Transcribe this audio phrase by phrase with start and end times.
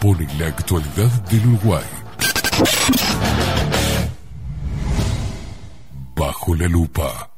[0.00, 1.84] Pone la actualidad del Uruguay.
[6.14, 7.32] Bajo la lupa.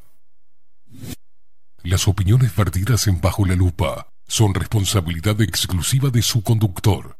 [1.83, 7.20] Las opiniones vertidas en Bajo la lupa son responsabilidad exclusiva de su conductor.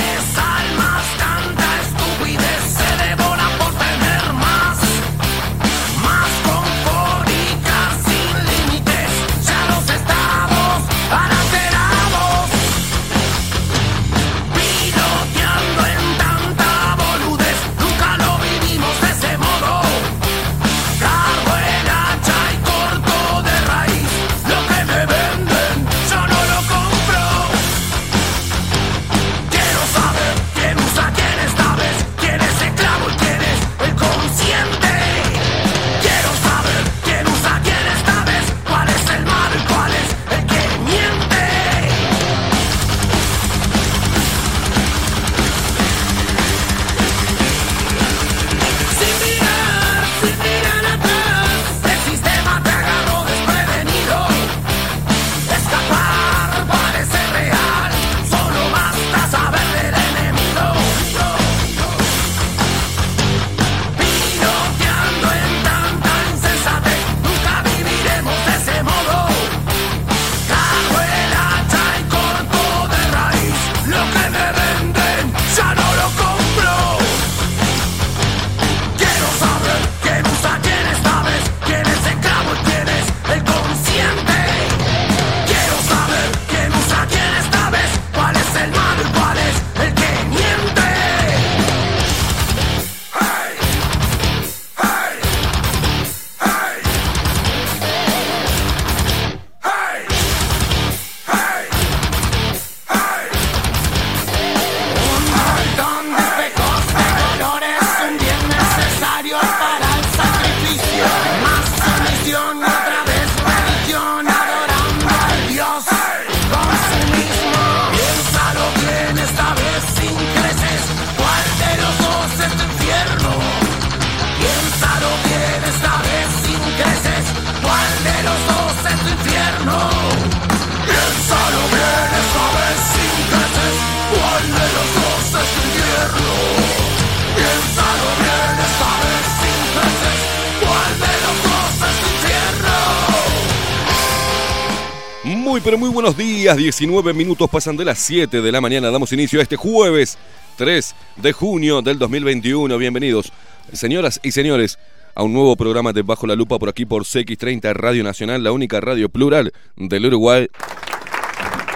[146.41, 146.57] Días.
[146.57, 148.89] 19 minutos pasan de las 7 de la mañana.
[148.89, 150.17] Damos inicio a este jueves
[150.57, 152.79] 3 de junio del 2021.
[152.79, 153.31] Bienvenidos,
[153.73, 154.79] señoras y señores,
[155.13, 158.51] a un nuevo programa de Bajo la Lupa por aquí por CX30 Radio Nacional, la
[158.53, 160.47] única radio plural del Uruguay.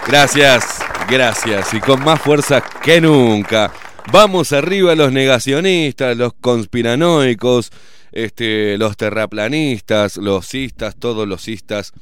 [0.08, 1.72] Gracias, gracias.
[1.72, 3.72] Y con más fuerza que nunca.
[4.10, 7.70] Vamos arriba los negacionistas, los conspiranoicos,
[8.10, 11.92] este, los terraplanistas, los cistas, todos los cistas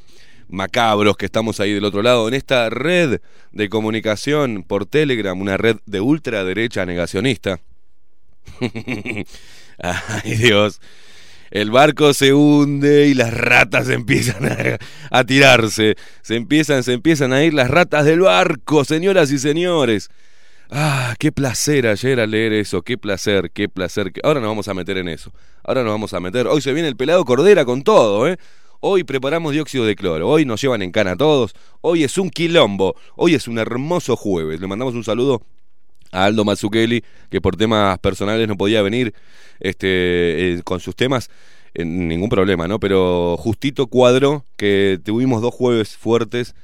[0.55, 3.21] macabros que estamos ahí del otro lado, en esta red
[3.53, 7.61] de comunicación por Telegram, una red de ultraderecha negacionista.
[9.79, 10.81] Ay Dios,
[11.51, 14.79] el barco se hunde y las ratas empiezan
[15.11, 20.11] a, tirarse, se empiezan, se empiezan a ir las ratas del barco, señoras y señores.
[20.71, 24.13] Ah, qué placer ayer al leer eso, qué placer, qué placer.
[24.23, 25.33] Ahora nos vamos a meter en eso.
[25.63, 26.47] Ahora nos vamos a meter.
[26.47, 28.39] Hoy se viene el pelado Cordera con todo, ¿eh?
[28.81, 32.31] Hoy preparamos dióxido de cloro, hoy nos llevan en cana a todos, hoy es un
[32.31, 34.61] quilombo, hoy es un hermoso jueves.
[34.61, 35.43] Le mandamos un saludo
[36.13, 39.15] a Aldo Mazzucchelli, que por temas personales no podía venir
[39.61, 41.31] este, eh, con sus temas,
[41.75, 42.79] eh, ningún problema, ¿no?
[42.79, 46.55] Pero justito cuadro que tuvimos dos jueves fuertes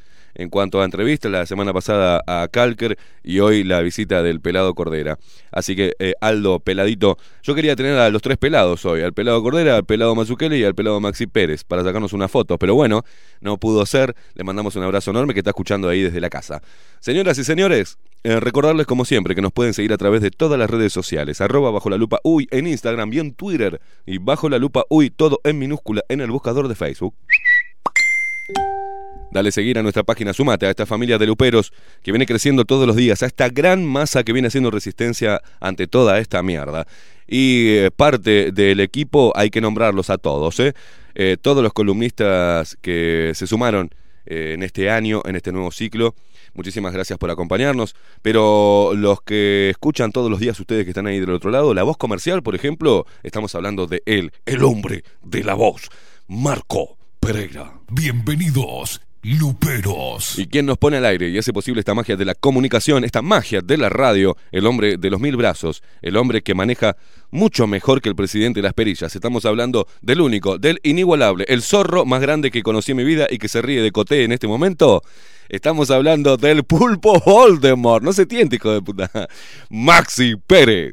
[0.40, 4.74] en cuanto a entrevistas, la semana pasada a Calker y hoy la visita del pelado
[4.74, 5.18] Cordera.
[5.52, 9.42] Así que, eh, Aldo, peladito, yo quería tener a los tres pelados hoy, al pelado
[9.42, 13.04] Cordera, al pelado Mazzucchelli y al pelado Maxi Pérez, para sacarnos una foto, pero bueno,
[13.42, 16.62] no pudo ser, le mandamos un abrazo enorme que está escuchando ahí desde la casa.
[17.00, 20.58] Señoras y señores, eh, recordarles como siempre que nos pueden seguir a través de todas
[20.58, 24.48] las redes sociales, arroba bajo la lupa uy en Instagram y en Twitter, y bajo
[24.48, 27.14] la lupa uy todo en minúscula en el buscador de Facebook.
[29.32, 31.72] Dale seguir a nuestra página, sumate a esta familia de luperos
[32.02, 35.86] que viene creciendo todos los días, a esta gran masa que viene haciendo resistencia ante
[35.86, 36.86] toda esta mierda.
[37.28, 40.74] Y eh, parte del equipo hay que nombrarlos a todos, ¿eh?
[41.14, 43.90] Eh, todos los columnistas que se sumaron
[44.26, 46.14] eh, en este año, en este nuevo ciclo.
[46.54, 47.94] Muchísimas gracias por acompañarnos.
[48.22, 51.84] Pero los que escuchan todos los días, ustedes que están ahí del otro lado, la
[51.84, 55.88] voz comercial, por ejemplo, estamos hablando de él, el hombre de la voz,
[56.26, 57.70] Marco Pereira.
[57.90, 60.38] Bienvenidos, Luperos.
[60.38, 63.20] Y quien nos pone al aire y hace posible esta magia de la comunicación, esta
[63.20, 66.96] magia de la radio, el hombre de los mil brazos, el hombre que maneja
[67.30, 69.14] mucho mejor que el presidente de las perillas.
[69.14, 73.26] Estamos hablando del único, del inigualable, el zorro más grande que conocí en mi vida
[73.30, 75.02] y que se ríe de Coté en este momento.
[75.50, 78.02] Estamos hablando del pulpo Voldemort.
[78.02, 79.10] No se tiente, hijo de puta.
[79.68, 80.92] Maxi Pérez.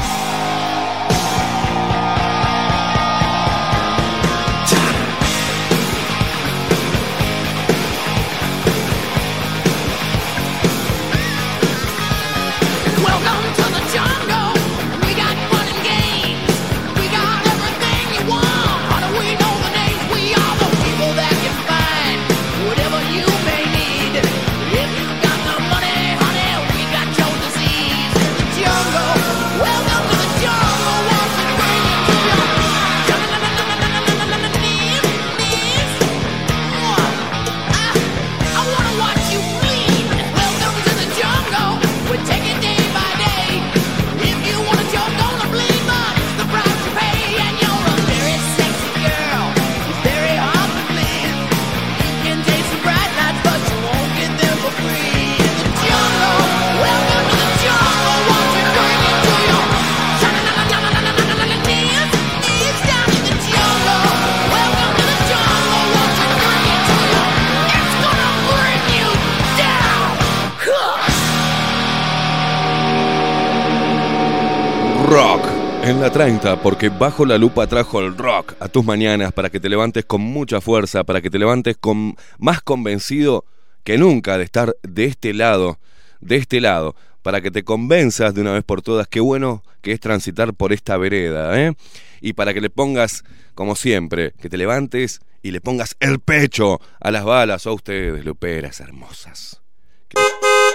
[75.91, 79.59] En la 30, porque bajo la lupa trajo el rock a tus mañanas para que
[79.59, 83.43] te levantes con mucha fuerza, para que te levantes con más convencido
[83.83, 85.79] que nunca de estar de este lado,
[86.21, 89.91] de este lado, para que te convenzas de una vez por todas qué bueno que
[89.91, 91.73] es transitar por esta vereda, ¿eh?
[92.21, 96.79] Y para que le pongas, como siempre, que te levantes y le pongas el pecho
[97.01, 99.61] a las balas a ustedes, luperas hermosas.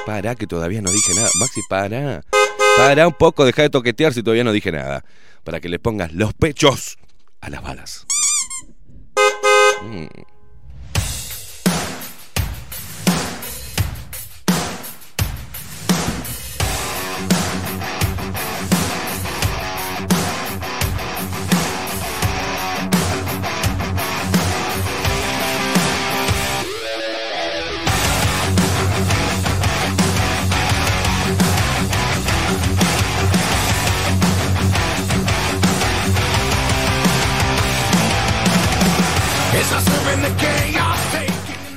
[0.04, 1.30] Para, que todavía no dije nada.
[1.40, 2.22] Maxi, para.
[2.76, 5.04] Para un poco, deja de toquetear si todavía no dije nada.
[5.44, 6.98] Para que le pongas los pechos
[7.40, 8.06] a las balas.
[9.82, 10.35] Mm.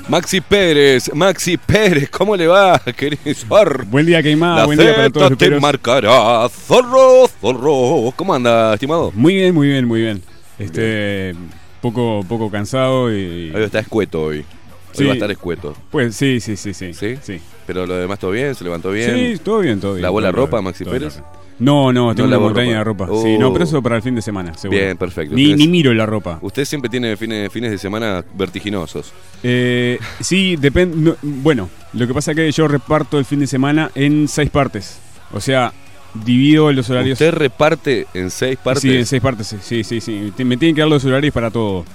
[0.09, 3.85] Maxi Pérez, Maxi Pérez, ¿cómo le va, querido zorro?
[3.85, 4.61] Buen día, Queimada.
[4.61, 8.11] La Buen día para todos los te marcará, zorro, zorro.
[8.15, 9.11] ¿Cómo anda, estimado?
[9.13, 10.23] Muy bien, muy bien, muy bien.
[10.57, 11.35] Este,
[11.79, 13.51] poco, poco cansado y.
[13.55, 14.37] Hoy está escueto hoy.
[14.39, 14.45] Hoy
[14.93, 15.03] Sí.
[15.03, 15.75] va a estar escueto.
[15.91, 16.91] Pues sí, sí, sí, sí.
[16.95, 17.17] ¿Sí?
[17.21, 17.39] Sí.
[17.67, 19.13] Pero lo demás todo bien, se levantó bien.
[19.15, 20.01] Sí, todo bien, todo bien.
[20.01, 21.17] ¿Lavó la ropa, Maxi Pérez?
[21.17, 21.25] bien.
[21.59, 23.07] No, no, tengo No una montaña de ropa.
[23.21, 24.79] Sí, no, pero eso para el fin de semana, seguro.
[24.79, 25.35] Bien, perfecto.
[25.35, 26.39] Ni, ni miro la ropa.
[26.41, 29.11] Usted siempre tiene fines, fines de semana vertiginosos.
[29.43, 31.15] Eh, sí, depende.
[31.21, 34.99] bueno, lo que pasa es que yo reparto el fin de semana en seis partes.
[35.33, 35.73] O sea,
[36.13, 37.13] divido los horarios.
[37.15, 38.81] Usted reparte en seis partes.
[38.81, 40.31] Sí, en seis partes, sí, sí, sí.
[40.37, 41.85] Me tienen que dar los horarios para todo.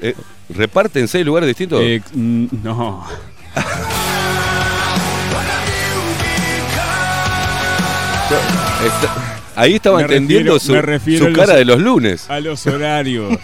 [0.00, 0.14] Eh,
[0.48, 1.80] ¿Reparte en seis lugares distintos?
[1.82, 3.04] Eh, no.
[8.84, 11.80] Está- ahí estaba Me entendiendo refiero- su, me refiero su a los- cara de los
[11.80, 12.28] lunes.
[12.30, 13.30] A los horarios.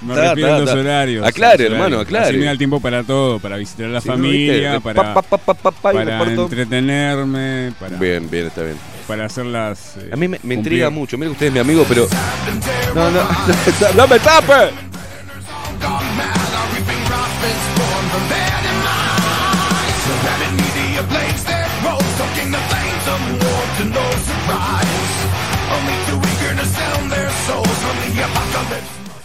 [0.00, 1.26] Me Ta, refiero ta, a los horarios.
[1.26, 2.26] Aclare, hermano, aclare.
[2.28, 5.54] Así me da el tiempo para todo, para visitar a la familia, para, Pa, pa,
[5.54, 5.92] pa,
[6.30, 8.76] entretenerme, para, Bien, bien, está bien.
[9.08, 9.96] para hacer las...
[9.96, 10.58] eh, A mí me, me cumplir.
[10.58, 11.18] intriga mucho.
[11.18, 12.06] Mire que usted es mi amigo, pero.
[12.94, 13.20] No, no.
[13.96, 14.70] ¡No me tape!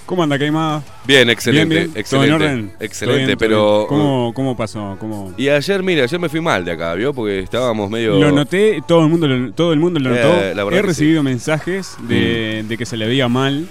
[0.08, 0.82] ¿Cómo anda, Caimada?
[1.06, 1.76] Bien, excelente.
[1.76, 2.00] bien, bien.
[2.00, 2.32] Excelente.
[2.32, 2.72] ¿Todo en orden?
[2.80, 3.38] Excelente, ¿Todo bien?
[3.38, 3.86] ¿Todo pero.
[3.90, 4.96] ¿Cómo, ¿Cómo pasó?
[5.00, 5.34] ¿Cómo...
[5.38, 7.14] Y ayer, mire, ayer me fui mal de acá, ¿vio?
[7.14, 8.18] Porque estábamos medio.
[8.18, 10.72] Lo noté, todo el mundo lo, todo el mundo lo Eh, notó.
[10.72, 13.68] He recibido mensajes de, de que se le veía mal,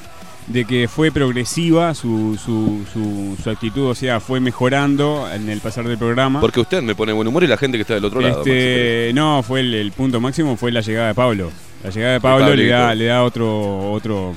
[0.49, 5.61] de que fue progresiva su, su, su, su actitud, o sea, fue mejorando en el
[5.61, 6.43] pasar del programa.
[6.43, 8.37] Porque usted me pone buen humor y la gente que está del otro lado.
[8.41, 8.51] Maxi.
[8.51, 11.51] Este, no, fue el, el punto máximo fue la llegada de Pablo.
[11.83, 14.35] La llegada de Pablo le da, le da otro otro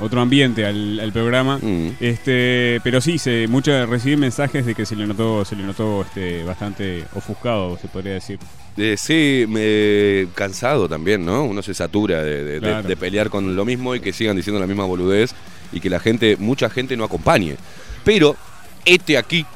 [0.00, 1.58] otro ambiente al, al programa.
[1.60, 1.88] Mm.
[2.00, 6.02] Este, pero sí, se mucha recibí mensajes de que se le notó se le notó
[6.02, 8.38] este bastante ofuscado, se podría decir.
[8.76, 11.44] Eh, sí, me, cansado también, ¿no?
[11.44, 12.86] Uno se satura de, de- de- Claro.
[12.88, 15.34] de pelear con lo mismo y que sigan diciendo la misma boludez
[15.72, 17.56] y que la gente, mucha gente no acompañe.
[18.04, 18.36] Pero
[18.84, 19.46] este aquí,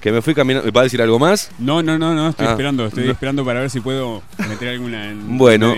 [0.00, 1.50] que me fui caminando, ¿me va a decir algo más?
[1.58, 3.12] No, no, no, no, estoy Ah, esperando, estoy no.
[3.12, 5.74] esperando para ver si puedo meter alguna en Bueno.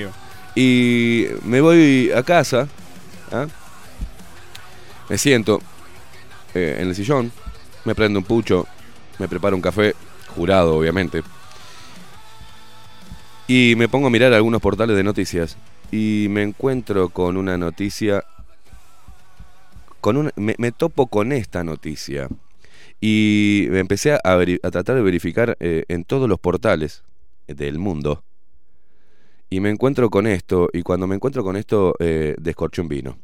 [0.57, 2.67] Y me voy a casa,
[3.31, 3.47] ¿ah?
[5.09, 5.61] Me siento
[6.55, 7.33] eh, en el sillón,
[7.85, 8.67] me prendo un pucho,
[9.19, 9.95] me preparo un café,
[10.35, 11.23] jurado obviamente,
[13.49, 15.57] y me pongo a mirar algunos portales de noticias
[15.93, 18.25] y me encuentro con una noticia,
[20.01, 22.29] con una, me, topo con esta noticia
[23.01, 27.05] y me empecé a, a tratar de verificar eh, en todos los portales
[27.47, 28.25] del mundo
[29.49, 33.19] y me encuentro con esto, y cuando me encuentro con esto, eh, descorché un vino.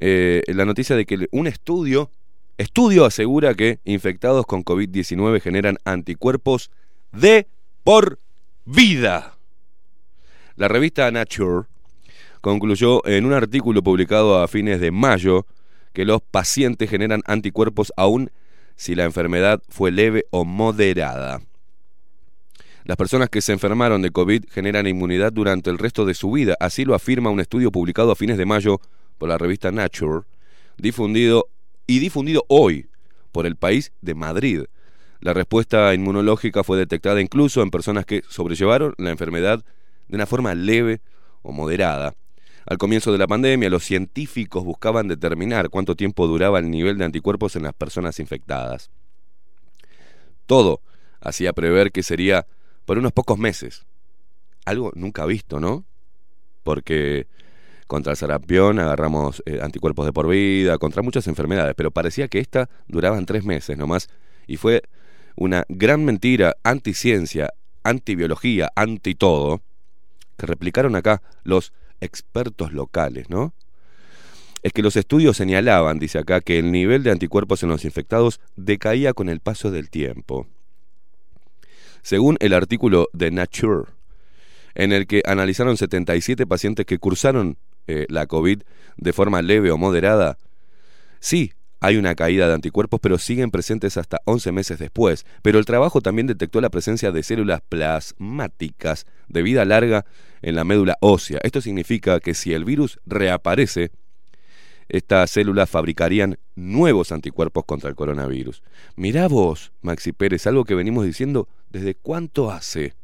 [0.00, 2.10] Eh, la noticia de que un estudio,
[2.56, 6.70] estudio asegura que infectados con COVID-19 generan anticuerpos
[7.12, 7.48] de
[7.82, 8.18] por
[8.64, 9.34] vida.
[10.54, 11.66] La revista Nature
[12.40, 15.46] concluyó en un artículo publicado a fines de mayo
[15.92, 18.30] que los pacientes generan anticuerpos aún
[18.76, 21.40] si la enfermedad fue leve o moderada.
[22.84, 26.56] Las personas que se enfermaron de COVID generan inmunidad durante el resto de su vida,
[26.60, 28.80] así lo afirma un estudio publicado a fines de mayo
[29.18, 30.22] por la revista Nature,
[30.76, 31.48] difundido
[31.86, 32.88] y difundido hoy
[33.32, 34.64] por el país de Madrid.
[35.20, 39.64] La respuesta inmunológica fue detectada incluso en personas que sobrellevaron la enfermedad
[40.06, 41.00] de una forma leve
[41.42, 42.14] o moderada.
[42.66, 47.06] Al comienzo de la pandemia, los científicos buscaban determinar cuánto tiempo duraba el nivel de
[47.06, 48.90] anticuerpos en las personas infectadas.
[50.46, 50.82] Todo
[51.20, 52.46] hacía prever que sería
[52.84, 53.86] por unos pocos meses.
[54.64, 55.84] Algo nunca visto, ¿no?
[56.62, 57.26] Porque
[57.88, 62.38] contra el sarampión agarramos eh, anticuerpos de por vida, contra muchas enfermedades, pero parecía que
[62.38, 64.08] esta duraban tres meses nomás
[64.46, 64.82] y fue
[65.34, 67.52] una gran mentira anticiencia,
[67.82, 69.62] antibiología, anti todo,
[70.36, 73.54] que replicaron acá los expertos locales, ¿no?
[74.62, 78.40] Es que los estudios señalaban, dice acá, que el nivel de anticuerpos en los infectados
[78.56, 80.46] decaía con el paso del tiempo.
[82.02, 83.90] Según el artículo de Nature,
[84.74, 87.56] en el que analizaron 77 pacientes que cursaron
[87.88, 88.62] eh, la COVID
[88.96, 90.38] de forma leve o moderada,
[91.18, 95.24] sí, hay una caída de anticuerpos, pero siguen presentes hasta 11 meses después.
[95.42, 100.04] Pero el trabajo también detectó la presencia de células plasmáticas de vida larga
[100.42, 101.38] en la médula ósea.
[101.42, 103.92] Esto significa que si el virus reaparece,
[104.88, 108.62] estas células fabricarían nuevos anticuerpos contra el coronavirus.
[108.96, 112.94] Mirá vos, Maxi Pérez, algo que venimos diciendo desde cuánto hace.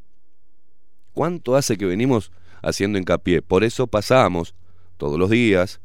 [1.12, 3.42] ¿Cuánto hace que venimos haciendo hincapié?
[3.42, 4.54] Por eso pasamos
[5.04, 5.80] todos los días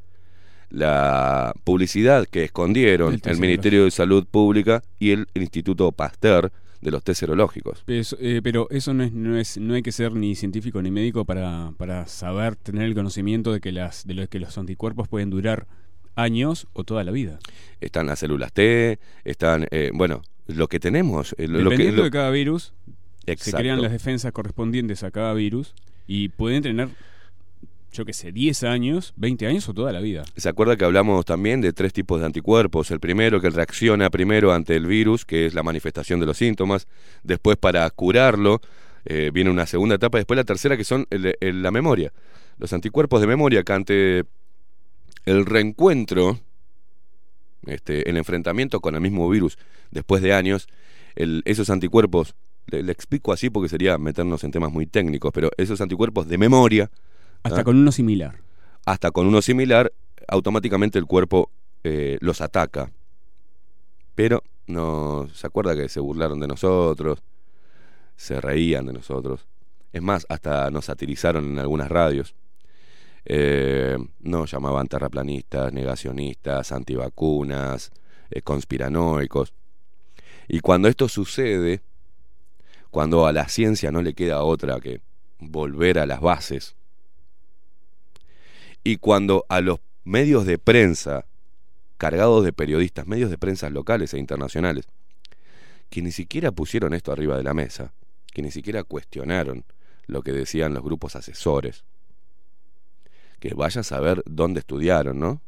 [0.69, 6.91] la publicidad que escondieron El el, Ministerio de Salud Pública y el Instituto Pasteur de
[6.91, 7.83] los test serológicos.
[7.87, 11.25] Eh, pero eso no es, no es, no hay que ser ni científico ni médico
[11.25, 15.29] para, para saber tener el conocimiento de que las, de lo que los anticuerpos pueden
[15.29, 15.67] durar
[16.15, 17.39] años o toda la vida.
[17.81, 21.35] Están las células T, están, eh, bueno, lo que tenemos.
[21.37, 22.71] eh, lo, lo que, Dependiendo lo- de cada virus,
[23.35, 25.73] se crean las defensas correspondientes a cada virus
[26.07, 26.87] y pueden tener,
[27.91, 30.23] yo qué sé, 10 años, 20 años o toda la vida.
[30.37, 32.91] ¿Se acuerda que hablamos también de tres tipos de anticuerpos?
[32.91, 36.87] El primero que reacciona primero ante el virus, que es la manifestación de los síntomas.
[37.23, 38.61] Después para curarlo
[39.05, 40.17] eh, viene una segunda etapa.
[40.17, 42.11] Después la tercera que son el- el- la memoria.
[42.57, 44.23] Los anticuerpos de memoria que ante
[45.25, 46.39] el reencuentro,
[47.65, 49.57] este, el enfrentamiento con el mismo virus
[49.91, 50.67] después de años,
[51.15, 52.35] el- esos anticuerpos,
[52.67, 56.37] le, le explico así porque sería meternos en temas muy técnicos, pero esos anticuerpos de
[56.37, 56.91] memoria,
[57.43, 57.63] Hasta Ah.
[57.63, 58.41] con uno similar.
[58.85, 59.91] hasta con uno similar,
[60.27, 61.51] automáticamente el cuerpo
[61.83, 62.91] eh, los ataca.
[64.15, 67.21] Pero no se acuerda que se burlaron de nosotros,
[68.15, 69.47] se reían de nosotros.
[69.93, 72.35] Es más, hasta nos satirizaron en algunas radios.
[73.25, 77.91] Eh, nos llamaban terraplanistas, negacionistas, antivacunas,
[78.31, 79.53] eh, conspiranoicos.
[80.47, 81.81] Y cuando esto sucede,
[82.91, 85.01] cuando a la ciencia no le queda otra que
[85.39, 86.75] volver a las bases,
[88.83, 91.25] y cuando a los medios de prensa,
[91.97, 94.87] cargados de periodistas, medios de prensa locales e internacionales,
[95.89, 97.93] que ni siquiera pusieron esto arriba de la mesa,
[98.31, 99.65] que ni siquiera cuestionaron
[100.07, 101.83] lo que decían los grupos asesores,
[103.39, 105.41] que vaya a saber dónde estudiaron, ¿no?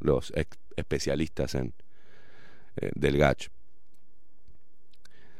[0.00, 0.32] Los
[0.76, 1.74] especialistas en
[2.76, 3.48] eh, del GACH.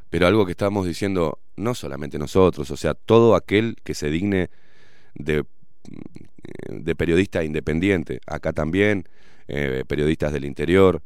[0.09, 4.51] Pero algo que estamos diciendo no solamente nosotros, o sea, todo aquel que se digne
[5.15, 5.45] de
[6.69, 9.09] de periodista independiente, acá también,
[9.49, 11.03] eh, periodistas del interior,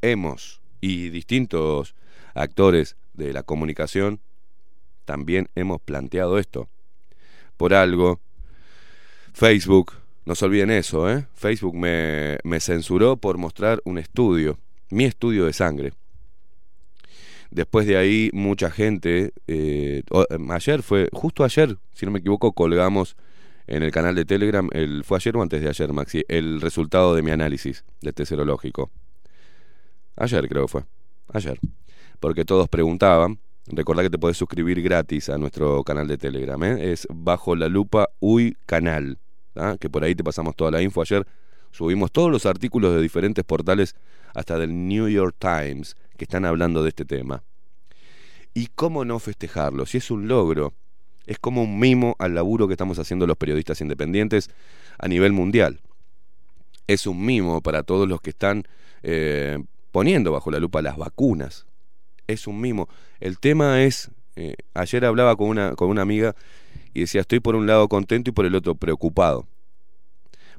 [0.00, 1.94] hemos y distintos
[2.34, 4.20] actores de la comunicación
[5.04, 6.68] también hemos planteado esto.
[7.56, 8.20] Por algo,
[9.32, 9.92] Facebook,
[10.24, 11.26] no se olviden eso, ¿eh?
[11.34, 14.58] Facebook me, me censuró por mostrar un estudio,
[14.90, 15.92] mi estudio de sangre.
[17.50, 22.52] Después de ahí, mucha gente, eh, o- ayer fue, justo ayer, si no me equivoco,
[22.52, 23.16] colgamos
[23.66, 27.14] en el canal de Telegram, el, fue ayer o antes de ayer, Maxi, el resultado
[27.14, 28.90] de mi análisis de este serológico.
[30.16, 30.84] Ayer creo que fue,
[31.32, 31.58] ayer.
[32.20, 36.92] Porque todos preguntaban, recordá que te podés suscribir gratis a nuestro canal de Telegram, ¿eh?
[36.92, 39.18] es bajo la lupa UI canal,
[39.56, 39.76] ¿ah?
[39.80, 41.02] que por ahí te pasamos toda la info.
[41.02, 41.26] Ayer
[41.70, 43.94] subimos todos los artículos de diferentes portales,
[44.34, 47.42] hasta del New York Times, que están hablando de este tema.
[48.54, 49.86] ¿Y cómo no festejarlo?
[49.86, 50.74] Si es un logro,
[51.26, 54.50] es como un mimo al laburo que estamos haciendo los periodistas independientes
[54.98, 55.80] a nivel mundial.
[56.86, 58.64] Es un mimo para todos los que están
[59.02, 59.58] eh,
[59.92, 61.66] poniendo bajo la lupa las vacunas.
[62.26, 62.88] Es un mimo.
[63.20, 66.34] El tema es, eh, ayer hablaba con una, con una amiga
[66.94, 69.46] y decía, estoy por un lado contento y por el otro preocupado.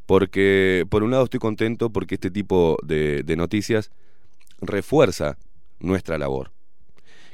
[0.06, 3.92] Porque por un lado estoy contento porque este tipo de, de noticias
[4.60, 5.38] refuerza
[5.80, 6.52] nuestra labor,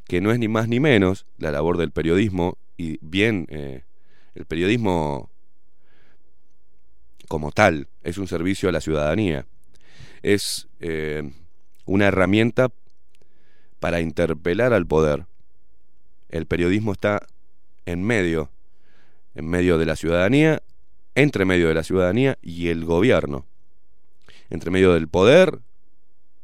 [0.07, 3.83] que no es ni más ni menos la labor del periodismo y bien eh,
[4.35, 5.29] el periodismo
[7.27, 9.45] como tal es un servicio a la ciudadanía,
[10.23, 11.29] es eh,
[11.83, 12.71] una herramienta
[13.81, 15.25] para interpelar al poder.
[16.29, 17.27] El periodismo está
[17.85, 18.49] en medio,
[19.35, 20.63] en medio de la ciudadanía,
[21.15, 23.45] entre medio de la ciudadanía y el gobierno,
[24.49, 25.59] entre medio del poder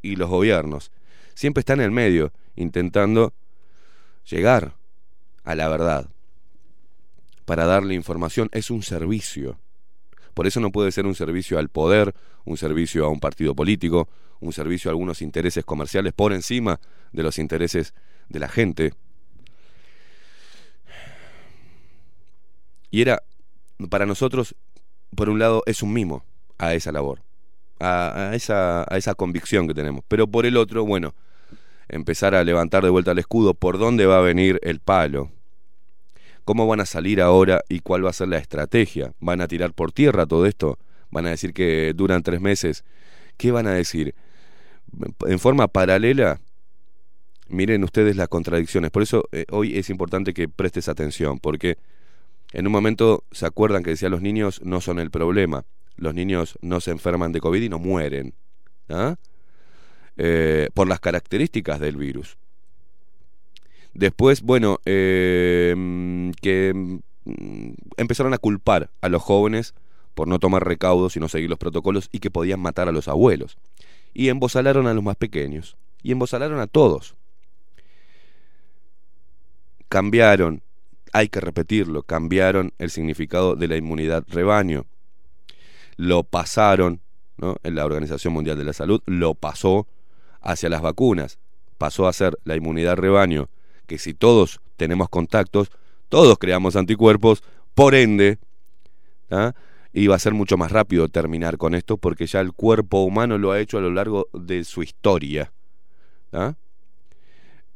[0.01, 0.91] y los gobiernos.
[1.33, 3.33] Siempre está en el medio, intentando
[4.25, 4.73] llegar
[5.45, 6.09] a la verdad
[7.45, 8.49] para darle información.
[8.51, 9.59] Es un servicio.
[10.33, 14.09] Por eso no puede ser un servicio al poder, un servicio a un partido político,
[14.41, 16.79] un servicio a algunos intereses comerciales por encima
[17.13, 17.93] de los intereses
[18.27, 18.93] de la gente.
[22.91, 23.23] Y era,
[23.89, 24.55] para nosotros,
[25.15, 26.25] por un lado, es un mimo
[26.57, 27.21] a esa labor,
[27.79, 30.03] a, a esa, a esa convicción que tenemos.
[30.07, 31.13] Pero por el otro, bueno,
[31.87, 35.31] empezar a levantar de vuelta el escudo, por dónde va a venir el palo,
[36.45, 39.13] cómo van a salir ahora y cuál va a ser la estrategia.
[39.19, 40.77] ¿Van a tirar por tierra todo esto?
[41.11, 42.85] ¿Van a decir que duran tres meses?
[43.37, 44.15] ¿Qué van a decir?
[45.25, 46.39] En forma paralela,
[47.49, 48.91] miren ustedes las contradicciones.
[48.91, 51.77] Por eso eh, hoy es importante que prestes atención, porque
[52.53, 55.65] en un momento se acuerdan que decía los niños no son el problema.
[55.97, 58.35] Los niños no se enferman de COVID y no mueren.
[58.89, 59.15] ¿ah?
[60.17, 62.37] Eh, por las características del virus.
[63.95, 65.73] Después, bueno, eh,
[66.41, 66.73] que
[67.23, 69.73] mm, empezaron a culpar a los jóvenes
[70.13, 73.07] por no tomar recaudos y no seguir los protocolos y que podían matar a los
[73.07, 73.57] abuelos.
[74.13, 75.77] Y embosalaron a los más pequeños.
[76.03, 77.15] Y embosalaron a todos.
[79.87, 80.61] Cambiaron,
[81.13, 84.85] hay que repetirlo, cambiaron el significado de la inmunidad rebaño.
[85.95, 86.99] Lo pasaron,
[87.37, 87.55] ¿no?
[87.63, 89.87] En la Organización Mundial de la Salud lo pasó
[90.41, 91.39] hacia las vacunas.
[91.77, 93.47] Pasó a ser la inmunidad rebaño
[93.85, 95.71] que si todos tenemos contactos,
[96.09, 97.43] todos creamos anticuerpos,
[97.73, 98.39] por ende,
[99.31, 99.53] ¿ah?
[99.93, 103.51] iba a ser mucho más rápido terminar con esto porque ya el cuerpo humano lo
[103.51, 105.51] ha hecho a lo largo de su historia.
[106.33, 106.55] ¿ah?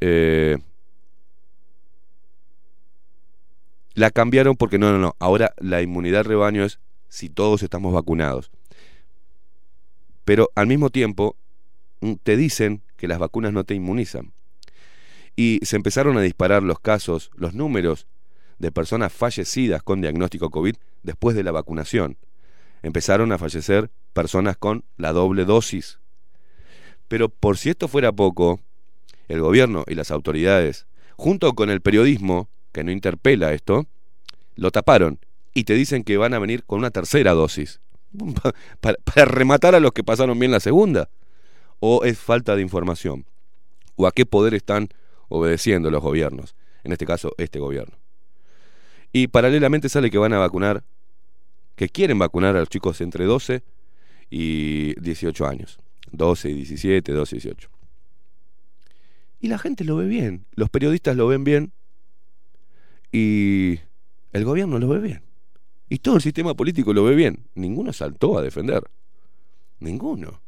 [0.01, 0.57] Eh,
[3.93, 8.51] la cambiaron porque no, no, no, ahora la inmunidad rebaño es si todos estamos vacunados.
[10.23, 11.35] Pero al mismo tiempo
[12.01, 14.31] mm, te dicen que las vacunas no te inmunizan.
[15.39, 18.07] Y se empezaron a disparar los casos, los números
[18.57, 22.17] de personas fallecidas con diagnóstico COVID después de la vacunación.
[22.83, 25.99] Empezaron a fallecer personas con la doble dosis.
[27.07, 28.59] Pero por si esto fuera poco,
[29.29, 33.87] el gobierno y las autoridades, junto con el periodismo, que no interpela esto,
[34.57, 35.19] lo taparon
[35.53, 37.79] y te dicen que van a venir con una tercera dosis.
[38.81, 41.07] Para, rematar a los que pasaron bien la segunda.
[41.79, 43.25] ¿O es falta de información?
[43.95, 44.89] ¿O a qué poder están
[45.29, 46.55] obedeciendo los gobiernos?
[46.83, 47.97] En este caso, este gobierno.
[49.11, 50.83] Y paralelamente sale que van a vacunar,
[51.75, 53.63] que quieren vacunar a los chicos entre 12
[54.29, 55.79] y 18 años.
[56.11, 57.69] 12 y 17, 12 y 18.
[59.41, 61.71] Y la gente lo ve bien, los periodistas lo ven bien
[63.11, 63.79] y
[64.33, 65.23] el gobierno lo ve bien.
[65.89, 67.47] Y todo el sistema político lo ve bien.
[67.55, 68.83] Ninguno saltó a defender.
[69.79, 70.41] Ninguno.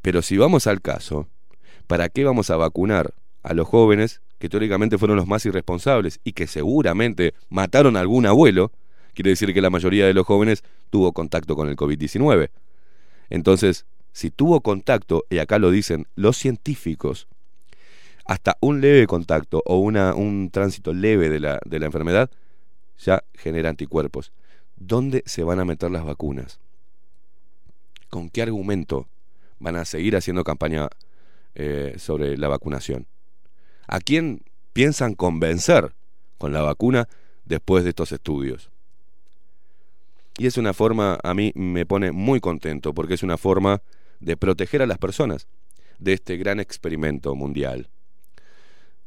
[0.00, 1.28] Pero si vamos al caso,
[1.92, 6.32] ¿para qué vamos a vacunar a los jóvenes que teóricamente fueron los más irresponsables y
[6.32, 8.72] que seguramente mataron a algún abuelo?
[9.12, 12.48] Quiere decir que la mayoría de los jóvenes tuvo contacto con el COVID-19.
[13.28, 17.28] Entonces, si tuvo contacto, y acá lo dicen los científicos,
[18.24, 22.30] hasta un leve contacto o un tránsito leve de la, de la enfermedad,
[23.00, 24.32] ya genera anticuerpos.
[24.76, 26.58] ¿Dónde se van a meter las vacunas?
[28.08, 29.08] ¿Con qué argumento
[29.58, 30.88] van a seguir haciendo campaña
[31.54, 33.06] eh, sobre la vacunación?
[33.86, 35.94] ¿A quién piensan convencer
[36.38, 37.08] con la vacuna
[37.44, 38.70] después de estos estudios?
[40.38, 43.82] Y es una forma, a mí me pone muy contento, porque es una forma
[44.20, 45.46] de proteger a las personas
[45.98, 47.88] de este gran experimento mundial.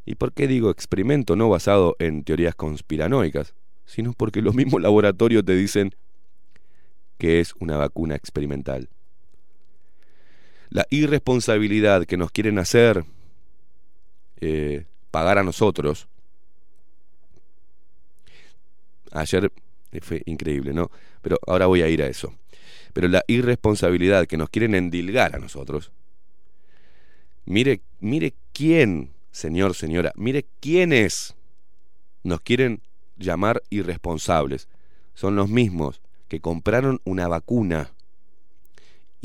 [0.06, 3.56] ¿Y por qué digo experimento no basado en teorías conspiranoicas?
[3.86, 5.96] Sino porque los mismos laboratorios te dicen
[7.18, 8.90] que es una vacuna experimental.
[10.70, 13.06] La irresponsabilidad que nos quieren hacer
[14.42, 16.08] eh, pagar a nosotros.
[19.12, 19.52] Ayer
[20.02, 20.92] fue increíble, ¿no?
[21.22, 22.34] Pero ahora voy a ir a eso.
[22.94, 25.92] Pero la irresponsabilidad que nos quieren endilgar a nosotros.
[27.46, 31.36] Mire, mire quién señor, señora, mire quiénes
[32.24, 32.82] nos quieren
[33.18, 34.70] llamar irresponsables.
[35.14, 37.92] Son los mismos que compraron una vacuna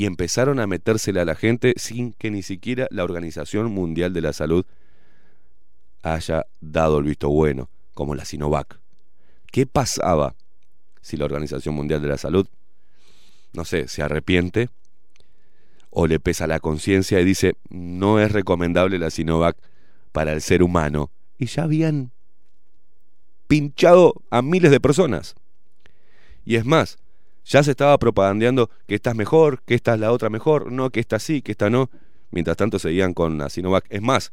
[0.01, 4.23] y empezaron a metérsela a la gente sin que ni siquiera la Organización Mundial de
[4.23, 4.65] la Salud
[6.03, 8.81] haya dado el visto bueno, como la Sinovac.
[9.53, 10.35] ¿Qué pasaba
[11.03, 12.49] si la Organización Mundial de la Salud,
[13.53, 14.71] no sé, se arrepiente
[15.91, 19.59] o le pesa la conciencia y dice no es recomendable la Sinovac
[20.13, 22.11] para el ser humano y ya habían
[23.49, 25.35] pinchado a miles de personas.
[26.47, 26.97] Y es más,
[27.45, 30.91] ya se estaba propagandeando que esta es mejor, que esta es la otra mejor, no,
[30.91, 31.91] que esta sí, que esta no.
[32.31, 33.87] Mientras tanto seguían con la Sinovac.
[33.89, 34.33] Es más,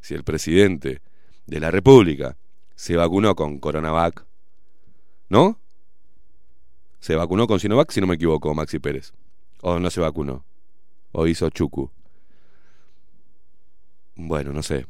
[0.00, 1.02] si el presidente
[1.46, 2.36] de la República
[2.74, 4.24] se vacunó con Coronavac,
[5.28, 5.58] ¿no?
[7.00, 9.12] Se vacunó con Sinovac, si no me equivoco, Maxi Pérez.
[9.60, 10.44] O no se vacunó.
[11.12, 11.90] O hizo Chucu.
[14.14, 14.86] Bueno, no sé.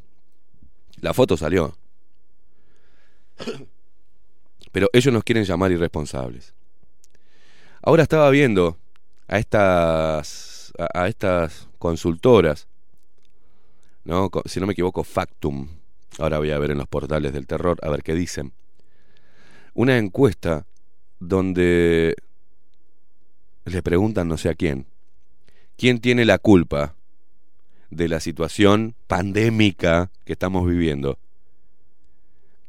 [1.01, 1.77] La foto salió.
[4.73, 6.56] Pero ellos nos quieren llamar irresponsables.
[7.83, 8.77] Ahora estaba viendo
[9.29, 12.69] a estas a, estas consultoras,
[14.05, 14.31] ¿no?
[14.45, 15.69] Si no me equivoco, Factum.
[16.19, 18.53] Ahora voy a ver en los portales del terror a ver qué dicen.
[19.75, 20.67] Una encuesta
[21.19, 22.15] donde
[23.65, 24.87] le preguntan no sé a quién.
[25.77, 26.97] ¿Quién tiene la culpa
[27.91, 31.19] de la situación pandémica que estamos viviendo.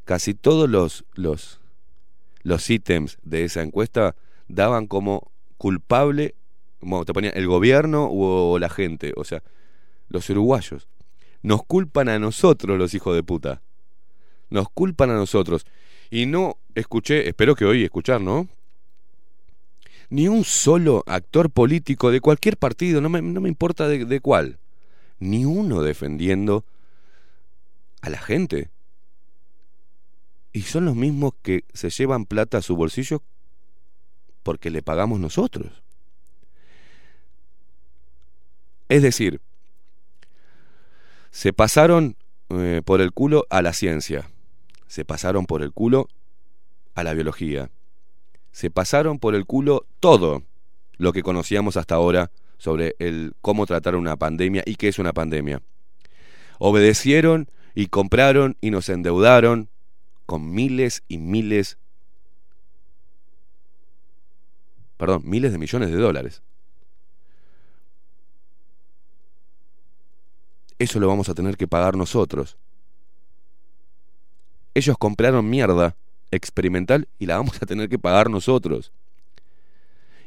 [0.04, 1.60] Casi todos los, los,
[2.42, 4.16] los ítems de esa encuesta
[4.48, 6.34] daban como culpable,
[6.80, 9.42] como te ponían el gobierno o la gente, o sea,
[10.08, 10.88] los uruguayos.
[11.42, 13.62] Nos culpan a nosotros los hijos de puta.
[14.50, 15.66] Nos culpan a nosotros.
[16.10, 18.48] Y no escuché, espero que hoy escuchar, ¿no?
[20.10, 24.58] Ni un solo actor político de cualquier partido, no me, importa de cuál,
[25.18, 26.64] ni uno defendiendo
[28.00, 28.70] a la gente.
[30.52, 33.22] Y son los mismos que se llevan plata a su bolsillo
[34.42, 35.82] porque le pagamos nosotros.
[38.88, 39.40] Es decir,
[41.30, 42.16] se pasaron
[42.48, 44.30] eh, por el culo a la ciencia,
[44.86, 46.08] se pasaron por el culo
[46.94, 47.70] a la biología,
[48.52, 50.42] se pasaron por el culo todo
[50.96, 55.12] lo que conocíamos hasta ahora sobre el cómo tratar una pandemia y qué es una
[55.12, 55.62] pandemia.
[56.58, 59.68] Obedecieron y compraron y nos endeudaron
[60.26, 61.78] con miles y miles
[64.98, 66.42] perdón, miles de millones de dólares.
[70.78, 72.56] Eso lo vamos a tener que pagar nosotros.
[74.74, 75.96] Ellos compraron mierda
[76.30, 78.92] experimental y la vamos a tener que pagar nosotros.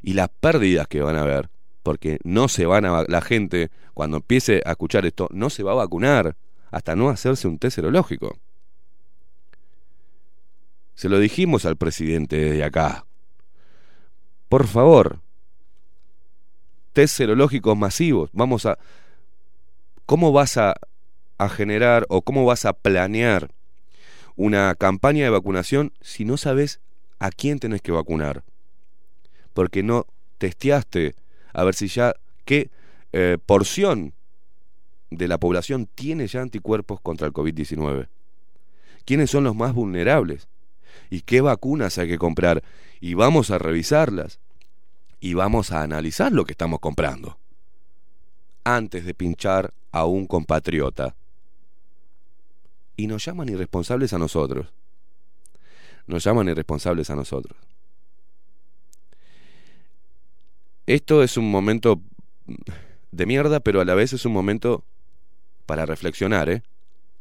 [0.01, 1.49] Y las pérdidas que van a haber,
[1.83, 5.73] porque no se van a la gente cuando empiece a escuchar esto no se va
[5.73, 6.35] a vacunar
[6.71, 8.37] hasta no hacerse un test serológico.
[10.95, 13.05] Se lo dijimos al presidente desde acá.
[14.51, 15.21] Por favor,
[16.91, 18.29] test serológicos masivos.
[18.33, 18.77] Vamos a
[20.05, 20.75] ¿Cómo vas a,
[21.37, 23.51] a generar o cómo vas a planear
[24.35, 26.81] una campaña de vacunación si no sabes
[27.19, 28.43] a quién tenés que vacunar?
[29.53, 30.05] Porque no
[30.37, 31.15] testeaste
[31.53, 32.71] a ver si ya qué
[33.13, 34.13] eh, porción
[35.11, 38.09] de la población tiene ya anticuerpos contra el COVID-19.
[39.05, 40.49] ¿Quiénes son los más vulnerables?
[41.09, 42.63] ¿Y qué vacunas hay que comprar?
[42.99, 44.40] Y vamos a revisarlas.
[45.21, 47.37] Y vamos a analizar lo que estamos comprando.
[48.65, 51.15] Antes de pinchar a un compatriota.
[52.97, 54.67] Y nos llaman irresponsables a nosotros.
[56.07, 57.57] Nos llaman irresponsables a nosotros.
[60.87, 62.01] Esto es un momento
[63.11, 64.83] de mierda, pero a la vez es un momento
[65.67, 66.63] para reflexionar, ¿eh?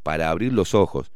[0.03, 1.11] para abrir los ojos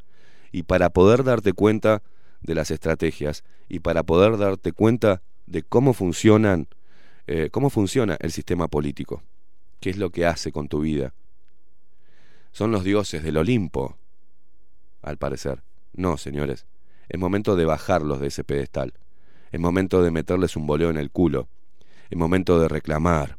[0.51, 2.03] y para poder darte cuenta
[2.41, 6.67] de las estrategias y para poder darte cuenta de cómo funcionan,
[7.27, 9.23] eh, cómo funciona el sistema político,
[9.79, 11.13] qué es lo que hace con tu vida,
[12.51, 13.97] son los dioses del Olimpo,
[15.01, 15.61] al parecer.
[15.93, 16.65] No, señores,
[17.09, 18.93] es momento de bajarlos de ese pedestal.
[19.51, 21.49] Es momento de meterles un boleo en el culo.
[22.09, 23.37] Es momento de reclamar.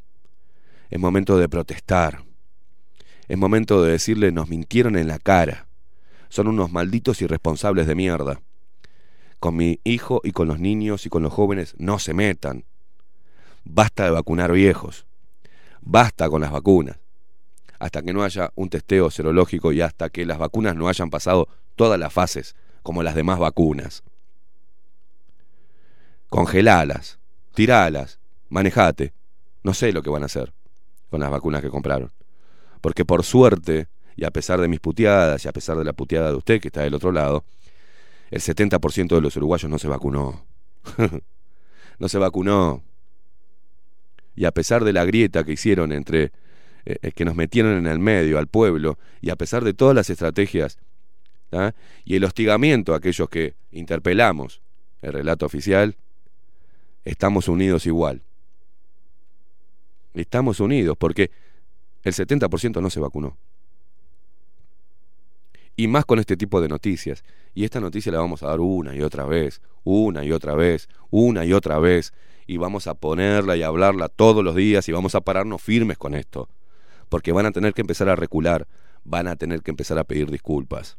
[0.90, 2.24] Es momento de protestar.
[3.26, 5.66] Es momento de decirle nos mintieron en la cara.
[6.28, 8.40] Son unos malditos irresponsables de mierda.
[9.46, 12.64] Con mi hijo y con los niños y con los jóvenes no se metan.
[13.64, 15.06] Basta de vacunar viejos.
[15.82, 16.98] Basta con las vacunas
[17.78, 21.46] hasta que no haya un testeo serológico y hasta que las vacunas no hayan pasado
[21.76, 24.02] todas las fases, como las demás vacunas.
[26.28, 27.20] Congelalas,
[27.54, 29.12] tiralas, manejate.
[29.62, 30.54] No sé lo que van a hacer
[31.08, 32.10] con las vacunas que compraron.
[32.80, 36.30] Porque por suerte, y a pesar de mis puteadas y a pesar de la puteada
[36.30, 37.44] de usted que está del otro lado,
[38.30, 40.44] el 70% de los uruguayos no se vacunó.
[41.98, 42.82] no se vacunó.
[44.34, 46.32] Y a pesar de la grieta que hicieron entre
[46.84, 50.10] eh, que nos metieron en el medio, al pueblo, y a pesar de todas las
[50.10, 50.78] estrategias
[52.04, 54.60] y el hostigamiento a aquellos que interpelamos
[55.02, 55.96] el relato oficial,
[57.04, 58.22] estamos unidos igual.
[60.14, 61.30] Estamos unidos porque
[62.02, 63.36] el 70% no se vacunó.
[65.76, 67.22] Y más con este tipo de noticias.
[67.54, 70.88] Y esta noticia la vamos a dar una y otra vez, una y otra vez,
[71.10, 72.12] una y otra vez.
[72.46, 76.14] Y vamos a ponerla y hablarla todos los días y vamos a pararnos firmes con
[76.14, 76.48] esto
[77.08, 78.66] porque van a tener que empezar a recular,
[79.04, 80.96] van a tener que empezar a pedir disculpas.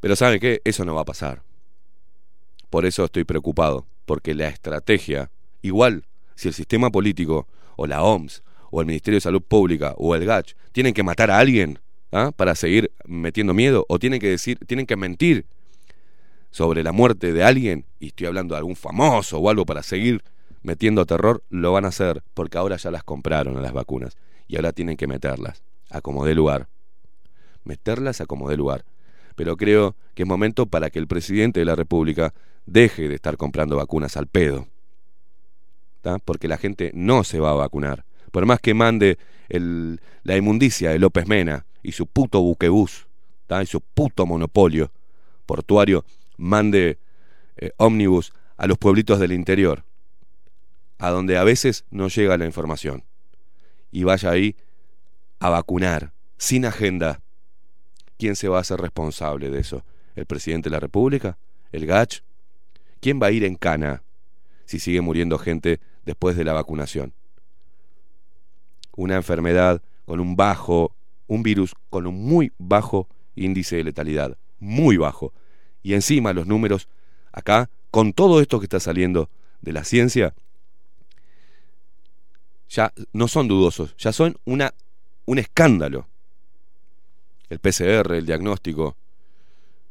[0.00, 0.60] Pero ¿sabe qué?
[0.64, 1.42] Eso no va a pasar.
[2.70, 5.30] Por eso estoy preocupado, porque la estrategia,
[5.62, 6.04] igual
[6.36, 10.24] si el sistema político, o la OMS, o el Ministerio de Salud Pública, o el
[10.24, 11.80] GACH, tienen que matar a alguien
[12.12, 12.32] ¿ah?
[12.34, 15.46] para seguir metiendo miedo, o tienen que decir, tienen que mentir
[16.50, 20.22] sobre la muerte de alguien, y estoy hablando de algún famoso o algo para seguir
[20.62, 24.16] metiendo terror, lo van a hacer, porque ahora ya las compraron a las vacunas
[24.48, 26.66] y ahora tienen que meterlas, a como dé lugar.
[27.64, 28.84] Meterlas a como dé lugar.
[29.36, 32.34] Pero creo que es momento para que el presidente de la República
[32.66, 34.66] deje de estar comprando vacunas al pedo.
[36.24, 38.04] Porque la gente no se va a vacunar.
[38.32, 39.18] Por más que mande
[39.48, 43.06] el, la inmundicia de López Mena y su puto buquebús
[43.62, 44.92] y su puto monopolio
[45.44, 46.04] portuario,
[46.36, 46.98] mande
[47.56, 49.84] eh, ómnibus a los pueblitos del interior
[50.98, 53.02] a donde a veces no llega la información
[53.90, 54.54] y vaya ahí
[55.40, 57.20] a vacunar sin agenda.
[58.18, 59.82] ¿Quién se va a hacer responsable de eso?
[60.14, 61.38] ¿El presidente de la República?
[61.72, 62.20] ¿El GACH?
[63.00, 64.02] ¿Quién va a ir en cana
[64.66, 67.14] si sigue muriendo gente después de la vacunación?
[68.94, 70.94] Una enfermedad con un bajo,
[71.30, 75.32] un virus con un muy bajo índice de letalidad, muy bajo.
[75.80, 76.88] Y encima los números,
[77.30, 80.34] acá, con todo esto que está saliendo de la ciencia,
[82.68, 84.74] ya no son dudosos, ya son una,
[85.24, 86.08] un escándalo.
[87.48, 88.96] El PCR, el diagnóstico,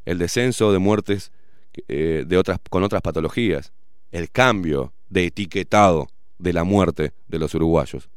[0.04, 1.32] el descenso de muertes
[1.88, 3.71] eh, de otras, con otras patologías,
[4.12, 8.10] el cambio de etiquetado de la muerte de los uruguayos.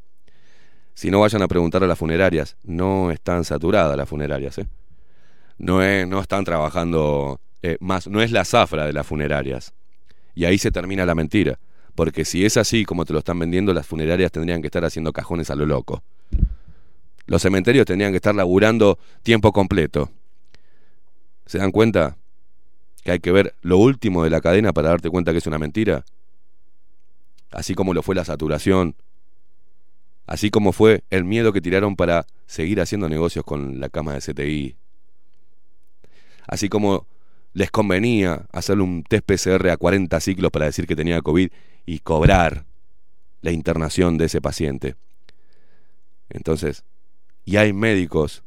[0.93, 4.67] Si no vayan a preguntar a las funerarias, no están saturadas las funerarias, ¿eh?
[5.57, 9.73] no, no están trabajando eh, más, no es la zafra de las funerarias.
[10.35, 11.59] Y ahí se termina la mentira
[11.95, 15.13] Porque si es así como te lo están vendiendo, las funerarias tendrían que estar haciendo
[15.13, 16.03] cajones a lo loco.
[17.25, 20.11] Los cementerios tendrían que estar laburando tiempo completo.
[21.45, 22.17] ¿Se dan cuenta?
[23.03, 25.59] Que hay que ver lo último de la cadena para darte cuenta que es una
[25.59, 26.03] mentira.
[27.51, 28.95] Así como lo fue la saturación.
[30.25, 34.19] Así como fue el miedo que tiraron para seguir haciendo negocios con la cama de
[34.19, 34.75] CTI.
[36.47, 37.07] Así como
[37.53, 41.49] les convenía hacerle un test PCR a 40 ciclos para decir que tenía COVID
[41.85, 42.65] y cobrar
[43.41, 44.95] la internación de ese paciente.
[46.29, 46.83] Entonces,
[47.45, 48.43] y hay médicos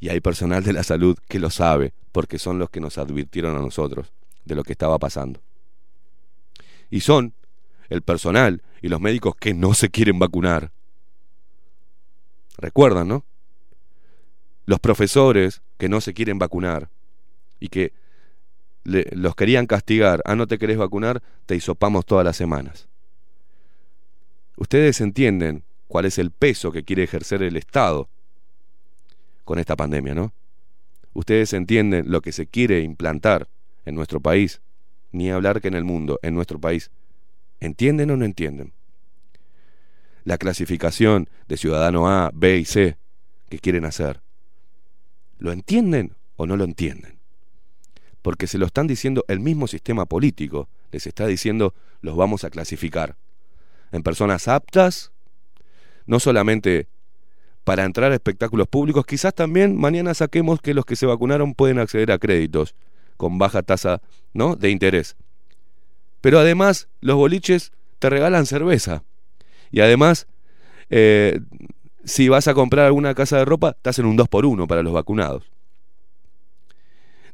[0.00, 3.56] y hay personal de la salud que lo sabe, porque son los que nos advirtieron
[3.56, 4.12] a nosotros
[4.44, 5.40] de lo que estaba pasando.
[6.90, 7.32] Y son
[7.88, 10.72] el personal y los médicos que no se quieren vacunar.
[12.58, 13.24] Recuerdan, ¿no?
[14.66, 16.88] Los profesores que no se quieren vacunar
[17.60, 17.92] y que
[18.84, 20.22] los querían castigar.
[20.24, 22.88] Ah, no te querés vacunar, te hisopamos todas las semanas.
[24.56, 28.08] Ustedes entienden cuál es el peso que quiere ejercer el Estado
[29.44, 30.32] con esta pandemia, ¿no?
[31.12, 33.48] Ustedes entienden lo que se quiere implantar
[33.84, 34.60] en nuestro país,
[35.12, 36.90] ni hablar que en el mundo, en nuestro país.
[37.60, 38.72] ¿Entienden o no entienden?
[40.24, 42.96] La clasificación de ciudadano A, B y C
[43.48, 44.20] que quieren hacer.
[45.38, 47.18] ¿Lo entienden o no lo entienden?
[48.22, 52.50] Porque se lo están diciendo el mismo sistema político, les está diciendo los vamos a
[52.50, 53.16] clasificar
[53.92, 55.12] en personas aptas,
[56.06, 56.88] no solamente
[57.64, 59.06] para entrar a espectáculos públicos.
[59.06, 62.74] Quizás también mañana saquemos que los que se vacunaron pueden acceder a créditos
[63.16, 64.56] con baja tasa ¿no?
[64.56, 65.16] de interés.
[66.20, 69.02] Pero además los boliches te regalan cerveza.
[69.74, 70.28] Y además,
[70.88, 71.40] eh,
[72.04, 74.84] si vas a comprar alguna casa de ropa, te hacen un 2 por 1 para
[74.84, 75.50] los vacunados.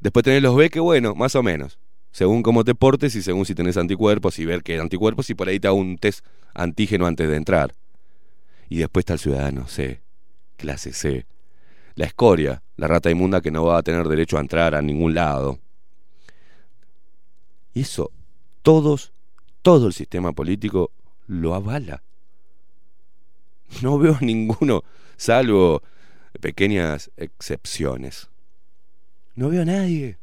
[0.01, 1.79] Después tenés los B que bueno, más o menos.
[2.13, 5.49] Según cómo te portes y según si tenés anticuerpos y ver hay anticuerpos y por
[5.49, 6.25] ahí te hago un test
[6.55, 7.75] antígeno antes de entrar.
[8.71, 10.01] Y después está el ciudadano C
[10.57, 11.27] clase C.
[11.95, 15.15] La escoria, la rata inmunda que no va a tener derecho a entrar a ningún
[15.15, 15.59] lado.
[17.75, 18.11] Y eso,
[18.63, 19.13] todos,
[19.61, 20.91] todo el sistema político
[21.27, 22.03] lo avala.
[23.83, 24.85] No veo ninguno,
[25.17, 25.83] salvo
[26.41, 28.29] pequeñas excepciones.
[29.35, 30.19] No veo a nadie.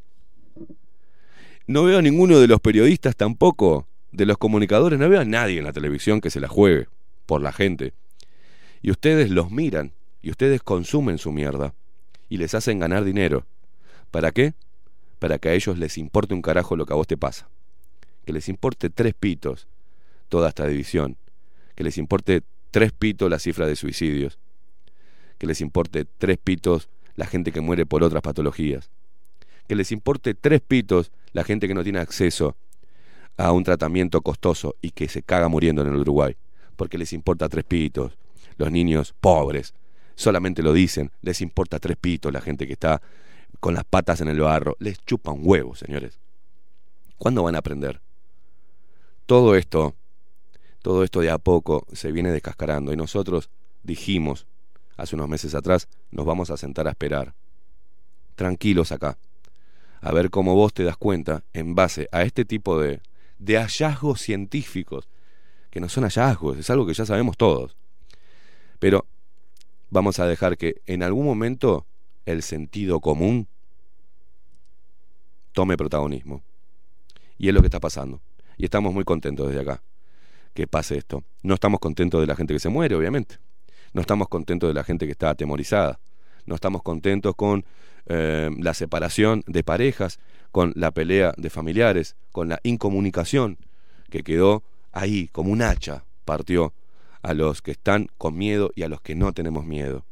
[1.65, 5.59] No veo a ninguno de los periodistas tampoco, de los comunicadores, no veo a nadie
[5.59, 6.87] en la televisión que se la juegue
[7.25, 7.93] por la gente.
[8.81, 11.73] Y ustedes los miran y ustedes consumen su mierda
[12.29, 13.45] y les hacen ganar dinero.
[14.11, 14.53] ¿Para qué?
[15.19, 17.49] Para que a ellos les importe un carajo lo que a vos te pasa.
[18.25, 19.67] Que les importe tres pitos
[20.29, 21.17] toda esta división.
[21.75, 24.39] Que les importe tres pitos la cifra de suicidios.
[25.37, 28.89] Que les importe tres pitos la gente que muere por otras patologías.
[29.67, 32.55] Que les importe tres pitos la gente que no tiene acceso
[33.37, 36.35] a un tratamiento costoso y que se caga muriendo en el Uruguay.
[36.75, 38.17] Porque les importa tres pitos
[38.57, 39.73] los niños pobres
[40.17, 43.01] solamente lo dicen, les importa tres pitos la gente que está
[43.59, 46.19] con las patas en el barro, les chupa un huevo, señores.
[47.17, 48.01] ¿Cuándo van a aprender?
[49.25, 49.95] Todo esto,
[50.87, 53.49] todo esto de a poco se viene descascarando y nosotros
[53.83, 54.47] dijimos
[54.95, 57.33] hace unos meses atrás, nos vamos a sentar a esperar.
[58.35, 59.17] Tranquilos acá.
[59.99, 63.01] A ver cómo vos te das cuenta en base a este tipo de,
[63.37, 65.09] de hallazgos científicos,
[65.71, 67.75] que no son hallazgos, es algo que ya sabemos todos.
[68.79, 69.05] Pero
[69.89, 71.85] vamos a dejar que en algún momento
[72.25, 73.49] el sentido común
[75.51, 76.43] tome protagonismo.
[77.37, 78.21] Y es lo que está pasando.
[78.55, 79.81] Y estamos muy contentos desde acá
[80.57, 81.23] que pase esto.
[81.43, 83.37] No estamos contentos de la gente que se muere, obviamente.
[83.93, 85.99] No estamos contentos de la gente que está atemorizada.
[86.47, 87.63] No estamos contentos con
[88.07, 90.19] eh, la separación de parejas,
[90.51, 93.59] con la pelea de familiares, con la incomunicación
[94.09, 96.73] que quedó ahí como un hacha, partió
[97.21, 100.05] a los que están con miedo y a los que no tenemos miedo.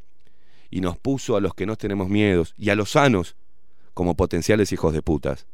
[0.70, 3.36] Y nos puso a los que no tenemos miedos y a los sanos
[3.96, 5.48] como potenciales hijos de putas,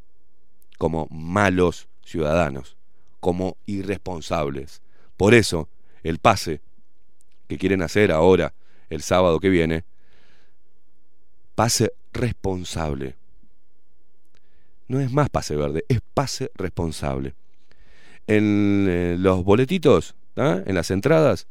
[0.77, 2.75] como malos ciudadanos,
[3.21, 4.81] como irresponsables.
[5.15, 5.69] Por eso,
[6.03, 6.59] el pase
[7.47, 8.53] que quieren hacer ahora,
[8.89, 9.85] el sábado que viene,
[11.55, 13.15] pase responsable.
[14.89, 17.35] No es más pase verde, es pase responsable.
[18.27, 21.47] En eh, los boletitos en las entradas,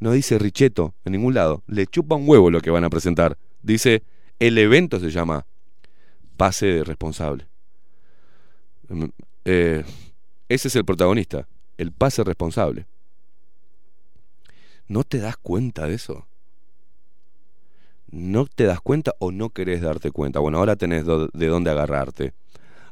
[0.00, 1.62] no dice Richeto en ningún lado.
[1.66, 3.36] Le chupa un huevo lo que van a presentar.
[3.62, 4.02] Dice,
[4.38, 5.46] el evento se llama
[6.36, 7.46] Pase Responsable.
[8.88, 9.04] Mm,
[9.44, 9.84] eh,
[10.54, 11.48] ese es el protagonista,
[11.78, 12.86] el pase responsable.
[14.86, 16.26] ¿No te das cuenta de eso?
[18.10, 20.40] ¿No te das cuenta o no querés darte cuenta?
[20.40, 22.34] Bueno, ahora tenés de dónde agarrarte.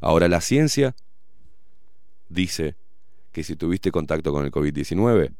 [0.00, 0.96] Ahora la ciencia
[2.30, 2.76] dice
[3.32, 5.34] que si tuviste contacto con el COVID-19,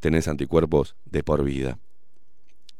[0.00, 1.78] tenés anticuerpos de por vida.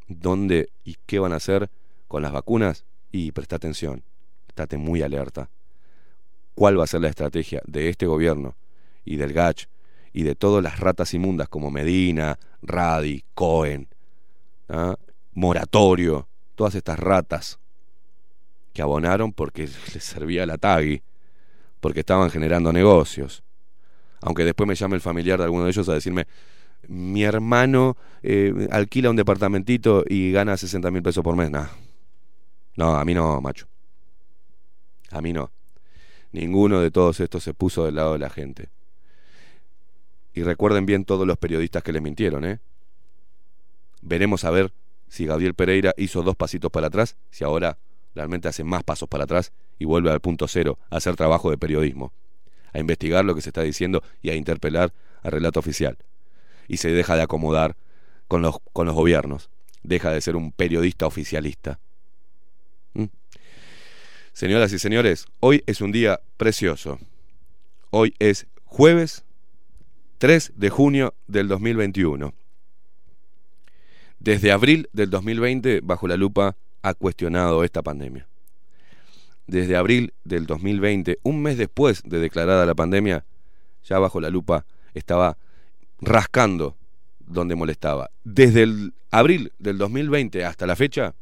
[0.09, 1.70] ¿Dónde y qué van a hacer
[2.07, 2.84] con las vacunas?
[3.11, 4.05] Y presta atención,
[4.48, 5.48] estate muy alerta.
[6.55, 8.57] ¿Cuál va a ser la estrategia de este gobierno
[9.05, 9.66] y del GACH
[10.12, 13.88] y de todas las ratas inmundas como Medina, Radi, Cohen,
[14.68, 14.96] ¿ah?
[15.34, 17.59] Moratorio, todas estas ratas
[18.72, 21.03] que abonaron porque les servía la tagui,
[21.80, 23.42] porque estaban generando negocios.
[24.20, 26.26] Aunque después me llame el familiar de alguno de ellos a decirme,
[26.88, 31.50] mi hermano eh, alquila un departamentito y gana 60 mil pesos por mes.
[31.50, 31.68] No.
[32.76, 33.66] no, a mí no, macho.
[35.11, 35.50] A mí no.
[36.32, 38.70] Ninguno de todos estos se puso del lado de la gente.
[40.34, 42.58] Y recuerden bien todos los periodistas que les mintieron, ¿eh?
[44.00, 44.72] Veremos a ver
[45.08, 47.78] si Gabriel Pereira hizo dos pasitos para atrás, si ahora
[48.14, 51.58] realmente hace más pasos para atrás y vuelve al punto cero, a hacer trabajo de
[51.58, 52.12] periodismo,
[52.72, 55.98] a investigar lo que se está diciendo y a interpelar al relato oficial.
[56.66, 57.76] Y se deja de acomodar
[58.26, 59.50] con los, con los gobiernos,
[59.82, 61.78] deja de ser un periodista oficialista.
[64.32, 66.98] Señoras y señores, hoy es un día precioso.
[67.90, 69.24] Hoy es jueves
[70.18, 72.32] 3 de junio del 2021.
[74.20, 78.26] Desde abril del 2020, bajo la lupa, ha cuestionado esta pandemia.
[79.46, 83.26] Desde abril del 2020, un mes después de declarada la pandemia,
[83.84, 84.64] ya bajo la lupa
[84.94, 85.36] estaba
[86.00, 86.78] rascando
[87.20, 88.10] donde molestaba.
[88.24, 91.14] Desde el abril del 2020 hasta la fecha,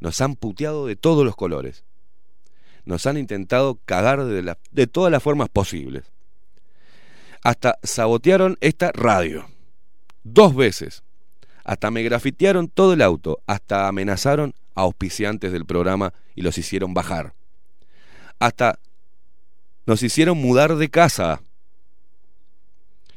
[0.00, 1.84] nos han puteado de todos los colores.
[2.88, 6.04] Nos han intentado cagar de, todas las formas posibles.
[7.42, 9.46] Hasta sabotearon esta radio.
[10.24, 11.02] Dos veces.
[11.64, 13.42] Hasta me grafitearon todo el auto.
[13.46, 17.34] Hasta amenazaron a auspiciantes del programa y los hicieron bajar.
[18.38, 18.78] Hasta
[19.84, 21.42] nos hicieron mudar de casa.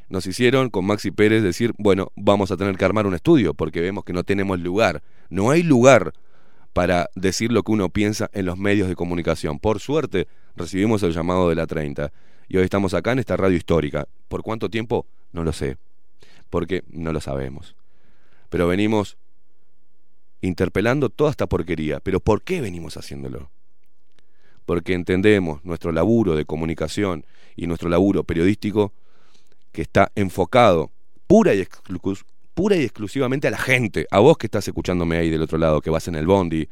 [0.09, 3.80] Nos hicieron con Maxi Pérez decir, bueno, vamos a tener que armar un estudio porque
[3.80, 5.01] vemos que no tenemos lugar.
[5.30, 6.11] No hay lugar
[6.74, 9.59] para decir lo que uno piensa en los medios de comunicación.
[9.59, 12.11] Por suerte, recibimos el llamado de la 30
[12.47, 14.07] y hoy estamos acá en esta radio histórica.
[14.28, 15.05] ¿Por cuánto tiempo?
[15.32, 15.78] No lo sé,
[16.49, 17.76] porque no lo sabemos.
[18.49, 19.17] Pero venimos
[20.41, 21.99] interpelando toda esta porquería.
[21.99, 23.49] ¿Pero por qué venimos haciéndolo?
[24.65, 28.93] Porque entendemos nuestro laburo de comunicación y nuestro laburo periodístico
[29.72, 30.91] que está enfocado
[31.28, 31.65] pura y,
[32.62, 35.82] pura y exclusivamente a la gente, a vos que estás escuchándome ahí del otro lado,
[35.82, 36.70] que vas en el bondi,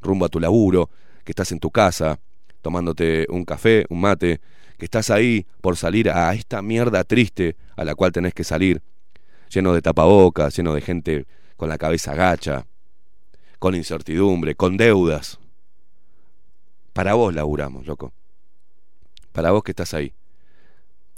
[0.00, 0.88] rumbo a tu laburo,
[1.24, 2.20] que estás en tu casa,
[2.60, 4.40] tomándote un café, un mate,
[4.78, 8.82] que estás ahí por salir a esta mierda triste a la cual tenés que salir,
[9.52, 11.26] lleno de tapabocas, lleno de gente
[11.56, 12.64] con la cabeza gacha,
[13.58, 15.40] con incertidumbre, con deudas.
[16.92, 18.12] Para vos laburamos, loco.
[19.32, 20.14] Para vos que estás ahí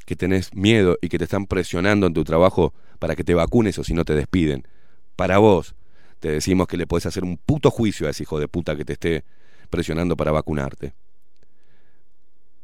[0.04, 3.78] que tenés miedo y que te están presionando en tu trabajo para que te vacunes
[3.78, 4.66] o si no te despiden.
[5.14, 5.74] Para vos,
[6.20, 8.86] te decimos que le puedes hacer un puto juicio a ese hijo de puta que
[8.86, 9.24] te esté
[9.68, 10.94] presionando para vacunarte.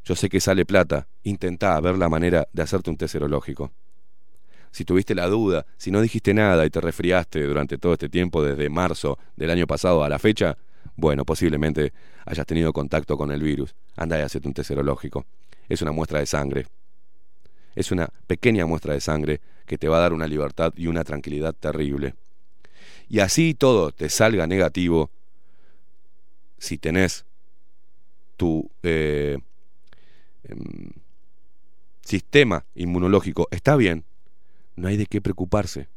[0.03, 3.18] Yo sé que sale plata, intentá ver la manera de hacerte un test.
[4.70, 8.43] Si tuviste la duda, si no dijiste nada y te resfriaste durante todo este tiempo,
[8.43, 10.57] desde marzo del año pasado a la fecha,
[10.97, 11.93] bueno, posiblemente
[12.24, 13.74] hayas tenido contacto con el virus.
[13.95, 14.70] Anda y hacete un test.
[15.68, 16.64] Es una muestra de sangre.
[17.75, 21.05] Es una pequeña muestra de sangre que te va a dar una libertad y una
[21.05, 22.14] tranquilidad terrible.
[23.09, 25.11] Y así todo te salga negativo,
[26.59, 27.25] si tenés
[28.37, 29.39] tu eh,
[30.45, 30.91] em,
[32.03, 34.05] sistema inmunológico está bien,
[34.77, 35.89] no hay de qué preocuparse.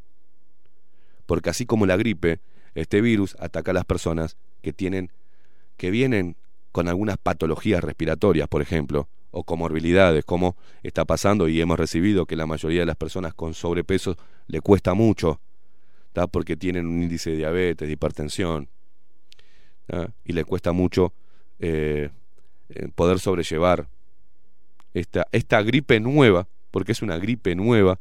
[1.26, 2.39] Porque así como la gripe,
[2.76, 5.11] este virus ataca a las personas que tienen
[5.78, 6.36] que vienen
[6.71, 12.36] con algunas patologías respiratorias, por ejemplo, o comorbilidades, como está pasando y hemos recibido que
[12.36, 14.15] la mayoría de las personas con sobrepeso
[14.47, 15.41] le cuesta mucho,
[16.31, 18.69] porque tienen un índice de diabetes, de hipertensión,
[20.23, 21.13] y le cuesta mucho
[21.59, 22.09] eh,
[22.69, 23.88] eh, poder sobrellevar
[24.93, 27.99] esta, esta gripe nueva, porque es una gripe nueva,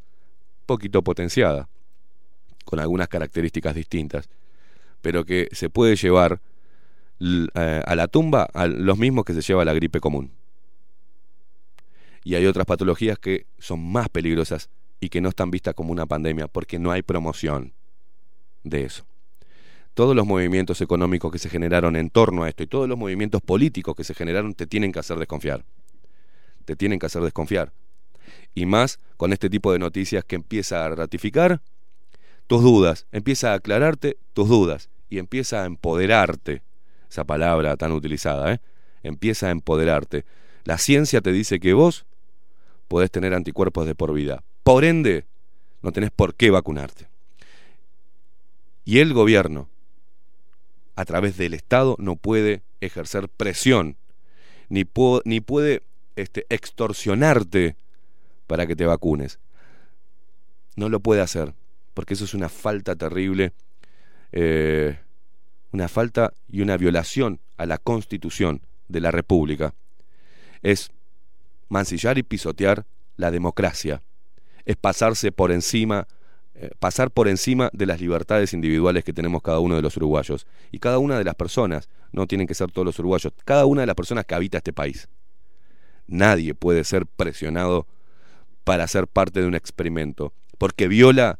[0.67, 1.67] poquito potenciada,
[2.67, 4.29] con algunas características distintas,
[5.01, 6.41] pero que se puede llevar
[7.21, 10.31] eh, a la tumba a los mismos que se lleva la gripe común
[12.25, 14.71] y hay otras patologías que son más peligrosas
[15.01, 17.73] y que no están vistas como una pandemia porque no hay promoción
[18.63, 19.05] de eso.
[19.95, 23.43] Todos los movimientos económicos que se generaron en torno a esto y todos los movimientos
[23.43, 25.65] políticos que se generaron te tienen que hacer desconfiar.
[26.65, 27.73] Te tienen que hacer desconfiar.
[28.55, 31.61] Y más con este tipo de noticias que empieza a ratificar
[32.47, 36.63] tus dudas, empieza a aclararte tus dudas y empieza a empoderarte.
[37.11, 38.61] Esa palabra tan utilizada, ¿eh?
[39.03, 40.25] Empieza a empoderarte.
[40.65, 42.07] La ciencia te dice que vos
[42.93, 44.45] podés tener anticuerpos de por vida.
[44.65, 45.25] Por ende,
[45.81, 47.09] no tenés por qué vacunarte.
[48.85, 49.71] Y el gobierno,
[50.95, 53.97] a través del Estado, no puede ejercer presión,
[54.69, 54.85] ni,
[55.25, 55.83] ni puede
[56.17, 57.77] este, extorsionarte
[58.47, 59.39] para que te vacunes.
[60.77, 61.55] No lo puede hacer,
[61.95, 63.55] porque eso es una falta terrible,
[64.33, 64.99] eh,
[65.73, 69.73] una falta y una violación a la constitución de la República.
[70.61, 70.93] Es
[71.73, 72.85] mancillar y pisotear
[73.17, 74.03] la democracia.
[74.65, 76.07] Es pasarse por encima,
[76.55, 80.47] eh, pasar por encima de las libertades individuales que tenemos cada uno de los uruguayos.
[80.71, 83.81] Y cada una de las personas, no tienen que ser todos los uruguayos, cada una
[83.81, 85.09] de las personas que habita este país.
[86.07, 87.87] Nadie puede ser presionado
[88.65, 91.39] para ser parte de un experimento, porque viola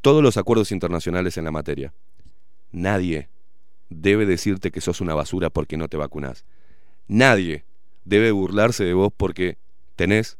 [0.00, 1.92] todos los acuerdos internacionales en la materia.
[2.72, 3.28] Nadie
[3.90, 6.46] debe decirte que sos una basura porque no te vacunas.
[7.08, 7.64] Nadie
[8.04, 9.58] debe burlarse de vos porque
[9.96, 10.38] tenés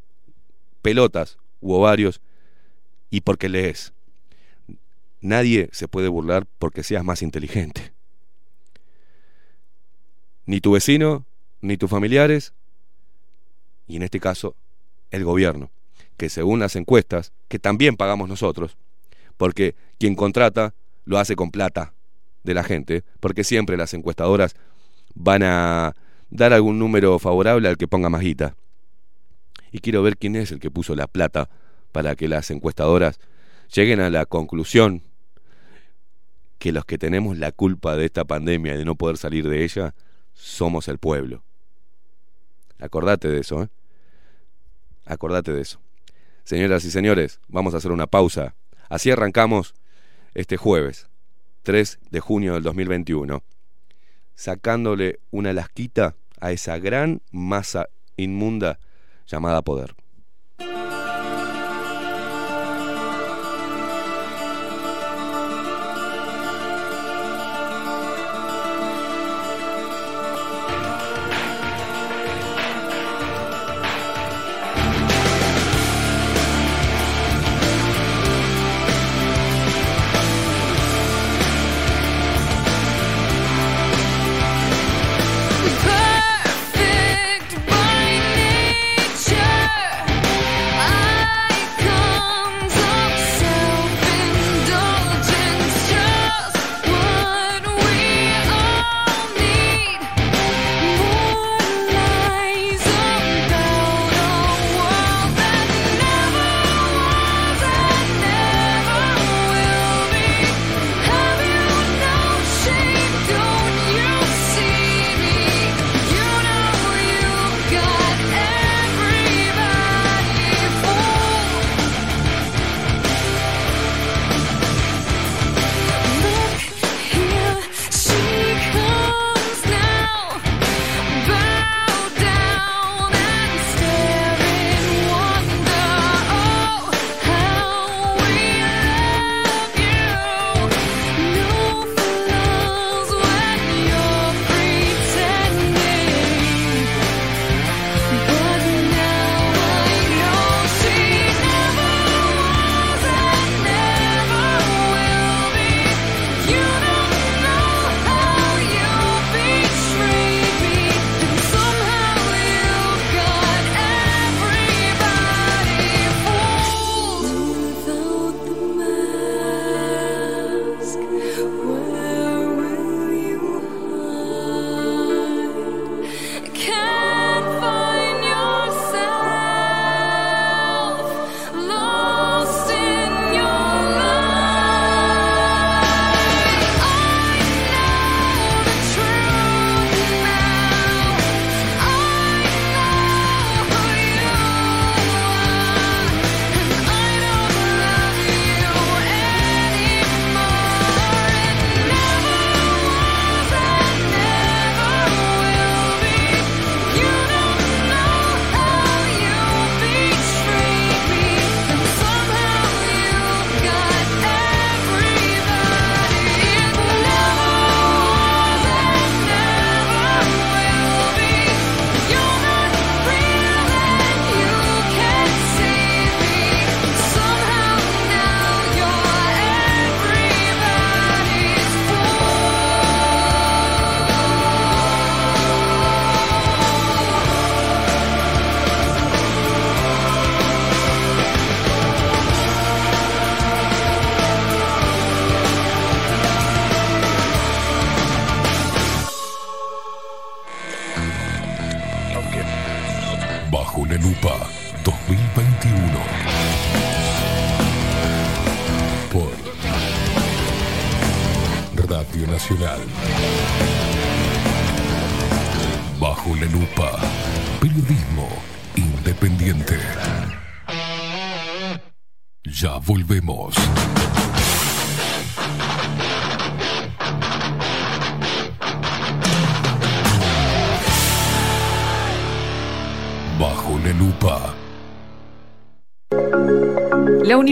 [0.83, 2.21] pelotas u ovarios
[3.11, 3.93] y porque lees.
[5.21, 7.93] Nadie se puede burlar porque seas más inteligente.
[10.45, 11.25] Ni tu vecino,
[11.61, 12.53] ni tus familiares,
[13.89, 14.55] y en este caso,
[15.11, 15.71] el gobierno,
[16.17, 18.77] que según las encuestas, que también pagamos nosotros,
[19.37, 21.95] porque quien contrata lo hace con plata
[22.45, 24.55] de la gente, porque siempre las encuestadoras
[25.15, 25.97] van a
[26.31, 28.57] dar algún número favorable al que ponga más guita.
[29.77, 31.51] Y quiero ver quién es el que puso la plata
[31.93, 33.21] para que las encuestadoras
[33.75, 35.03] lleguen a la conclusión
[36.59, 39.65] que los que tenemos la culpa de esta pandemia y de no poder salir de
[39.65, 39.95] ella
[40.33, 41.45] somos el pueblo.
[42.79, 43.69] Acordate de eso, ¿eh?
[45.05, 45.79] Acordate de eso.
[46.45, 48.55] Señoras y señores, vamos a hacer una pausa.
[48.89, 49.75] Así arrancamos
[50.33, 51.07] este jueves,
[51.65, 53.43] 3 de junio del 2021,
[54.37, 58.79] sacándole una lasquita a esa gran masa inmunda
[59.27, 59.95] llamada poder.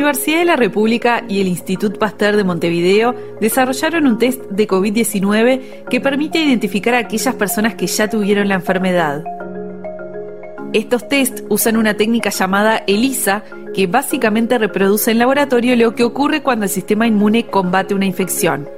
[0.04, 5.86] Universidad de la República y el Institut Pasteur de Montevideo desarrollaron un test de COVID-19
[5.88, 9.24] que permite identificar a aquellas personas que ya tuvieron la enfermedad.
[10.74, 16.42] Estos test usan una técnica llamada ELISA, que básicamente reproduce en laboratorio lo que ocurre
[16.42, 18.68] cuando el sistema inmune combate una infección.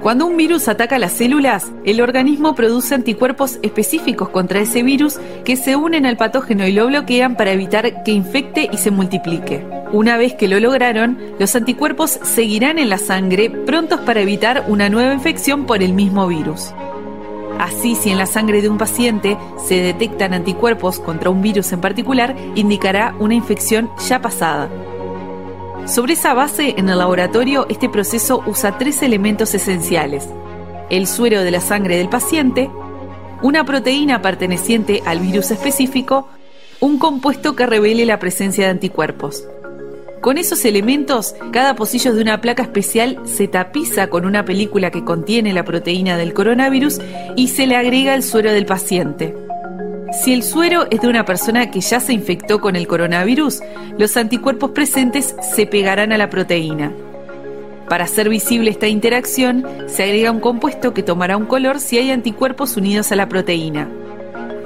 [0.00, 5.56] Cuando un virus ataca las células, el organismo produce anticuerpos específicos contra ese virus que
[5.56, 9.62] se unen al patógeno y lo bloquean para evitar que infecte y se multiplique.
[9.92, 14.88] Una vez que lo lograron, los anticuerpos seguirán en la sangre prontos para evitar una
[14.88, 16.72] nueva infección por el mismo virus.
[17.58, 21.82] Así, si en la sangre de un paciente se detectan anticuerpos contra un virus en
[21.82, 24.70] particular, indicará una infección ya pasada.
[25.90, 30.28] Sobre esa base, en el laboratorio, este proceso usa tres elementos esenciales.
[30.88, 32.70] El suero de la sangre del paciente,
[33.42, 36.28] una proteína perteneciente al virus específico,
[36.78, 39.44] un compuesto que revele la presencia de anticuerpos.
[40.20, 45.04] Con esos elementos, cada pocillo de una placa especial se tapiza con una película que
[45.04, 47.00] contiene la proteína del coronavirus
[47.34, 49.34] y se le agrega el suero del paciente.
[50.12, 53.60] Si el suero es de una persona que ya se infectó con el coronavirus,
[53.96, 56.92] los anticuerpos presentes se pegarán a la proteína.
[57.88, 62.10] Para hacer visible esta interacción, se agrega un compuesto que tomará un color si hay
[62.10, 63.88] anticuerpos unidos a la proteína.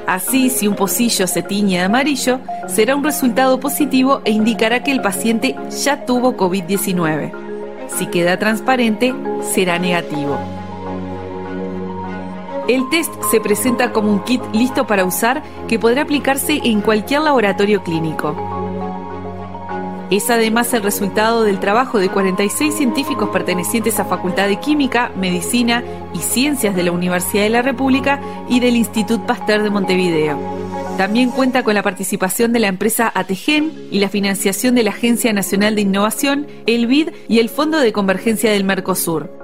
[0.07, 4.93] Así, si un pocillo se tiñe de amarillo, será un resultado positivo e indicará que
[4.93, 7.33] el paciente ya tuvo COVID-19.
[7.89, 9.15] Si queda transparente,
[9.55, 10.39] será negativo.
[12.67, 17.21] El test se presenta como un kit listo para usar que podrá aplicarse en cualquier
[17.21, 18.35] laboratorio clínico.
[20.11, 25.83] Es además el resultado del trabajo de 46 científicos pertenecientes a Facultad de Química, Medicina
[26.15, 30.39] y Ciencias de la Universidad de la República y del Institut Pasteur de Montevideo.
[30.97, 35.35] También cuenta con la participación de la empresa Ategen y la financiación de la Agencia
[35.35, 39.44] Nacional de Innovación, el BID y el Fondo de Convergencia del Mercosur.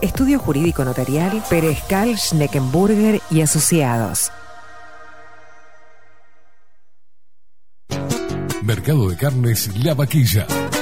[0.00, 4.30] Estudio Jurídico Notarial, Perezcal, Schneckenburger y Asociados.
[8.62, 10.46] Mercado de Carnes La Vaquilla.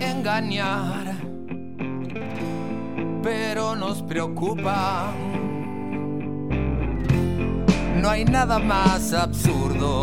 [0.00, 1.28] engañar.
[3.22, 5.12] pero nos preocupa.
[7.96, 10.02] No hay nada más absurdo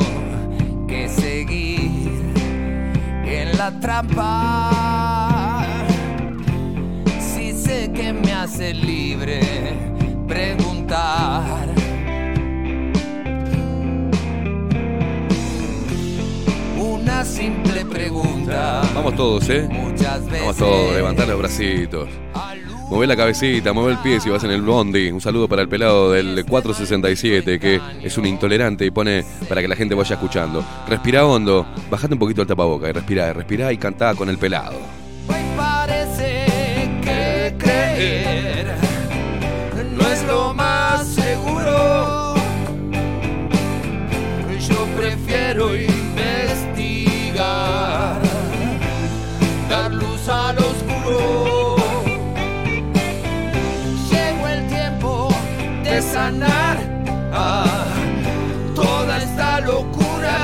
[0.87, 2.11] que seguir
[3.25, 5.65] en la trampa.
[7.19, 9.39] Si sé que me hace libre
[10.27, 11.74] preguntar.
[17.25, 18.83] Una simple pregunta.
[18.93, 19.67] Vamos todos, ¿eh?
[19.71, 20.41] Muchas veces.
[20.41, 22.07] Vamos todos, levantar los bracitos.
[22.87, 25.09] Mueve la cabecita, mueve el pie si vas en el bondi.
[25.09, 29.67] Un saludo para el pelado del 467, que es un intolerante y pone para que
[29.67, 30.63] la gente vaya escuchando.
[30.87, 34.77] Respira hondo, bajate un poquito el tapaboca y respira, respira y cantá con el pelado.
[35.27, 36.45] Hoy parece
[37.01, 38.75] que creer
[39.97, 42.35] no es lo más seguro.
[44.69, 45.75] Yo prefiero
[49.69, 51.75] dar luz al oscuro.
[54.09, 55.29] Llegó el tiempo
[55.83, 56.77] de sanar
[58.73, 60.37] toda esta locura.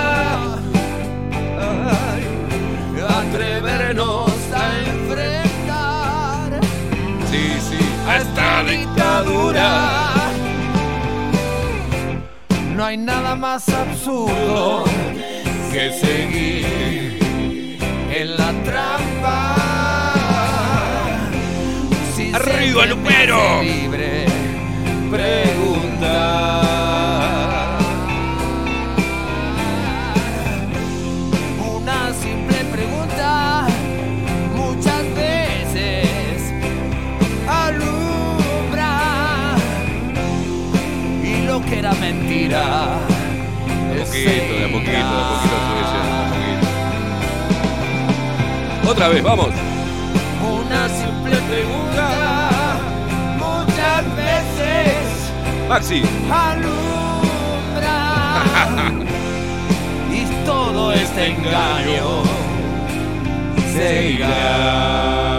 [1.60, 2.24] Ay,
[3.08, 6.60] atrevernos a enfrentar
[7.32, 7.80] Sí, sí.
[8.08, 9.70] a esta dictadura.
[12.76, 14.84] No hay nada más absurdo
[15.72, 17.78] que seguir
[18.14, 19.56] en la trampa.
[22.14, 23.62] Si ¡Arriba, Lupero!
[23.62, 24.26] Libre
[25.10, 26.12] preguntar.
[31.76, 33.68] Una simple pregunta
[34.56, 36.54] muchas veces
[37.48, 38.94] alumbra
[41.24, 43.01] y lo que era mentira.
[44.12, 46.72] De a poquito, de a poquito, de a poquito, de a poquito.
[48.92, 49.48] Otra vez, vamos.
[50.44, 52.80] Una simple pregunta
[53.38, 55.32] muchas veces
[55.70, 56.04] Maxi.
[56.30, 58.00] alumbra
[60.12, 62.24] y todo este engaño
[63.74, 65.31] seguirá.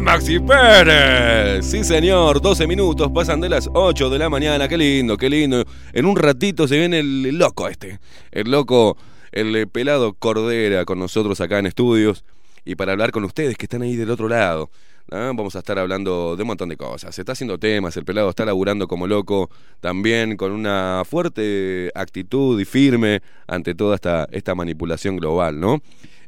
[0.00, 1.66] Maxi Pérez.
[1.66, 2.40] Sí, señor.
[2.40, 4.68] 12 minutos pasan de las 8 de la mañana.
[4.68, 5.64] Qué lindo, qué lindo.
[5.92, 7.98] En un ratito se viene el, loco este.
[8.30, 8.96] El loco,
[9.32, 12.24] el eh, pelado Cordera con nosotros acá en estudios.
[12.64, 14.70] Y para hablar con ustedes que están ahí del otro lado.
[15.10, 17.14] Vamos a estar hablando de un montón de cosas.
[17.14, 19.48] Se está haciendo temas, el pelado está laburando como loco,
[19.80, 25.80] también con una fuerte actitud y firme ante toda esta, esta manipulación global, ¿no?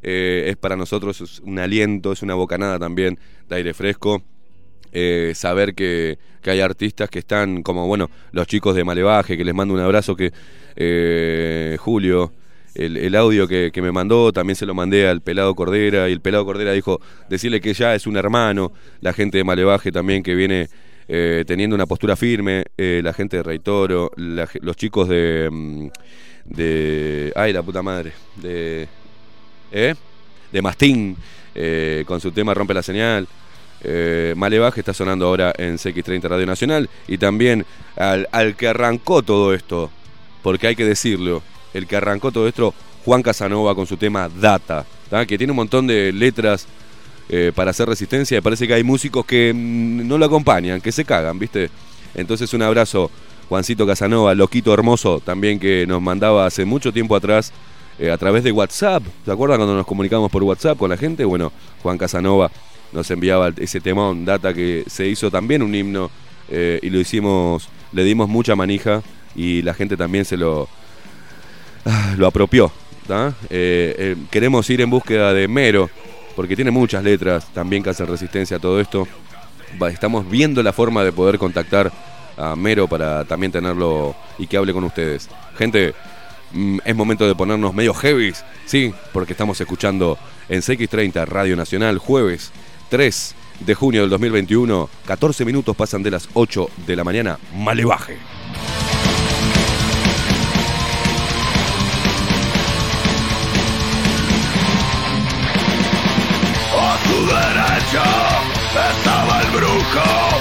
[0.03, 4.23] Eh, es para nosotros un aliento, es una bocanada también de aire fresco.
[4.93, 9.45] Eh, saber que, que hay artistas que están como, bueno, los chicos de Malevaje, que
[9.45, 10.33] les mando un abrazo, que
[10.75, 12.33] eh, Julio,
[12.75, 16.21] el, audio que, que me mandó, también se lo mandé al Pelado Cordera, y el
[16.21, 20.35] Pelado Cordera dijo, decirle que ya es un hermano, la gente de Malevaje también que
[20.35, 20.69] viene
[21.07, 25.49] eh, teniendo una postura firme, la gente de Rey Toro, los chicos de...
[25.51, 25.89] mm,
[26.51, 27.33] de...
[27.37, 28.89] Ay, la puta madre, de...
[29.73, 29.95] ¿eh?
[30.53, 31.17] de Mastín,
[31.55, 33.27] eh, con su tema Rompe la Señal.
[33.83, 36.89] Eh, Malevaje está sonando ahora en CX30 Radio Nacional.
[37.09, 37.65] Y también
[37.97, 39.91] al, que arrancó todo esto,
[40.43, 41.43] porque hay que decirlo,
[41.75, 44.85] el que arrancó todo esto, Juan Casanova con su tema Data,
[45.27, 46.67] que tiene un montón de letras
[47.29, 48.39] eh, para hacer resistencia.
[48.39, 51.71] Y parece que hay músicos que mm, no lo acompañan, que se cagan, ¿viste?
[52.15, 53.11] Entonces un abrazo,
[53.49, 57.53] Juancito Casanova, loquito hermoso, también que nos mandaba hace mucho tiempo atrás
[58.01, 59.03] eh, a través de WhatsApp.
[59.27, 61.23] ¿Se acuerdan cuando nos comunicamos por WhatsApp con la gente?
[61.27, 62.51] Bueno, Juan Casanova
[62.93, 66.11] nos enviaba ese temón, data que se hizo también un himno
[66.49, 69.03] eh, y lo hicimos, le dimos mucha manija
[69.37, 70.67] y la gente también se lo,
[71.85, 72.73] ah, lo apropió.
[73.51, 75.91] Eh, queremos ir en búsqueda de Mero,
[76.37, 79.07] porque tiene muchas letras también que hacen resistencia a todo esto.
[79.91, 81.93] Estamos viendo la forma de poder contactar
[82.39, 85.29] a Mero para también tenerlo y que hable con ustedes.
[85.59, 85.93] Gente,
[86.85, 92.53] es momento de ponernos medio heavies, sí, porque estamos escuchando en CX30 Radio Nacional, jueves
[92.89, 98.17] 3 de junio del 2021, 14 minutos pasan de las 8 de la mañana, Malevaje.
[106.73, 108.41] A su derecha
[108.91, 110.40] estaba el brujo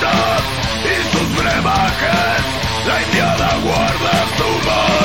[0.00, 2.44] y sus brebajes.
[2.86, 4.97] La indiada guarda su malevaje.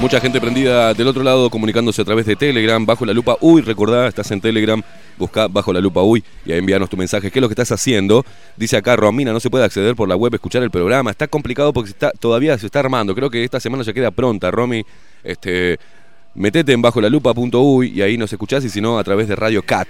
[0.00, 3.60] Mucha gente prendida del otro lado comunicándose a través de Telegram, bajo la lupa Uy,
[3.60, 4.82] recordá, estás en Telegram,
[5.18, 7.30] busca bajo la lupa Uy y envíanos tu mensaje.
[7.30, 8.24] ¿Qué es lo que estás haciendo?
[8.56, 11.10] Dice acá Romina, no se puede acceder por la web, escuchar el programa.
[11.10, 13.14] Está complicado porque está, todavía se está armando.
[13.14, 14.86] Creo que esta semana ya queda pronta, Romy.
[15.22, 15.78] Este,
[16.34, 19.36] metete en bajo la lupa.uy y ahí nos escuchás y si no a través de
[19.36, 19.88] Radio Cat.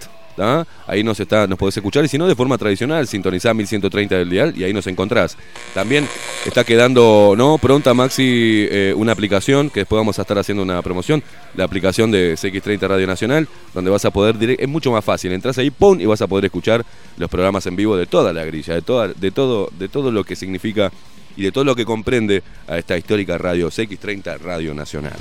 [0.86, 4.30] Ahí nos, está, nos podés escuchar y si no de forma tradicional, sintonizá 1130 del
[4.30, 5.36] dial y ahí nos encontrás.
[5.74, 6.08] También
[6.46, 7.58] está quedando, ¿no?
[7.58, 11.22] Pronta, Maxi, eh, una aplicación que después vamos a estar haciendo una promoción,
[11.56, 15.30] la aplicación de CX30 Radio Nacional, donde vas a poder, direct- es mucho más fácil,
[15.32, 16.00] entras ahí, ¡pum!
[16.00, 16.86] y vas a poder escuchar
[17.18, 20.24] los programas en vivo de toda la grilla, de, toda, de, todo, de todo lo
[20.24, 20.90] que significa
[21.36, 25.18] y de todo lo que comprende a esta histórica radio CX30 Radio Nacional.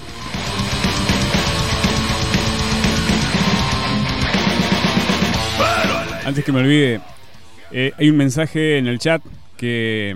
[6.25, 7.01] Antes que me olvide,
[7.71, 9.21] eh, hay un mensaje en el chat
[9.57, 10.15] que,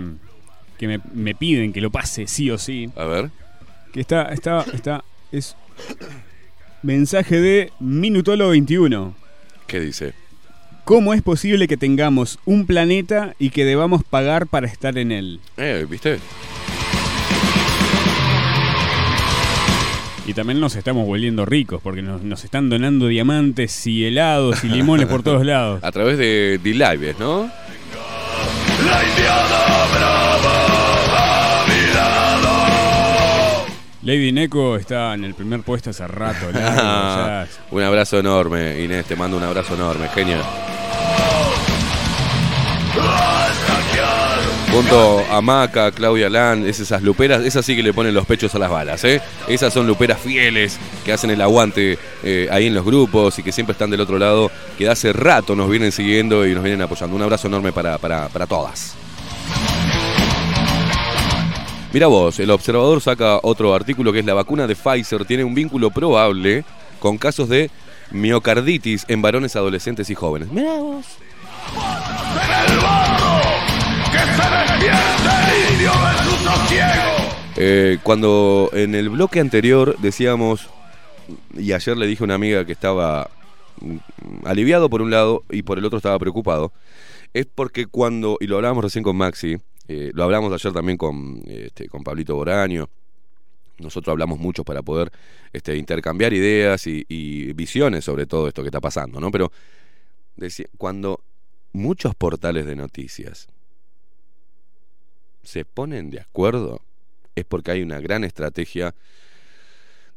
[0.77, 2.89] que me, me piden que lo pase sí o sí.
[2.95, 3.29] A ver.
[3.91, 5.55] Que está, está, está, es
[6.81, 9.15] mensaje de Minutolo 21.
[9.67, 10.13] ¿Qué dice?
[10.83, 15.39] ¿Cómo es posible que tengamos un planeta y que debamos pagar para estar en él?
[15.57, 16.19] Eh, ¿viste?
[20.25, 24.69] Y también nos estamos volviendo ricos porque nos, nos están donando diamantes y helados y
[24.69, 25.79] limones por todos lados.
[25.83, 27.51] A través de D-Live, ¿no?
[28.85, 33.65] La indiana brava a mi lado.
[34.01, 36.45] Lady Neko está en el primer puesto hace rato.
[36.53, 37.47] largo, ya.
[37.71, 40.41] un abrazo enorme, Inés, te mando un abrazo enorme, genial.
[44.73, 48.55] Junto a Maca, Claudia Land, es esas luperas, esas sí que le ponen los pechos
[48.55, 49.21] a las balas, ¿eh?
[49.47, 53.51] Esas son luperas fieles que hacen el aguante eh, ahí en los grupos y que
[53.51, 57.15] siempre están del otro lado, que hace rato nos vienen siguiendo y nos vienen apoyando.
[57.15, 58.95] Un abrazo enorme para, para, para todas.
[61.93, 65.53] Mira vos, el observador saca otro artículo que es la vacuna de Pfizer tiene un
[65.53, 66.65] vínculo probable
[66.99, 67.69] con casos de
[68.09, 70.49] miocarditis en varones adolescentes y jóvenes.
[70.51, 71.05] Mira vos.
[77.55, 80.69] Eh, cuando en el bloque anterior decíamos,
[81.55, 83.29] y ayer le dije a una amiga que estaba
[83.79, 86.73] mm, aliviado por un lado y por el otro estaba preocupado,
[87.33, 89.57] es porque cuando, y lo hablábamos recién con Maxi,
[89.87, 92.89] eh, lo hablamos ayer también con, este, con Pablito Boraño,
[93.77, 95.11] nosotros hablamos mucho para poder
[95.51, 99.31] este, intercambiar ideas y, visiones sobre todo esto que está pasando, ¿no?
[99.31, 99.51] Pero
[100.77, 101.21] cuando
[101.71, 103.47] muchos portales de noticias
[105.43, 106.81] se ponen de acuerdo,
[107.35, 108.95] es porque hay una gran estrategia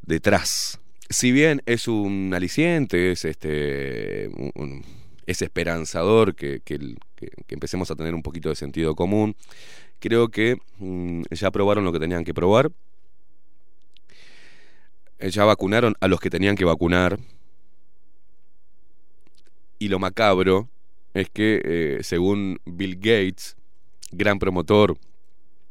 [0.03, 0.81] detrás.
[1.09, 4.31] Si bien es un aliciente, es este
[5.27, 9.35] es esperanzador que, que- que empecemos a tener un poquito de sentido común,
[10.01, 12.71] creo que mm, ya probaron lo que tenían que probar.
[15.19, 17.19] Eh, Ya vacunaron a los que tenían que vacunar.
[19.79, 20.69] Y lo macabro
[21.15, 23.57] es que, eh, según Bill Gates,
[24.11, 24.97] gran promotor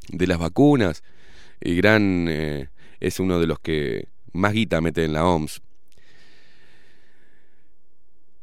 [0.10, 1.04] de las vacunas
[1.62, 5.62] y gran eh, es uno de los que más guita mete en la OMS.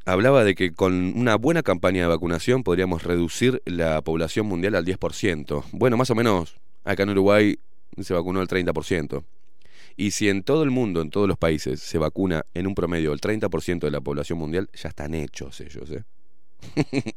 [0.05, 4.85] Hablaba de que con una buena campaña de vacunación podríamos reducir la población mundial al
[4.85, 5.65] 10%.
[5.73, 7.59] Bueno, más o menos, acá en Uruguay
[8.01, 9.23] se vacunó el 30%.
[9.97, 13.13] Y si en todo el mundo, en todos los países, se vacuna en un promedio
[13.13, 15.91] el 30% de la población mundial, ya están hechos ellos.
[15.91, 16.03] ¿eh?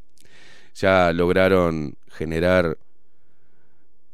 [0.76, 2.78] ya lograron generar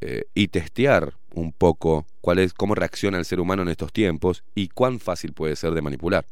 [0.01, 4.43] eh, y testear un poco cuál es, cómo reacciona el ser humano en estos tiempos
[4.55, 6.25] y cuán fácil puede ser de manipular.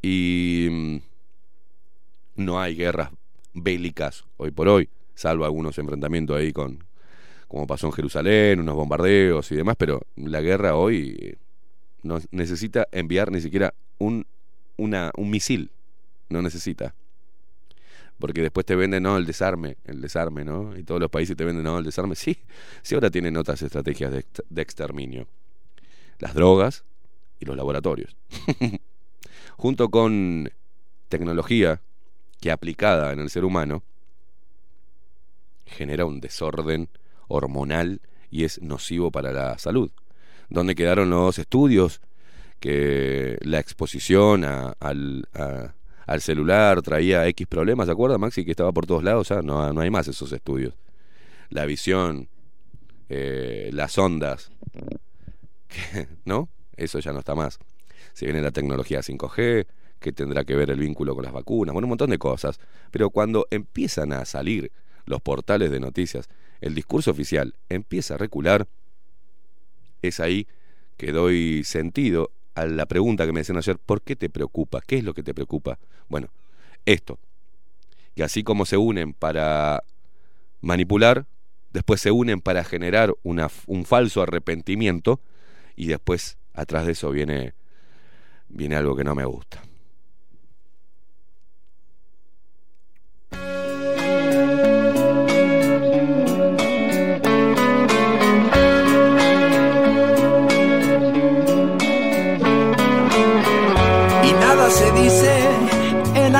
[0.00, 0.96] Y mm,
[2.36, 3.10] no hay guerras
[3.52, 6.82] bélicas hoy por hoy, salvo algunos enfrentamientos ahí con,
[7.46, 11.36] como pasó en Jerusalén, unos bombardeos y demás, pero la guerra hoy
[12.02, 14.26] no necesita enviar ni siquiera un,
[14.78, 15.70] un misil,
[16.30, 16.94] no necesita
[18.20, 20.76] porque después te venden no el desarme, el desarme, ¿no?
[20.76, 22.14] Y todos los países te venden no el desarme.
[22.16, 22.38] Sí,
[22.82, 25.26] sí ahora tienen otras estrategias de, ext- de exterminio.
[26.18, 26.84] Las drogas
[27.40, 28.16] y los laboratorios.
[29.56, 30.50] Junto con
[31.08, 31.80] tecnología
[32.40, 33.82] que aplicada en el ser humano
[35.66, 36.88] genera un desorden
[37.28, 38.00] hormonal
[38.30, 39.90] y es nocivo para la salud.
[40.48, 42.00] ¿Dónde quedaron los estudios
[42.60, 44.74] que la exposición a-
[46.10, 48.44] al celular traía X problemas, ¿se acuerda Maxi?
[48.44, 50.74] Que estaba por todos lados, ya no, no hay más esos estudios.
[51.50, 52.28] La visión,
[53.08, 54.50] eh, las ondas,
[56.24, 56.48] ¿no?
[56.76, 57.60] Eso ya no está más.
[58.12, 59.68] Se viene la tecnología 5G,
[60.00, 62.58] que tendrá que ver el vínculo con las vacunas, bueno, un montón de cosas.
[62.90, 64.72] Pero cuando empiezan a salir
[65.04, 66.28] los portales de noticias,
[66.60, 68.66] el discurso oficial empieza a recular,
[70.02, 70.48] es ahí
[70.96, 74.80] que doy sentido a la pregunta que me decían ayer, ¿por qué te preocupa?
[74.86, 75.78] ¿Qué es lo que te preocupa?
[76.08, 76.28] Bueno,
[76.86, 77.18] esto.
[78.14, 79.82] Y así como se unen para
[80.60, 81.26] manipular,
[81.72, 85.20] después se unen para generar una, un falso arrepentimiento
[85.76, 87.54] y después atrás de eso viene,
[88.48, 89.62] viene algo que no me gusta.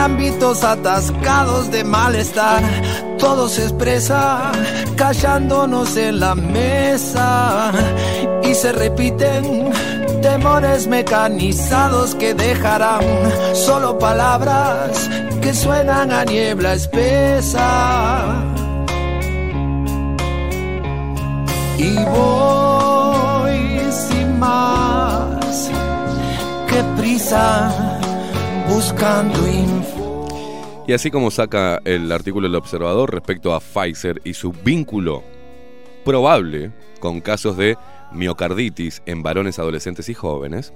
[0.00, 2.62] Ámbitos atascados de malestar.
[3.18, 4.50] Todo se expresa
[4.96, 7.70] callándonos en la mesa
[8.42, 9.70] y se repiten
[10.22, 13.02] temores mecanizados que dejarán
[13.54, 15.08] solo palabras
[15.42, 18.24] que suenan a niebla espesa.
[21.76, 25.70] Y voy sin más
[26.68, 27.89] que prisa
[28.70, 29.40] buscando.
[30.86, 35.22] Y así como saca el artículo del observador respecto a Pfizer y su vínculo
[36.04, 37.76] probable con casos de
[38.12, 40.72] miocarditis en varones adolescentes y jóvenes,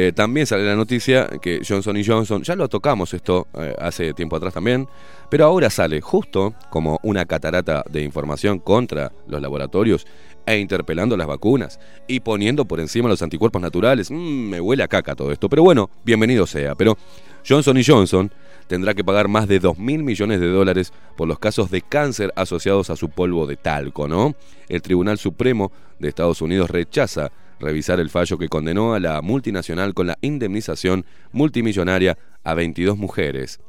[0.00, 4.36] eh, también sale la noticia que Johnson Johnson, ya lo tocamos esto eh, hace tiempo
[4.36, 4.86] atrás también,
[5.28, 10.06] pero ahora sale justo como una catarata de información contra los laboratorios
[10.46, 14.08] e interpelando las vacunas y poniendo por encima los anticuerpos naturales.
[14.12, 16.76] Mm, me huele a caca todo esto, pero bueno, bienvenido sea.
[16.76, 16.96] Pero
[17.44, 18.30] Johnson Johnson
[18.68, 22.32] tendrá que pagar más de 2 mil millones de dólares por los casos de cáncer
[22.36, 24.36] asociados a su polvo de talco, ¿no?
[24.68, 29.94] El Tribunal Supremo de Estados Unidos rechaza revisar el fallo que condenó a la multinacional
[29.94, 33.60] con la indemnización multimillonaria a 22 mujeres.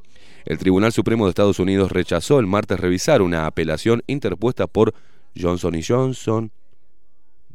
[0.45, 4.93] El Tribunal Supremo de Estados Unidos rechazó el martes revisar una apelación interpuesta por
[5.39, 6.51] Johnson Johnson.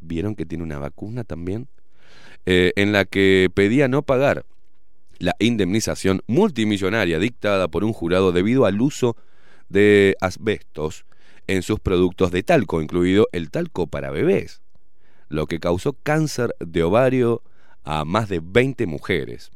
[0.01, 1.69] ¿Vieron que tiene una vacuna también?
[2.47, 4.45] Eh, en la que pedía no pagar
[5.19, 9.17] la indemnización multimillonaria dictada por un jurado debido al uso
[9.71, 11.07] de asbestos
[11.47, 14.64] en sus productos de talco, incluido el talco para bebés
[15.29, 17.43] lo que causó cáncer de ovario
[17.85, 19.51] a más de 20 mujeres.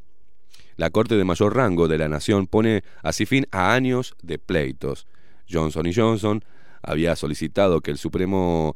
[0.77, 5.07] La Corte de mayor rango de la nación pone así fin a años de pleitos.
[5.49, 6.43] Johnson Johnson
[6.81, 8.75] había solicitado que el Supremo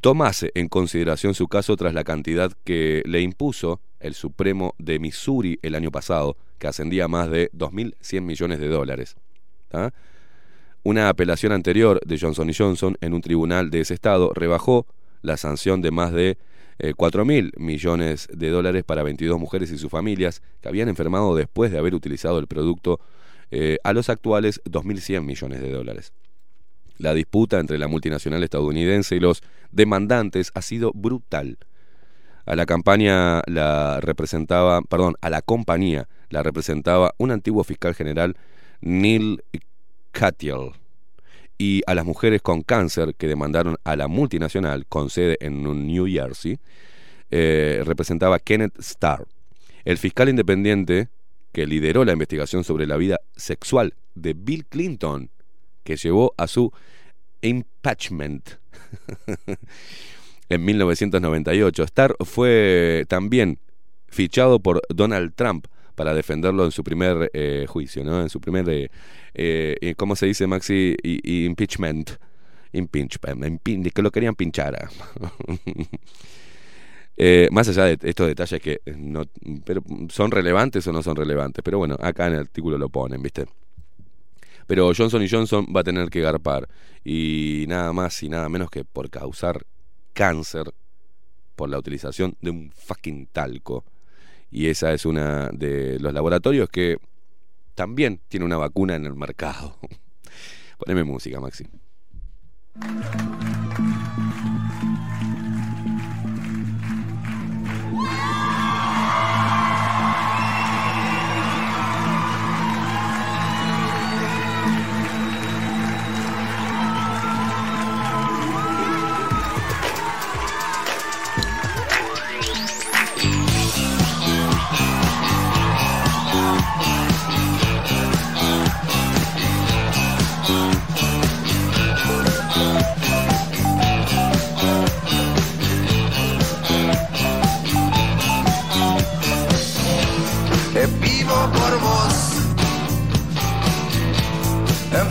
[0.00, 5.58] tomase en consideración su caso tras la cantidad que le impuso el Supremo de Missouri
[5.62, 9.16] el año pasado, que ascendía a más de 2.100 millones de dólares.
[9.72, 9.90] ¿Ah?
[10.82, 14.86] Una apelación anterior de Johnson Johnson en un tribunal de ese estado rebajó
[15.26, 16.38] la sanción de más de
[16.78, 21.34] eh, 4 mil millones de dólares para 22 mujeres y sus familias que habían enfermado
[21.34, 23.00] después de haber utilizado el producto
[23.50, 26.12] eh, a los actuales 2.100 millones de dólares.
[26.98, 29.42] La disputa entre la multinacional estadounidense y los
[29.72, 31.58] demandantes ha sido brutal.
[32.46, 38.36] A la campaña la representaba, perdón, a la compañía la representaba un antiguo fiscal general,
[38.80, 39.42] Neil
[40.12, 40.72] Katyal
[41.58, 46.06] y a las mujeres con cáncer que demandaron a la multinacional con sede en New
[46.06, 46.58] Jersey,
[47.30, 49.26] eh, representaba Kenneth Starr.
[49.84, 51.08] El fiscal independiente
[51.52, 55.30] que lideró la investigación sobre la vida sexual de Bill Clinton,
[55.84, 56.72] que llevó a su
[57.40, 58.50] impeachment
[60.48, 61.82] en 1998.
[61.84, 63.58] Starr fue también
[64.08, 65.66] fichado por Donald Trump
[65.96, 68.22] para defenderlo en su primer eh, juicio, ¿no?
[68.22, 68.88] En su primer, eh,
[69.34, 70.94] eh, ¿cómo se dice, Maxi?
[71.02, 72.10] I, impeachment.
[72.72, 74.88] Que lo querían pinchar.
[77.18, 79.22] Eh, más allá de estos detalles que no,
[79.64, 83.22] pero son relevantes o no son relevantes, pero bueno, acá en el artículo lo ponen,
[83.22, 83.46] ¿viste?
[84.66, 86.68] Pero Johnson Johnson va a tener que garpar
[87.02, 89.64] y nada más y nada menos que por causar
[90.12, 90.74] cáncer
[91.54, 93.82] por la utilización de un fucking talco.
[94.50, 96.98] Y esa es una de los laboratorios que
[97.74, 99.76] también tiene una vacuna en el mercado.
[100.78, 101.66] Poneme música, Maxi.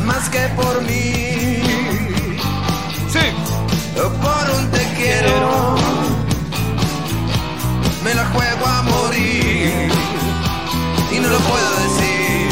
[0.05, 1.61] más que por mí.
[3.09, 3.25] Sí.
[3.95, 5.75] Por un te quiero,
[8.03, 9.89] me la juego a morir
[11.11, 12.49] y no lo puedo decir.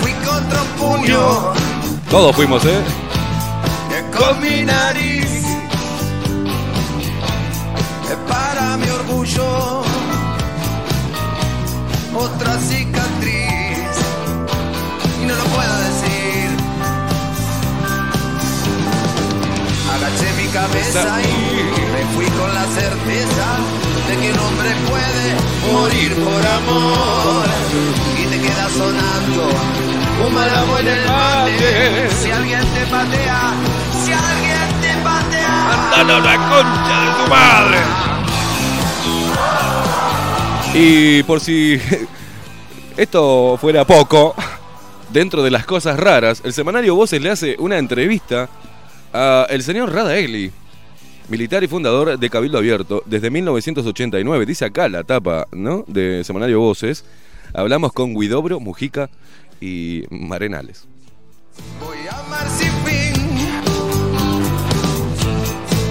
[0.00, 1.52] Fui contra un puño.
[2.10, 2.80] Todos fuimos, ¿eh?
[3.90, 5.44] Que con mi nariz,
[8.28, 9.82] para mi orgullo,
[12.14, 12.83] otra sigue.
[20.54, 23.58] Y me fui con la certeza
[24.06, 25.34] de que un hombre puede
[25.72, 27.44] morir por amor.
[28.16, 29.48] Y te queda sonando
[30.24, 32.08] un malamo en el mate.
[32.22, 33.52] Si alguien te patea
[34.04, 35.90] si alguien te patea.
[35.90, 37.78] ¡Mándalo la concha de tu madre!
[40.74, 41.80] Y por si
[42.96, 44.36] esto fuera poco,
[45.10, 48.48] dentro de las cosas raras, el semanario Voces le hace una entrevista
[49.14, 50.50] a el señor Rada Egli,
[51.28, 54.44] militar y fundador de Cabildo Abierto desde 1989.
[54.44, 55.84] Dice acá la tapa, ¿no?
[55.86, 57.04] De semanario Voces.
[57.54, 59.08] Hablamos con Guidobro, Mujica
[59.60, 60.86] y Marenales.
[61.80, 63.14] voy a amar sin fin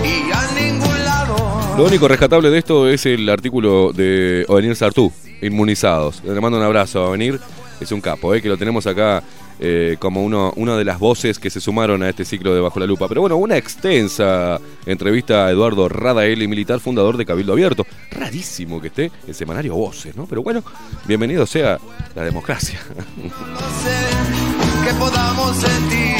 [0.03, 5.13] y a ningún lado Lo único rescatable de esto es el artículo de Ovenir Sartú,
[5.41, 6.21] Inmunizados.
[6.25, 7.39] Le mando un abrazo a Ovenir,
[7.79, 8.41] es un capo, ¿eh?
[8.41, 9.23] que lo tenemos acá
[9.65, 12.81] eh, como uno, una de las voces que se sumaron a este ciclo de Bajo
[12.81, 13.07] la Lupa.
[13.07, 17.87] Pero bueno, una extensa entrevista a Eduardo Radaeli, militar fundador de Cabildo Abierto.
[18.11, 20.25] Rarísimo que esté en semanario Voces, ¿no?
[20.25, 20.61] Pero bueno,
[21.07, 21.79] bienvenido sea
[22.13, 22.77] la democracia.
[23.15, 26.17] no sé que podamos sentir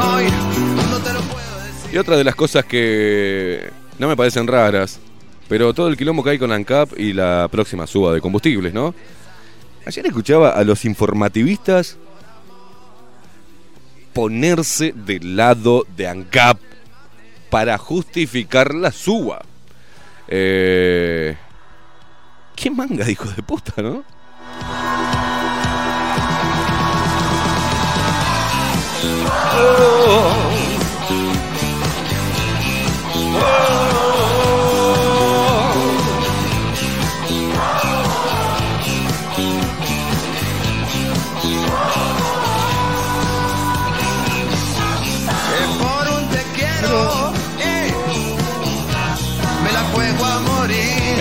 [0.00, 0.26] hoy
[0.88, 3.68] no te lo puedo decir Y otra de las cosas que
[3.98, 5.00] no me parecen raras,
[5.48, 8.94] pero todo el quilombo que hay con ANCAP y la próxima suba de combustibles, ¿no?
[9.84, 11.98] Ayer escuchaba a los informativistas
[14.12, 16.58] ponerse del lado de ANCAP
[17.50, 19.42] para justificar la suba.
[20.28, 21.36] Eh...
[22.54, 24.04] ¿Qué manga, hijo de puta, no?
[29.50, 30.39] que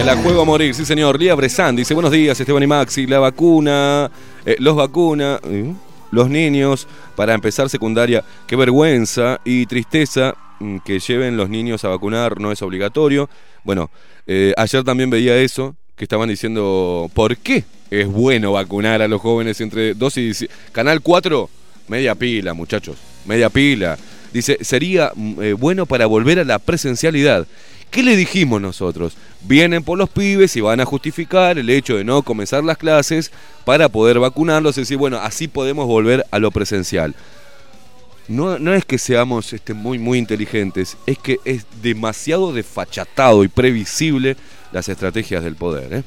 [0.10, 1.20] la juego a morir, sí señor.
[1.20, 4.10] Lía Bresán dice, buenos días Esteban y Maxi, la vacuna,
[4.44, 5.72] eh, los vacuna, ¿eh?
[6.10, 11.90] los niños, para empezar secundaria, qué vergüenza y tristeza mm, que lleven los niños a
[11.90, 13.30] vacunar, no es obligatorio.
[13.64, 13.92] Bueno,
[14.26, 19.22] eh, ayer también veía eso, que estaban diciendo, ¿por qué es bueno vacunar a los
[19.22, 20.48] jóvenes entre 2 y 10?
[20.72, 21.48] Canal 4,
[21.88, 23.96] media pila, muchachos, media pila.
[24.34, 27.46] Dice, sería mm, bueno para volver a la presencialidad.
[27.92, 29.18] ¿Qué le dijimos nosotros?
[29.42, 33.32] Vienen por los pibes y van a justificar el hecho de no comenzar las clases
[33.66, 37.16] para poder vacunarlos y decir, bueno, así podemos volver a lo presencial.
[38.28, 43.48] No, no es que seamos este, muy, muy inteligentes, es que es demasiado desfachatado y
[43.48, 44.38] previsible
[44.72, 45.92] las estrategias del poder.
[45.92, 46.04] ¿eh?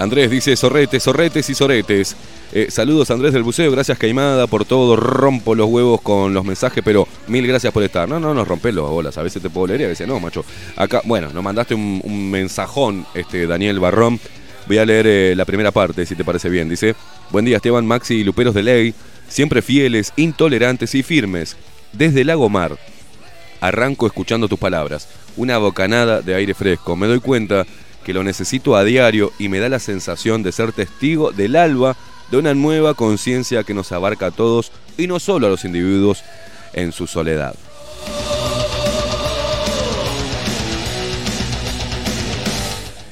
[0.00, 2.16] Andrés dice sorretes, sorretes y soretes.
[2.54, 4.96] Eh, saludos Andrés del Buceo, gracias Caimada por todo.
[4.96, 8.08] Rompo los huevos con los mensajes, pero mil gracias por estar.
[8.08, 9.18] No, no, no rompes los bolas.
[9.18, 10.42] A veces te puedo leer y a veces no, macho.
[10.76, 14.18] Acá, bueno, nos mandaste un, mensajón, este Daniel Barrón.
[14.66, 16.70] Voy a leer eh, la primera parte, si te parece bien.
[16.70, 16.94] Dice:
[17.28, 18.94] Buen día, Esteban, Maxi y Luperos de Ley.
[19.28, 21.58] Siempre fieles, intolerantes y firmes.
[21.92, 22.78] Desde Lagomar,
[23.60, 25.08] arranco escuchando tus palabras.
[25.36, 26.96] Una bocanada de aire fresco.
[26.96, 27.66] Me doy cuenta
[28.04, 31.96] que lo necesito a diario y me da la sensación de ser testigo del alba
[32.30, 36.22] de una nueva conciencia que nos abarca a todos y no solo a los individuos
[36.72, 37.54] en su soledad.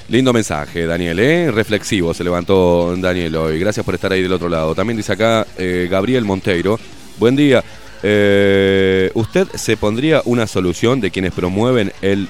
[0.08, 1.50] Lindo mensaje, Daniel, ¿eh?
[1.50, 3.58] Reflexivo se levantó Daniel hoy.
[3.58, 4.74] Gracias por estar ahí del otro lado.
[4.74, 6.80] También dice acá eh, Gabriel Monteiro.
[7.18, 7.62] Buen día.
[8.02, 12.28] Eh, ¿Usted se pondría una solución de quienes promueven el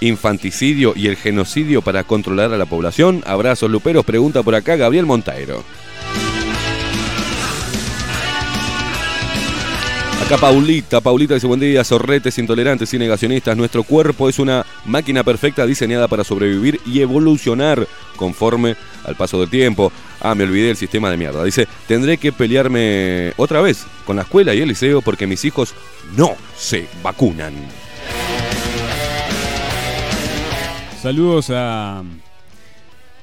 [0.00, 3.22] infanticidio y el genocidio para controlar a la población?
[3.26, 5.64] Abrazos luperos, pregunta por acá Gabriel Monteiro.
[10.30, 13.56] Acá Paulita, Paulita dice buen día, sorretes, intolerantes y negacionistas.
[13.56, 19.50] Nuestro cuerpo es una máquina perfecta diseñada para sobrevivir y evolucionar conforme al paso del
[19.50, 19.90] tiempo.
[20.20, 21.42] Ah, me olvidé del sistema de mierda.
[21.42, 25.74] Dice, tendré que pelearme otra vez con la escuela y el liceo porque mis hijos
[26.16, 27.54] no se vacunan.
[31.02, 32.02] Saludos a.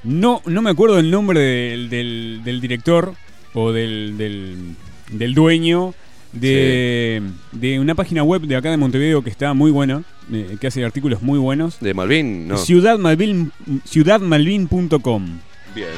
[0.04, 3.14] No, no me acuerdo el nombre del, del- del director
[3.54, 4.74] o del, del,
[5.10, 5.94] del dueño
[6.32, 7.22] de,
[7.52, 10.02] de una página web de acá de Montevideo que está muy buena,
[10.32, 11.80] eh, que hace artículos muy buenos.
[11.80, 12.56] De Malvin, no.
[12.58, 13.52] Ciudadmalvin,
[13.84, 15.26] ciudadmalvin.com.
[15.74, 15.88] Bien.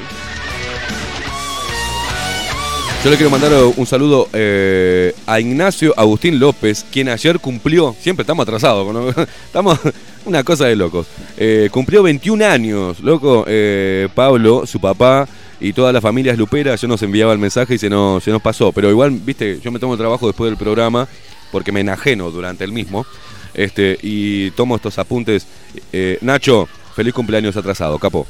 [3.03, 8.25] Yo le quiero mandar un saludo eh, a Ignacio Agustín López, quien ayer cumplió, siempre
[8.25, 8.87] estamos atrasados,
[9.47, 9.79] estamos
[10.27, 11.07] una cosa de locos.
[11.39, 13.47] Eh, cumplió 21 años, loco.
[13.49, 15.27] eh, Pablo, su papá
[15.61, 18.31] y toda la familia es lupera, yo nos enviaba el mensaje y se nos, se
[18.31, 18.71] nos pasó.
[18.71, 21.09] Pero igual, viste, yo me tomo el trabajo después del programa
[21.51, 23.07] porque me enajeno durante el mismo.
[23.55, 25.47] Este, y tomo estos apuntes.
[25.91, 28.27] Eh, Nacho, feliz cumpleaños atrasado, capo.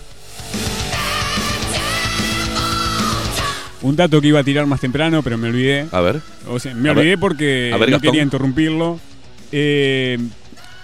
[3.83, 5.87] Un dato que iba a tirar más temprano, pero me olvidé.
[5.91, 6.21] A ver.
[6.47, 7.19] O sea, me A olvidé ver.
[7.19, 8.01] porque ver, no Gastón.
[8.01, 9.01] quería interrumpirlo.
[9.53, 10.19] Eh,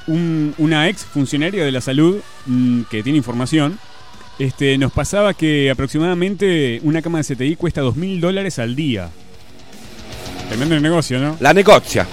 [0.07, 3.79] un- una ex funcionaria de la salud mm, que tiene información
[4.39, 9.09] este, nos pasaba que aproximadamente una cama de CTI cuesta dos mil dólares al día.
[10.49, 11.37] Tremendo negocio, ¿no?
[11.41, 12.07] La negocia.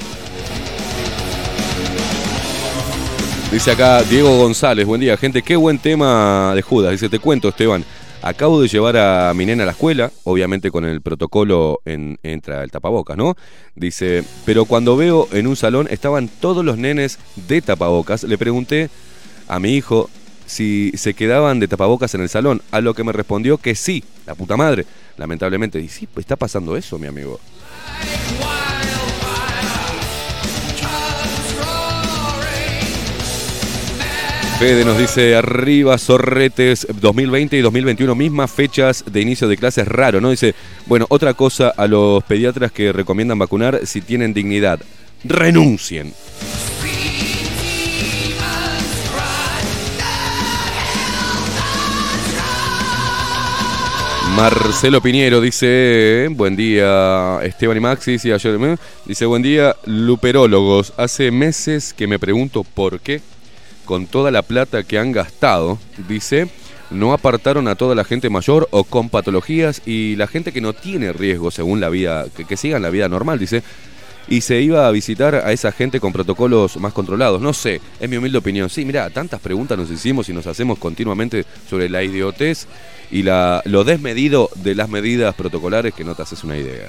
[3.51, 6.91] Dice acá Diego González, buen día, gente, qué buen tema de Judas.
[6.93, 7.83] Dice, te cuento, Esteban,
[8.23, 12.63] acabo de llevar a mi nena a la escuela, obviamente con el protocolo en, entra
[12.63, 13.35] el tapabocas, ¿no?
[13.75, 18.89] Dice, pero cuando veo en un salón estaban todos los nenes de tapabocas, le pregunté
[19.47, 20.09] a mi hijo
[20.45, 24.03] si se quedaban de tapabocas en el salón, a lo que me respondió que sí,
[24.25, 24.85] la puta madre,
[25.17, 25.79] lamentablemente.
[25.79, 27.39] Y sí, está pasando eso, mi amigo.
[34.63, 40.21] Fede nos dice arriba Sorretes 2020 y 2021 mismas fechas de inicio de clases raro,
[40.21, 40.29] ¿no?
[40.29, 44.79] Dice, bueno, otra cosa a los pediatras que recomiendan vacunar si tienen dignidad,
[45.25, 46.13] renuncien.
[54.37, 58.77] Marcelo Piñero dice, buen día Esteban y Maxi, sí, ayer, ¿eh?
[59.05, 63.19] dice, buen día luperólogos, hace meses que me pregunto por qué
[63.85, 65.77] con toda la plata que han gastado,
[66.07, 66.47] dice,
[66.89, 70.73] no apartaron a toda la gente mayor o con patologías y la gente que no
[70.73, 73.63] tiene riesgo según la vida, que, sigan la vida normal, dice,
[74.27, 77.41] y se iba a visitar a esa gente con protocolos más controlados.
[77.41, 78.69] No sé, es mi humilde opinión.
[78.69, 82.67] Sí, mira, tantas preguntas nos hicimos y nos hacemos continuamente sobre la idiotez
[83.11, 86.87] y lo desmedido de las medidas protocolares que no te haces una idea.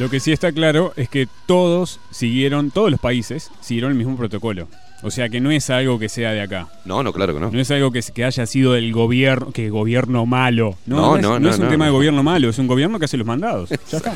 [0.00, 4.16] Lo que sí está claro es que todos siguieron, todos los países siguieron el mismo
[4.16, 4.66] protocolo.
[5.02, 6.68] O sea que no es algo que sea de acá.
[6.86, 7.50] No, no, claro que no.
[7.50, 10.76] No es algo que, que haya sido del gobierno, que gobierno malo.
[10.86, 12.98] No, No, es, no, no no, es un tema de gobierno malo, es un gobierno
[12.98, 13.68] que hace los mandados.
[13.90, 14.14] Ya está.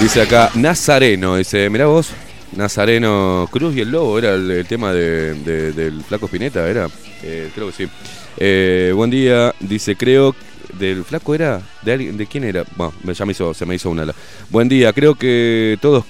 [0.00, 2.10] Dice acá, Nazareno, dice, mirá vos,
[2.56, 6.88] Nazareno Cruz y el Lobo, era el, el tema de- de- del Flaco Spinetta, era,
[7.22, 7.88] Eh, creo que sí.
[8.38, 10.34] Eh, buen día, dice, creo,
[10.78, 12.64] del Flaco era, de alguien, ¿de quién era?
[12.76, 14.04] Bueno, ya me hizo, se me hizo una.
[14.04, 14.14] la-
[14.50, 16.04] Buen día, creo que todos,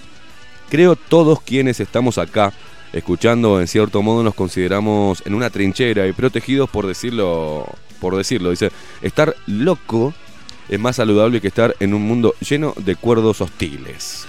[0.69, 2.53] creo todos quienes estamos acá
[2.93, 7.67] escuchando, en cierto modo nos consideramos en una trinchera y protegidos por decirlo,
[8.01, 8.71] por decirlo, dice,
[9.03, 10.13] estar loco
[10.69, 14.27] es más saludable que estar en un mundo lleno de cuerdos hostiles.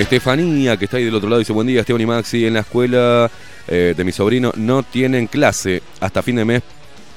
[0.00, 2.60] Estefanía, que está ahí del otro lado, dice, buen día, Esteban y Maxi, en la
[2.60, 3.30] escuela
[3.68, 6.62] eh, de mi sobrino no tienen clase hasta fin de mes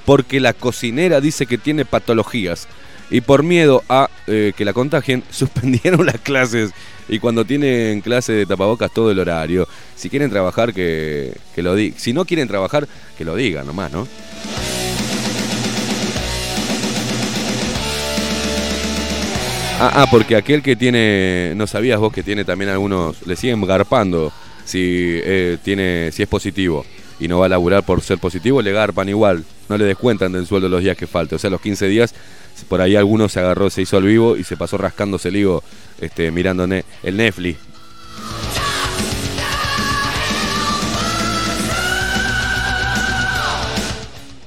[0.06, 2.68] porque la cocinera dice que tiene patologías
[3.10, 6.72] y por miedo a eh, que la contagien, suspendieron las clases
[7.08, 9.68] y cuando tienen clase de tapabocas todo el horario.
[9.96, 12.00] Si quieren trabajar, que, que lo digan.
[12.00, 12.88] Si no quieren trabajar,
[13.18, 14.08] que lo digan nomás, ¿no?
[19.86, 23.60] Ah, ah, porque aquel que tiene, no sabías vos que tiene también algunos, le siguen
[23.66, 24.32] garpando
[24.64, 24.80] si
[25.22, 26.86] eh, tiene, si es positivo
[27.20, 30.48] y no va a laburar por ser positivo, le garpan igual, no le descuentan del
[30.48, 31.36] sueldo los días que falte.
[31.36, 32.16] O sea, los 15 días,
[32.70, 35.62] por ahí alguno se agarró, se hizo al vivo y se pasó rascándose el higo,
[36.00, 37.60] este, mirando el Netflix.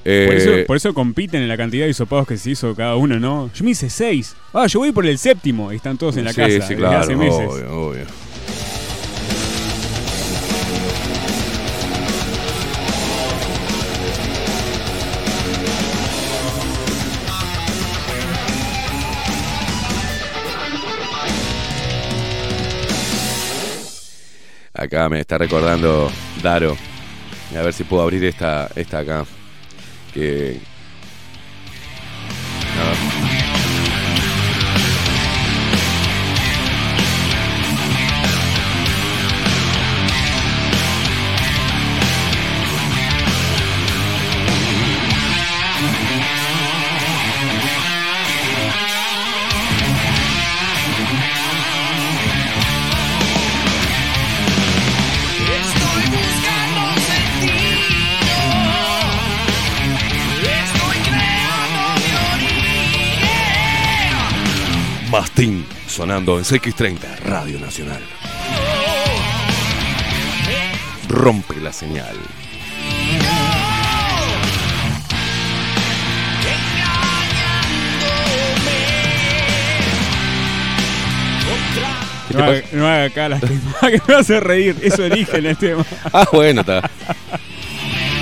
[0.08, 2.94] Eh, Por eso, por eso compiten en la cantidad de hisopados que se hizo cada
[2.94, 3.50] uno, ¿no?
[3.52, 4.36] Yo me hice seis.
[4.52, 5.72] Ah, yo voy por el séptimo.
[5.72, 7.48] Y están todos en la sí, casa sí, desde claro, hace meses.
[7.48, 8.04] obvio, obvio.
[24.74, 26.10] Acá me está recordando
[26.42, 26.76] Daro.
[27.56, 29.24] A ver si puedo abrir esta, esta acá.
[30.16, 30.58] Que.
[32.80, 33.15] A ver.
[65.36, 68.02] Mastín sonando en CX30, Radio Nacional.
[71.10, 72.16] Rompe la señal.
[82.28, 83.42] ¿Qué te No haga, no haga caras
[83.82, 84.74] que me hace reír.
[84.80, 85.84] Eso eligen el tema.
[86.14, 86.88] Ah, bueno, está.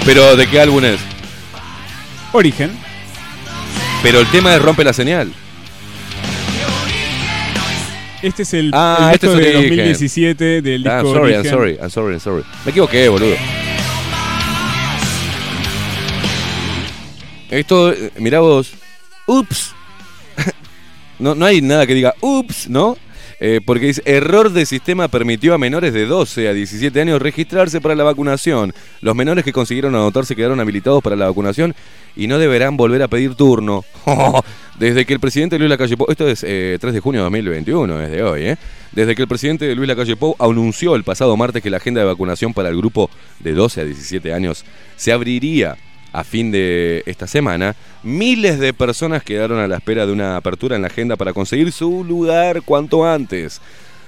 [0.05, 0.99] Pero, ¿de qué álbum es?
[2.33, 2.77] Origen.
[4.03, 5.33] Pero el tema es Rompe la señal.
[8.25, 9.77] Este es el, Ah, el este disco es de Origen.
[9.77, 12.43] 2017 del Ah, disco I'm sorry, I'm sorry, I'm sorry, I'm sorry.
[12.65, 13.37] Me equivoqué, boludo.
[17.51, 18.73] Esto, eh, mirá vos.
[19.27, 19.73] Ups.
[21.19, 22.97] No, no hay nada que diga ups, ¿no?
[23.47, 27.79] Eh, porque dice, error de sistema permitió a menores de 12 a 17 años registrarse
[27.79, 28.73] para la vacunación.
[29.03, 31.75] Los menores que consiguieron anotarse quedaron habilitados para la vacunación
[32.17, 33.85] y no deberán volver a pedir turno.
[34.79, 38.01] Desde que el presidente Luis Lacalle Pou, esto es eh, 3 de junio de 2021,
[38.01, 38.57] es de hoy, ¿eh?
[38.93, 42.07] Desde que el presidente Luis Lacalle Pou anunció el pasado martes que la agenda de
[42.07, 43.11] vacunación para el grupo
[43.41, 44.65] de 12 a 17 años
[44.97, 45.77] se abriría
[46.15, 47.75] a fin de esta semana,
[48.05, 51.73] miles de personas quedaron a la espera de una apertura en la agenda para conseguir
[51.73, 53.61] su lugar cuanto antes.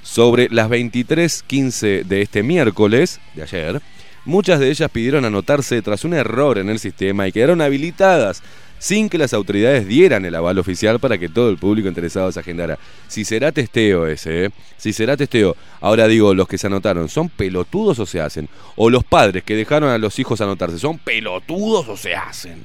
[0.03, 3.83] Sobre las 23.15 de este miércoles, de ayer,
[4.25, 8.41] muchas de ellas pidieron anotarse tras un error en el sistema y quedaron habilitadas
[8.79, 12.41] sin que las autoridades dieran el aval oficial para que todo el público interesado se
[12.41, 12.79] agendara.
[13.09, 14.51] Si será testeo ese, ¿eh?
[14.77, 15.57] Si será testeo.
[15.81, 18.49] Ahora digo, los que se anotaron, ¿son pelotudos o se hacen?
[18.77, 22.63] O los padres que dejaron a los hijos anotarse, ¿son pelotudos o se hacen?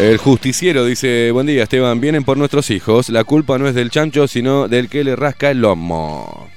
[0.00, 3.90] El justiciero dice, buen día Esteban, vienen por nuestros hijos, la culpa no es del
[3.90, 6.48] chancho, sino del que le rasca el lomo.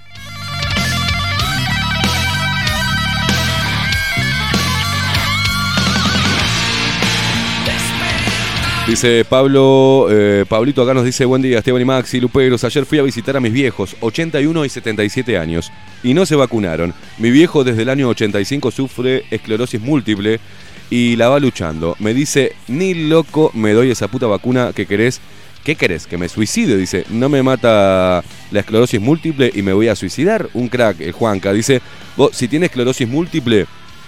[8.88, 13.00] Dice Pablo, eh, Pablito acá nos dice, buen día Esteban y Maxi, Luperos, ayer fui
[13.00, 15.70] a visitar a mis viejos, 81 y 77 años,
[16.02, 16.94] y no se vacunaron.
[17.18, 20.40] Mi viejo desde el año 85 sufre esclerosis múltiple
[20.90, 21.96] y la va luchando.
[22.00, 25.22] Me dice, ni loco me doy esa puta vacuna que querés.
[25.64, 26.08] ¿Qué querés?
[26.08, 27.06] Que me suicide, dice.
[27.10, 30.50] No me mata la esclerosis múltiple y me voy a suicidar.
[30.54, 31.54] Un crack, el Juanca.
[31.54, 31.82] Dice,
[32.18, 33.66] vos, si tienes esclerosis múltiple,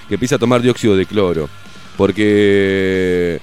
[0.08, 1.50] que empieza a tomar dióxido de cloro.
[1.98, 3.40] Porque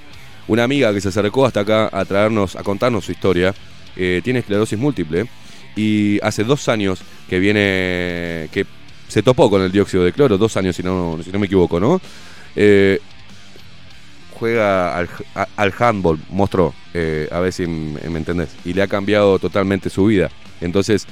[0.46, 3.54] una amiga que se acercó hasta acá a traernos, a contarnos su historia,
[3.96, 5.26] eh, tiene esclerosis múltiple
[5.76, 8.66] y hace dos años que viene, que
[9.09, 11.80] se topó con el dióxido de cloro, dos años si no, si no me equivoco,
[11.80, 12.00] ¿no?
[12.56, 13.00] Eh,
[14.43, 14.98] juega
[15.56, 19.89] al, handball, mostró, eh, a ver si m- me entendés, y le ha cambiado totalmente
[19.89, 20.31] su vida.
[20.60, 21.06] Entonces,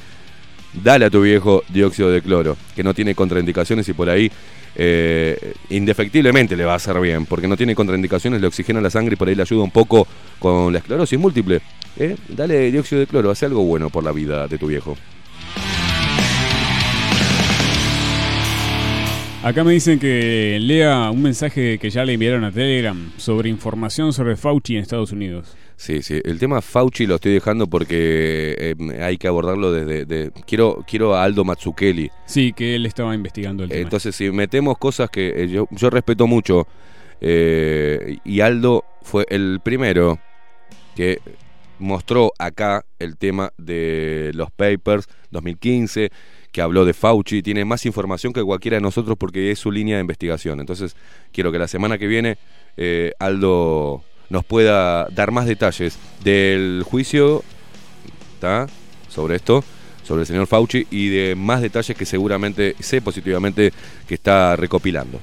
[0.75, 4.33] dale a tu viejo dióxido de cloro, que no tiene contraindicaciones y por ahí
[4.75, 9.15] eh, indefectiblemente le va a hacer bien, porque no tiene contraindicaciones, le oxigena la sangre
[9.15, 10.09] y por ahí le ayuda un poco
[10.41, 11.61] con la esclerosis múltiple.
[11.99, 14.97] Eh, Dale dióxido de cloro, hace algo bueno por la vida de tu viejo.
[19.43, 24.13] Acá me dicen que lea un mensaje que ya le enviaron a Telegram sobre información
[24.13, 25.57] sobre Fauci en Estados Unidos.
[25.77, 26.21] Sí, sí.
[26.25, 30.05] El tema Fauci lo estoy dejando porque eh, hay que abordarlo desde...
[30.05, 32.11] de- quiero, quiero a Aldo Matsukeli.
[32.27, 33.81] Sí, que él estaba investigando el tema.
[33.81, 36.67] Entonces, si metemos cosas que eh, yo, yo respeto mucho,
[37.23, 40.19] eh, y Aldo fue el primero
[40.95, 41.19] que
[41.79, 46.11] mostró acá el tema de los papers 2015,
[46.53, 49.97] que habló de Fauci, tiene más información que cualquiera de nosotros porque es su línea
[49.97, 50.61] de investigación.
[50.61, 50.97] Entonces,
[51.33, 52.39] quiero que la semana que viene
[52.77, 57.43] eh, Aldo nos pueda dar más detalles del juicio
[58.41, 58.67] ¿tá?
[59.09, 59.65] sobre esto,
[60.03, 63.73] sobre el señor Fauci y de más detalles que seguramente sé positivamente
[64.07, 65.19] que está recopilando.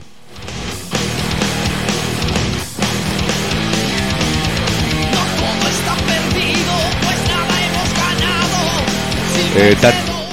[9.54, 9.76] Pues Eh,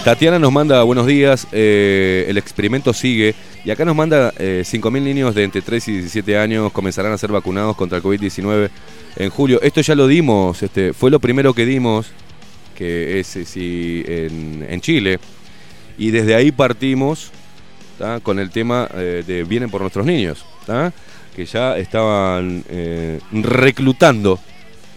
[0.04, 5.00] Tatiana nos manda buenos días, eh, el experimento sigue y acá nos manda eh, 5.000
[5.00, 8.68] niños de entre 3 y 17 años comenzarán a ser vacunados contra el COVID-19
[9.16, 9.62] en julio.
[9.62, 12.08] Esto ya lo dimos, este, fue lo primero que dimos,
[12.76, 15.20] que es eh, sí, en, Chile,
[15.96, 17.30] y desde ahí partimos
[18.22, 20.44] con el tema eh, de Vienen por nuestros niños,
[21.34, 22.62] que ya estaban
[23.32, 24.38] reclutando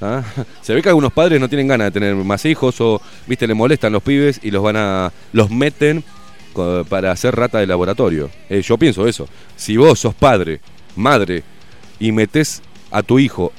[0.01, 0.23] ¿Ah?
[0.61, 3.53] Se ve que algunos padres no tienen ganas de tener más hijos o, viste, le
[3.53, 6.03] molestan los pibes y los van a, los meten
[6.89, 8.29] para hacer rata de laboratorio.
[8.49, 9.27] Eh, yo pienso eso.
[9.55, 10.59] Si vos sos padre,
[10.95, 11.43] madre
[11.99, 12.61] y metés
[12.91, 13.51] a tu hijo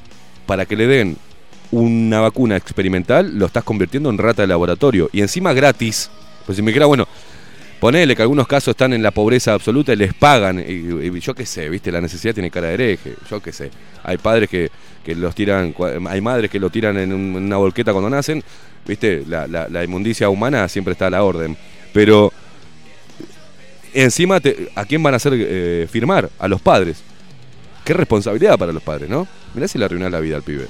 [0.45, 1.17] para que le den
[1.71, 5.09] una vacuna experimental, lo estás convirtiendo en rata de laboratorio.
[5.13, 6.09] Y encima gratis.
[6.45, 7.07] Pues si me dijera, bueno,
[7.79, 10.59] ponele que algunos casos están en la pobreza absoluta y les pagan.
[10.59, 13.15] Y, yo qué sé, viste, la necesidad tiene cara de hereje.
[13.29, 13.71] Yo qué sé.
[14.03, 14.69] Hay padres que,
[15.03, 15.73] que los tiran,
[16.09, 18.43] hay madres que lo tiran en, un- en una volqueta cuando nacen.
[18.87, 21.55] Viste, la, la- la inmundicia humana siempre está a la orden.
[21.93, 22.31] Pero
[23.93, 24.39] encima,
[24.75, 26.29] ¿a quién van a hacer eh, firmar?
[26.39, 27.01] A los padres.
[27.85, 29.27] Qué responsabilidad para los padres, ¿no?
[29.55, 30.67] Mirá si le arruinás la vida al pibe.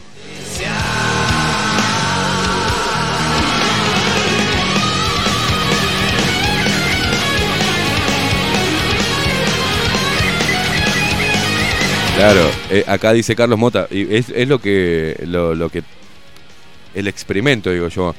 [12.20, 15.84] Claro, eh, acá dice Carlos Mota, y es, lo que lo, que
[16.94, 18.14] el experimento, digo yo.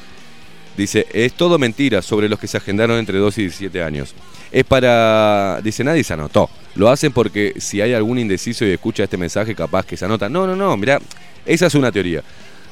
[0.75, 4.15] Dice, es todo mentira sobre los que se agendaron entre 2 y 17 años.
[4.51, 5.61] Es para...
[5.63, 6.49] Dice, nadie se anotó.
[6.77, 10.31] Lo hacen porque si hay algún indeciso y escucha este mensaje, capaz que se anota.
[10.31, 10.99] No, no, no, mira,
[11.45, 12.23] esa es una teoría.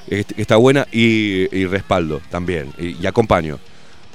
[0.08, 2.72] Est- Está buena y, y respaldo también.
[2.78, 3.58] Y, y acompaño.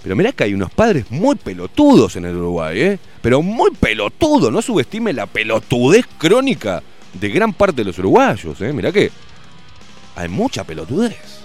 [0.01, 2.99] Pero mirá que hay unos padres muy pelotudos en el Uruguay, ¿eh?
[3.21, 4.51] Pero muy pelotudos.
[4.51, 6.81] No subestime la pelotudez crónica
[7.13, 8.73] de gran parte de los uruguayos, ¿eh?
[8.73, 9.11] Mirá que
[10.15, 11.43] hay mucha pelotudez.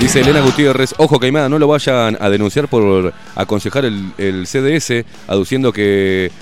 [0.00, 5.04] Dice Elena Gutiérrez, ojo Caimada, no lo vayan a denunciar por aconsejar el, el CDS,
[5.28, 6.32] aduciendo que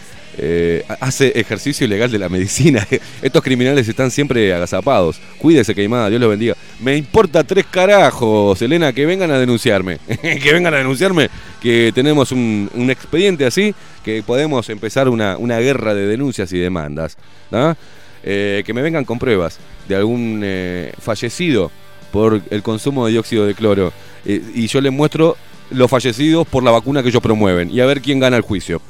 [0.43, 2.87] eh, hace ejercicio ilegal de la medicina.
[3.23, 5.21] Estos criminales están siempre agazapados.
[5.37, 6.57] Cuídese Caimada, Dios los bendiga.
[6.81, 9.99] Me importa tres carajos, Elena, que vengan a denunciarme.
[10.23, 11.29] que vengan a denunciarme,
[11.61, 17.19] que tenemos un, expediente así, que podemos empezar una, guerra de denuncias y demandas.
[17.51, 17.77] ¿no?
[18.23, 19.59] Eh, que me vengan con pruebas
[19.89, 21.71] de algún eh, fallecido
[22.11, 23.93] por el consumo de dióxido de cloro.
[24.25, 25.37] Y yo les muestro
[25.71, 27.71] los fallecidos por la vacuna que ellos promueven.
[27.71, 28.81] Y a ver quién gana el juicio.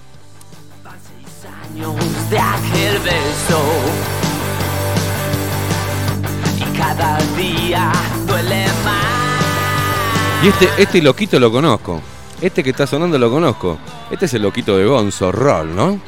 [1.81, 3.63] Años de aquel beso
[6.59, 7.93] y cada día
[8.27, 10.45] duele más.
[10.45, 12.01] Y este, este loquito lo conozco.
[12.41, 13.79] Este que está sonando lo conozco.
[14.11, 16.01] Este es el loquito de Gonzo Roll, ¿no?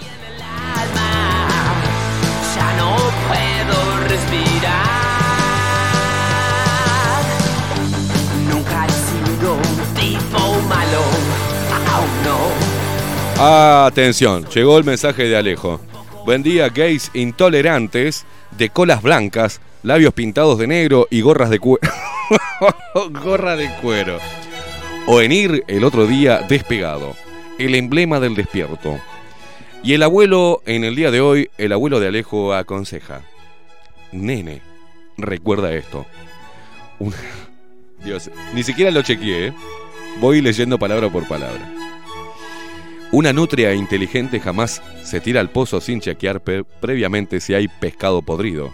[13.45, 15.81] Atención, llegó el mensaje de Alejo.
[16.25, 18.25] Buen día, gays intolerantes,
[18.57, 21.81] de colas blancas, labios pintados de negro y gorras de cuero.
[23.11, 24.19] Gorra de cuero.
[25.09, 27.17] O en ir el otro día despegado,
[27.59, 29.01] el emblema del despierto.
[29.83, 33.23] Y el abuelo, en el día de hoy, el abuelo de Alejo aconseja.
[34.13, 34.63] Nene,
[35.19, 36.07] recuerda esto.
[38.05, 39.53] Dios, ni siquiera lo chequeé, ¿eh?
[40.21, 41.82] Voy leyendo palabra por palabra.
[43.13, 48.73] Una nutria inteligente jamás se tira al pozo sin chequear previamente si hay pescado podrido.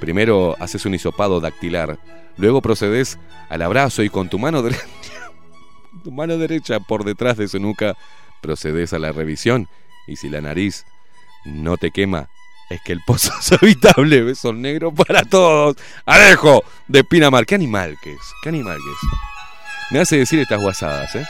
[0.00, 1.96] Primero haces un hisopado dactilar,
[2.36, 4.84] luego procedes al abrazo y con tu mano derecha,
[6.04, 7.96] tu mano derecha por detrás de su nuca
[8.42, 9.68] procedes a la revisión
[10.08, 10.84] y si la nariz
[11.44, 12.28] no te quema
[12.68, 15.76] es que el pozo es habitable, beso negro para todos.
[16.04, 19.92] Alejo de Pinamar, qué animal que es, qué animal que es.
[19.92, 21.24] Me hace decir estas guasadas, ¿eh?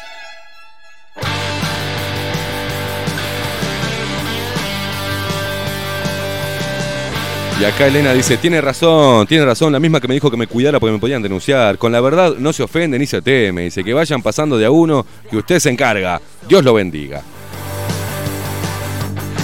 [7.58, 10.46] Y acá Elena dice, tiene razón, tiene razón, la misma que me dijo que me
[10.46, 11.78] cuidara porque me podían denunciar.
[11.78, 13.62] Con la verdad no se ofende ni se teme.
[13.62, 16.20] Dice que vayan pasando de a uno, que usted se encarga.
[16.46, 17.22] Dios lo bendiga.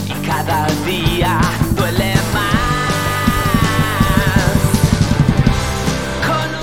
[0.07, 1.41] Y cada día
[1.75, 2.02] duele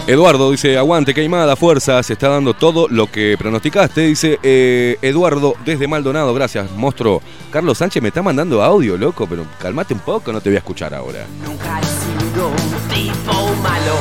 [0.10, 4.02] Eduardo dice, aguante, queimada, fuerza, se está dando todo lo que pronosticaste.
[4.07, 7.22] Dice eh, Eduardo desde Maldonado, gracias, monstruo.
[7.52, 10.60] Carlos Sánchez me está mandando audio, loco, pero calmate un poco, no te voy a
[10.60, 11.27] escuchar ahora.
[11.45, 13.94] Nunca he sido un tipo malo,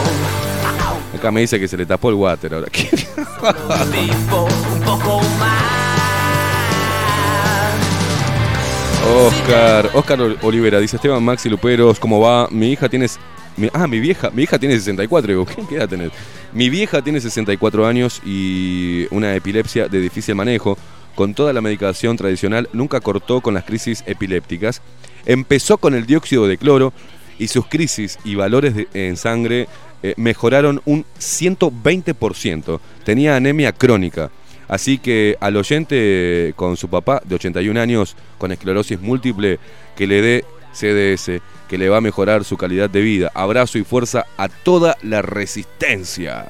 [1.15, 2.69] Acá me dice que se le tapó el water ahora.
[2.73, 2.89] ¿Qué?
[2.91, 5.59] un tipo un poco más.
[9.27, 12.49] Oscar, Oscar Ol- Olivera, dice Esteban Maxi Luperos, ¿cómo va?
[12.51, 13.07] Mi hija tiene...
[13.59, 16.11] mi- ah, mi vieja, mi hija tiene 64, digo, ¿qué, edad tenés?
[16.53, 20.79] Mi vieja tiene 64 años y una epilepsia de difícil manejo.
[21.15, 24.81] Con toda la medicación tradicional, nunca cortó con las crisis epilépticas.
[25.27, 26.93] Empezó con el dióxido de cloro
[27.41, 29.67] y sus crisis y valores en sangre
[30.05, 32.81] eh, mejoraron un 120%.
[33.05, 34.31] Tenía anemia crónica.
[34.69, 39.59] Así que al oyente con su papá de 81 años con esclerosis múltiple,
[39.97, 43.31] que le dé CDS, que le va a mejorar su calidad de vida.
[43.35, 46.49] Abrazo y fuerza a toda la resistencia.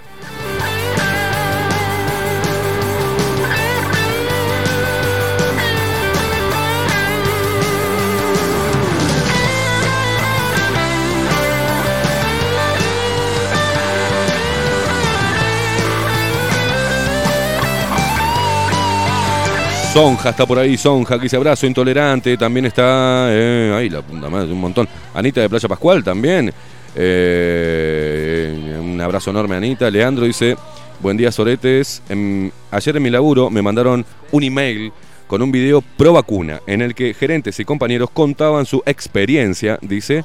[19.93, 22.36] Sonja está por ahí, Sonja, que dice abrazo intolerante.
[22.36, 23.28] También está.
[23.31, 24.86] Eh, ahí la punta madre, un montón.
[25.15, 26.52] Anita de Playa Pascual también.
[26.94, 29.90] Eh, un abrazo enorme, Anita.
[29.90, 30.56] Leandro dice:
[31.01, 32.02] Buen día, Soretes.
[32.09, 34.93] Em, ayer en mi laburo me mandaron un email
[35.27, 40.24] con un video pro vacuna en el que gerentes y compañeros contaban su experiencia, dice,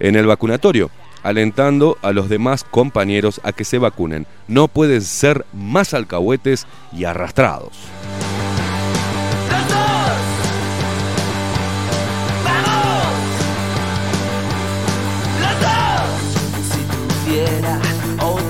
[0.00, 0.90] en el vacunatorio,
[1.22, 4.26] alentando a los demás compañeros a que se vacunen.
[4.48, 7.72] No pueden ser más alcahuetes y arrastrados.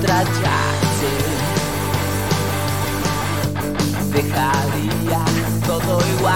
[0.09, 1.07] Otra chance,
[4.11, 5.25] dejaría
[5.67, 6.35] todo igual.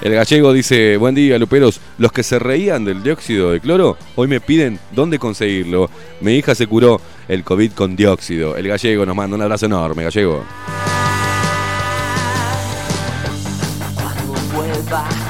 [0.00, 1.80] El gallego dice, buen día, Luperos.
[1.98, 5.90] Los que se reían del dióxido de cloro, hoy me piden dónde conseguirlo.
[6.20, 8.56] Mi hija se curó el COVID con dióxido.
[8.56, 10.44] El gallego nos manda un abrazo enorme, gallego.
[13.94, 15.25] Cuando vuelva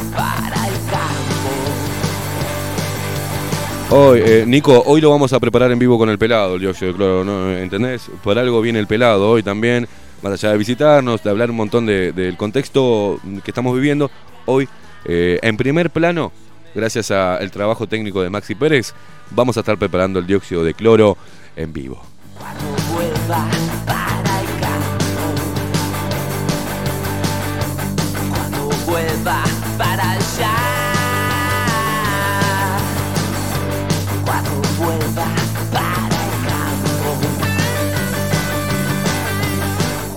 [3.90, 6.90] Hoy, eh, Nico, hoy lo vamos a preparar en vivo con el pelado, el dióxido
[6.90, 7.52] de cloro, ¿no?
[7.52, 8.10] ¿entendés?
[8.22, 9.86] Por algo viene el pelado hoy también,
[10.22, 14.10] más allá de visitarnos, de hablar un montón de- del contexto que estamos viviendo.
[14.46, 14.68] Hoy,
[15.04, 16.32] eh, en primer plano,
[16.74, 18.92] gracias al trabajo técnico de Maxi Pérez,
[19.30, 21.16] vamos a estar preparando el dióxido de cloro
[21.54, 22.02] en vivo.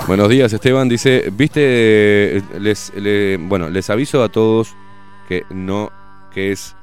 [0.10, 0.90] Buenos días, Esteban.
[0.90, 4.76] Dice, viste, les, le- bueno, les aviso a todos
[5.28, 5.92] que no,
[6.34, 6.76] que es,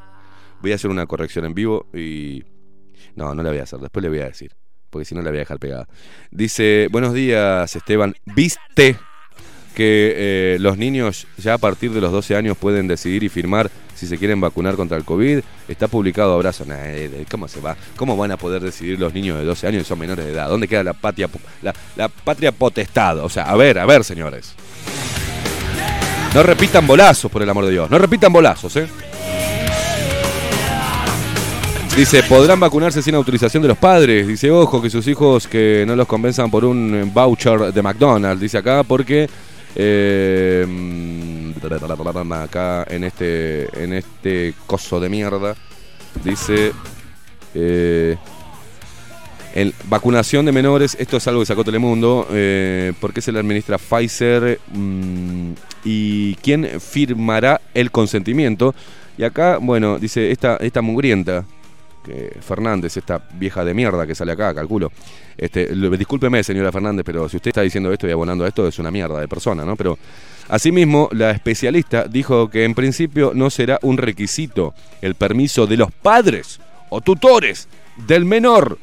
[0.63, 2.45] voy a hacer una corrección en vivo y,
[3.17, 4.53] no, no la voy a hacer, después le voy a decir,
[4.91, 5.89] porque si no la voy a dejar pegada.
[6.31, 8.15] Dice, buenos días, Esteban.
[8.27, 8.97] ¿Viste
[9.77, 13.71] que eh, los niños ya a partir de los 12 años pueden decidir y firmar
[13.95, 15.41] si se quieren vacunar contra el COVID?
[15.69, 16.65] Está publicado, abrazo.
[17.31, 17.77] ¿Cómo se va?
[17.97, 20.49] ¿Cómo van a poder decidir los niños de 12 años y son menores de edad?
[20.49, 21.29] ¿Dónde queda la patria,
[21.61, 23.19] la, la patria potestad?
[23.19, 24.55] O sea, a ver, a ver, señores.
[26.35, 27.91] No repitan bolazos, por el amor de Dios.
[27.91, 28.89] No repitan bolazos, ¿eh?
[31.95, 34.27] Dice, podrán vacunarse sin autorización de los padres.
[34.27, 38.41] Dice, ojo, que sus hijos que no los convenzan por un voucher de McDonald's.
[38.41, 39.29] Dice acá, porque
[39.79, 40.67] eh,
[42.33, 45.55] acá en este, en este coso de mierda,
[46.25, 46.73] dice,
[47.55, 48.17] eh,
[49.85, 54.61] vacunación de menores, esto es algo que sacó Telemundo, eh, porque se le administra Pfizer
[54.73, 55.53] mm,
[55.85, 58.75] y quién firmará el consentimiento.
[59.19, 61.45] Y acá, bueno, dice, esta, esta mugrienta,
[62.41, 64.93] Fernández, esta vieja de mierda que sale acá, calculo.
[65.39, 65.69] Este,
[65.99, 68.91] discúlpeme, señora Fernández, pero si usted está diciendo esto y abonando a esto, es una
[68.91, 69.77] mierda de persona, ¿no?
[69.77, 69.99] Pero
[70.49, 75.93] asimismo, la especialista dijo que en principio no será un requisito el permiso de los
[75.93, 77.69] padres o tutores
[78.07, 78.79] del menor.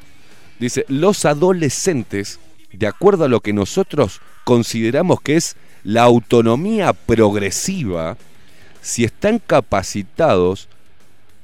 [0.60, 2.40] Dice, los adolescentes,
[2.72, 8.18] de acuerdo a lo que nosotros consideramos que es la autonomía progresiva,
[8.82, 10.68] si están capacitados,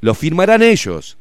[0.02, 1.18] lo firmarán ellos.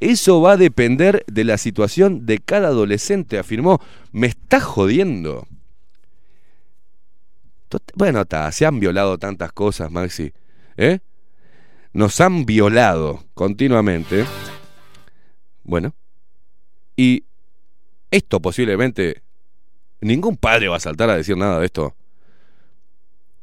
[0.00, 3.80] Eso va a depender de la situación de cada adolescente, afirmó.
[4.12, 5.46] Me está jodiendo.
[7.94, 10.32] Bueno, se han violado tantas cosas, Maxi.
[10.76, 11.00] ¿Eh?
[11.92, 14.24] Nos han violado continuamente.
[15.64, 15.94] Bueno.
[16.96, 17.24] Y
[18.10, 19.22] esto posiblemente...
[20.00, 21.96] Ningún padre va a saltar a decir nada de esto.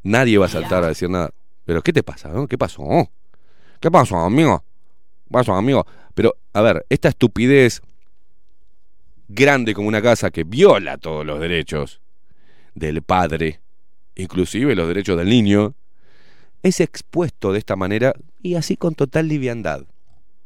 [0.04, 1.32] Nadie va a saltar a decir nada.
[1.66, 2.32] Pero ¿qué te pasa?
[2.48, 3.10] ¿Qué pasó?
[3.82, 4.64] ¿Qué pasó, amigo?
[5.26, 5.86] ¿Qué pasó, amigo?
[6.16, 7.82] Pero, a ver, esta estupidez
[9.28, 12.02] grande como una casa que viola todos los derechos
[12.74, 13.62] del padre,
[14.16, 15.76] inclusive los derechos del niño,
[16.64, 19.84] es expuesto de esta manera y así con total liviandad.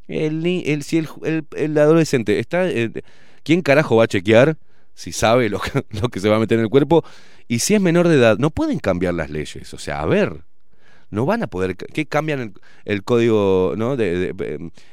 [0.08, 2.68] El, el- si el, el- el adolescente está...
[2.70, 2.92] eh,
[3.44, 4.58] ¿Quién carajo va a chequear
[4.94, 7.04] si sabe lo que, lo que se va a meter en el cuerpo?
[7.48, 9.74] Y si es menor de edad, no pueden cambiar las leyes.
[9.74, 10.44] O sea, a ver,
[11.10, 11.76] no van a poder...
[11.76, 12.54] ¿Qué cambian el,
[12.86, 13.98] el código, no?
[13.98, 14.34] De,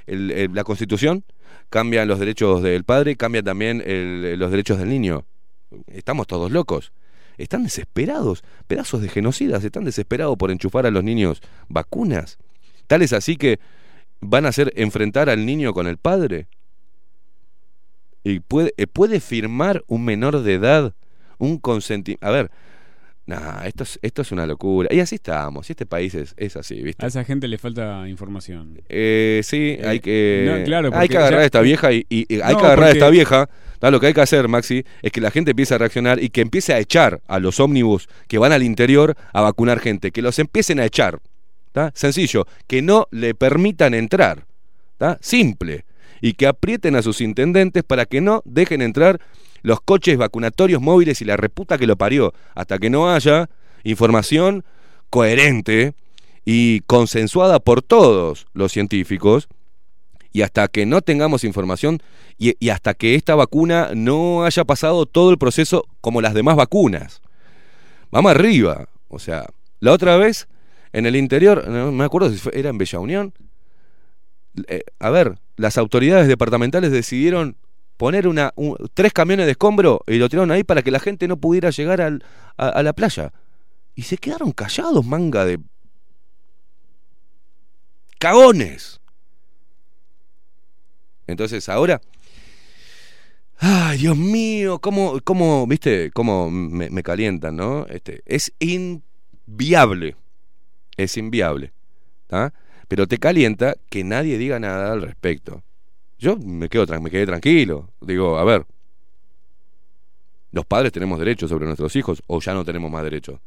[0.07, 1.25] el- la constitución,
[1.71, 3.83] cambian los derechos del padre, cambian también
[4.39, 5.25] los derechos del niño.
[5.89, 6.93] Estamos todos locos.
[7.39, 12.39] Están desesperados, pedazos de genocidas, están desesperados por enchufar a los niños vacunas.
[12.87, 13.59] Tal es así que
[14.21, 16.49] van a hacer enfrentar al niño con el padre.
[18.25, 20.95] Y puede, eh, puede firmar un menor de edad
[21.39, 22.27] un consentimiento.
[22.27, 22.51] A ver,
[23.27, 24.89] nah, esto, es, esto es una locura.
[24.93, 27.05] Y así estamos, y este país es, es así, ¿viste?
[27.05, 28.81] A esa gente le falta información.
[28.89, 32.07] Eh, sí, Eh, hay que, no, claro, hay que agarrar ya- a esta vieja y,
[32.09, 33.49] y- y hay No, que agarrar a esta vieja
[33.79, 33.91] ¿tá?
[33.91, 36.41] Lo que hay que hacer, Maxi, es que la gente empiece a reaccionar y que
[36.41, 40.39] empiece a echar a los ómnibus que van al interior a vacunar gente, que los
[40.39, 41.19] empiecen a echar.
[41.73, 41.93] ¿tá?
[41.95, 44.47] Sencillo, que no le permitan entrar.
[44.97, 45.19] ¿tá?
[45.21, 45.85] Simple.
[46.23, 49.21] Y que aprieten a sus intendentes para que no dejen entrar
[49.63, 53.49] los coches vacunatorios móviles y la reputa que lo parió, hasta que no haya
[53.85, 54.65] información
[55.11, 55.95] coherente
[56.45, 59.49] y consensuada por todos los científicos
[60.33, 62.03] y hasta que no tengamos información
[62.39, 67.23] y, hasta que esta vacuna no haya pasado todo el proceso como las demás vacunas.
[68.11, 68.89] Vamos arriba.
[69.09, 69.47] O sea,
[69.81, 70.47] la otra vez
[70.93, 73.33] en el interior, no me acuerdo si fue, era en Bella Unión,
[74.69, 77.57] eh, a ver, las autoridades departamentales decidieron
[77.97, 81.29] poner una, un, tres camiones de escombro y lo tiraron ahí para que la gente
[81.29, 82.25] no pudiera llegar al,
[82.57, 83.33] a, la playa.
[83.95, 85.59] Y se quedaron callados, manga de
[88.19, 89.01] cagones.
[91.27, 92.01] Entonces ahora,
[93.59, 97.87] ay Dios mío, cómo, cómo viste, cómo me, me, calientan, ¿no?
[97.87, 100.17] Este, es inviable,
[100.97, 101.73] es inviable,
[102.29, 102.53] ¿tá?
[102.87, 105.65] Pero te calienta que nadie diga nada al respecto.
[106.19, 108.67] Yo me quedo, me quedé tranquilo, digo, a ver,
[110.53, 113.41] los padres tenemos derechos sobre nuestros hijos o ya no tenemos más derechos,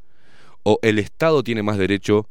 [0.64, 2.28] o el Estado tiene más derecho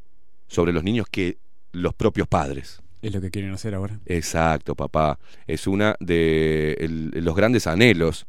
[0.47, 1.39] sobre los niños que
[1.73, 2.81] los propios padres.
[3.03, 4.01] Es lo que quieren hacer ahora.
[4.07, 5.19] Exacto, papá.
[5.47, 8.27] Es una de el, los grandes anhelos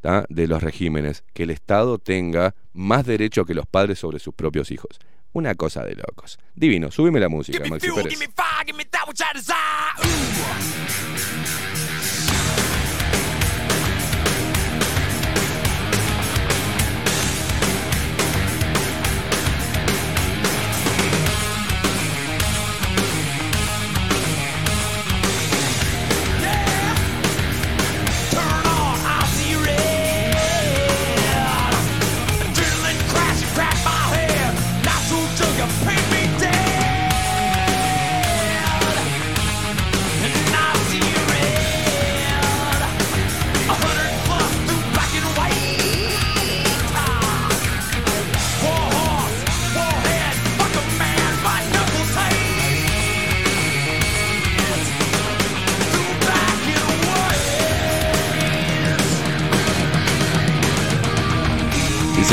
[0.00, 0.24] ¿tá?
[0.28, 4.70] de los regímenes, que el Estado tenga más derecho que los padres sobre sus propios
[4.70, 4.98] hijos.
[5.32, 6.38] Una cosa de locos.
[6.54, 8.18] Divino, súbime la música, Maxi Pérez.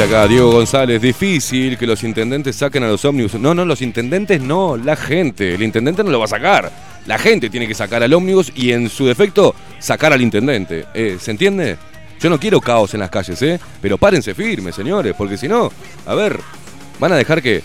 [0.03, 3.33] Acá Diego González, difícil que los intendentes saquen a los ómnibus.
[3.33, 5.55] No, no, los intendentes no, la gente.
[5.55, 6.71] El intendente no lo va a sacar.
[7.07, 10.85] La gente tiene que sacar al ómnibus y en su defecto sacar al intendente.
[10.93, 11.77] Eh, ¿Se entiende?
[12.19, 13.59] Yo no quiero caos en las calles, ¿eh?
[13.81, 15.71] Pero párense firmes, señores, porque si no,
[16.05, 16.39] a ver,
[16.99, 17.63] van a dejar que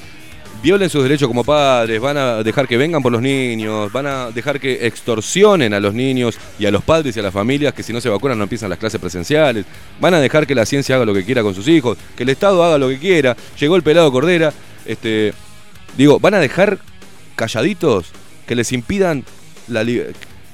[0.63, 4.31] violen sus derechos como padres, van a dejar que vengan por los niños, van a
[4.31, 7.83] dejar que extorsionen a los niños y a los padres y a las familias que
[7.83, 9.67] si no se vacunan no empiezan las clases presenciales,
[10.01, 12.29] van a dejar que la ciencia haga lo que quiera con sus hijos, que el
[12.29, 14.53] Estado haga lo que quiera, llegó el pelado Cordera,
[14.87, 15.35] este,
[15.97, 16.79] digo, van a dejar
[17.35, 18.13] calladitos
[18.47, 19.25] que les impidan
[19.69, 19.85] la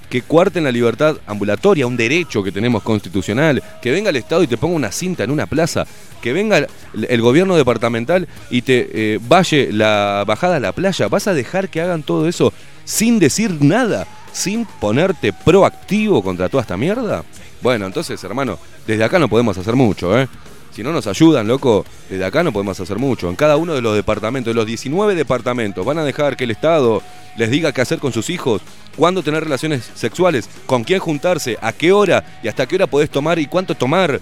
[0.08, 4.46] que cuarten la libertad ambulatoria, un derecho que tenemos constitucional, que venga el Estado y
[4.46, 5.86] te ponga una cinta en una plaza,
[6.22, 11.26] que venga el, gobierno departamental y te eh, valle la bajada a la playa, vas
[11.26, 12.52] a dejar que hagan todo eso
[12.84, 17.24] sin decir nada, sin ponerte proactivo contra toda esta mierda.
[17.60, 20.28] Bueno, entonces, hermano, desde acá no podemos hacer mucho, ¿eh?
[20.78, 23.28] Si no nos ayudan, loco, desde acá no podemos hacer mucho.
[23.28, 26.52] En cada uno de los departamentos, de los 19 departamentos, van a dejar que el
[26.52, 27.02] Estado
[27.36, 28.62] les diga qué hacer con sus hijos,
[28.96, 33.10] cuándo tener relaciones sexuales, con quién juntarse, a qué hora y hasta qué hora podés
[33.10, 34.20] tomar y cuánto tomar.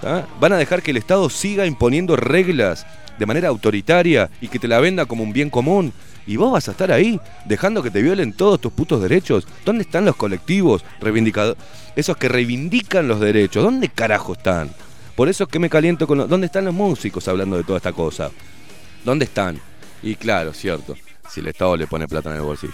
[0.00, 0.26] ¿tá?
[0.40, 2.86] Van a dejar que el Estado siga imponiendo reglas
[3.18, 5.92] de manera autoritaria y que te la venda como un bien común.
[6.26, 9.46] Y vos vas a estar ahí, dejando que te violen todos tus putos derechos.
[9.66, 11.62] ¿Dónde están los colectivos reivindicadores?
[11.94, 13.62] Esos que reivindican los derechos.
[13.62, 14.70] ¿Dónde carajo están?
[15.20, 16.26] Por eso es que me caliento con.
[16.26, 18.30] ¿Dónde están los músicos hablando de toda esta cosa?
[19.04, 19.60] ¿Dónde están?
[20.02, 20.96] Y claro, cierto,
[21.28, 22.72] si el Estado le pone plata en el bolsillo.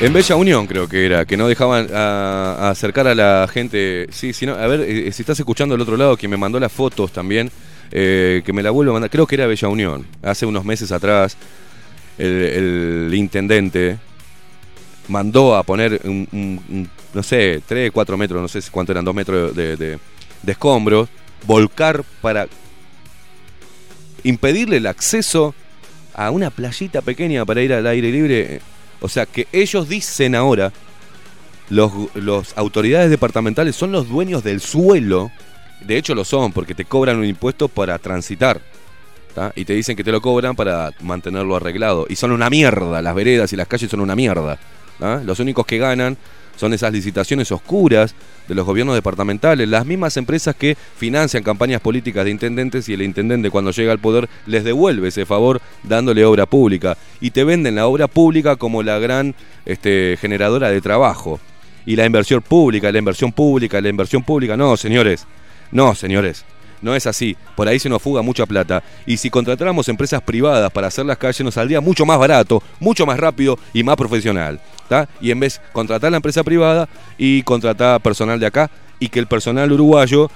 [0.00, 4.06] En Bella Unión creo que era, que no dejaban acercar a la gente.
[4.10, 6.58] Sí, si no, a ver, eh, si estás escuchando del otro lado, que me mandó
[6.58, 7.50] las fotos también,
[7.90, 9.10] eh, que me la vuelvo a mandar.
[9.10, 11.36] Creo que era Bella Unión, hace unos meses atrás,
[12.18, 13.98] el, intendente
[15.08, 19.56] mandó a poner un, no sé, 3, 4 metros, no sé cuánto eran, 2 metros
[19.56, 19.98] de, de-
[20.42, 21.08] de escombros,
[21.46, 22.46] volcar para
[24.24, 25.54] impedirle el acceso
[26.14, 28.60] a una playita pequeña para ir al aire libre.
[29.00, 30.72] O sea que ellos dicen ahora,
[31.70, 35.30] los, los autoridades departamentales son los dueños del suelo.
[35.80, 38.60] De hecho lo son, porque te cobran un impuesto para transitar.
[39.54, 42.06] Y te dicen que te lo cobran para mantenerlo arreglado.
[42.08, 44.58] Y son una mierda, las veredas y las calles son una mierda.
[44.98, 45.22] ¿tá?
[45.24, 46.16] Los únicos que ganan
[46.58, 48.14] son esas licitaciones oscuras
[48.48, 53.02] de los gobiernos departamentales, las mismas empresas que financian campañas políticas de intendentes y el
[53.02, 57.76] intendente cuando llega al poder les devuelve ese favor dándole obra pública y te venden
[57.76, 59.36] la obra pública como la gran
[59.66, 61.38] este, generadora de trabajo.
[61.86, 65.26] Y la inversión pública, la inversión pública, la inversión pública, no, señores,
[65.70, 66.44] no, señores.
[66.82, 68.82] No es así, por ahí se nos fuga mucha plata.
[69.06, 73.06] Y si contratáramos empresas privadas para hacer las calles, nos saldría mucho más barato, mucho
[73.06, 74.60] más rápido y más profesional.
[75.20, 76.88] Y en vez contratar la empresa privada
[77.18, 80.30] y contratar personal de acá y que el personal uruguayo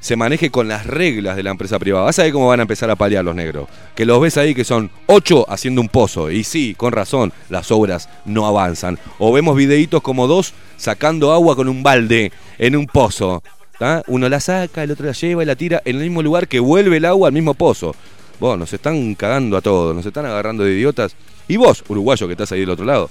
[0.00, 2.04] se maneje con las reglas de la empresa privada.
[2.04, 3.68] Vas a ver cómo van a empezar a paliar los negros.
[3.94, 6.30] Que los ves ahí que son ocho haciendo un pozo.
[6.30, 8.98] Y sí, con razón, las obras no avanzan.
[9.18, 13.42] O vemos videitos como dos sacando agua con un balde en un pozo.
[13.78, 14.02] ¿Tá?
[14.06, 16.60] Uno la saca, el otro la lleva y la tira en el mismo lugar que
[16.60, 17.94] vuelve el agua al mismo pozo.
[18.40, 21.16] Vos, nos están cagando a todos, nos están agarrando de idiotas.
[21.48, 23.10] Y vos, uruguayo que estás ahí del otro lado,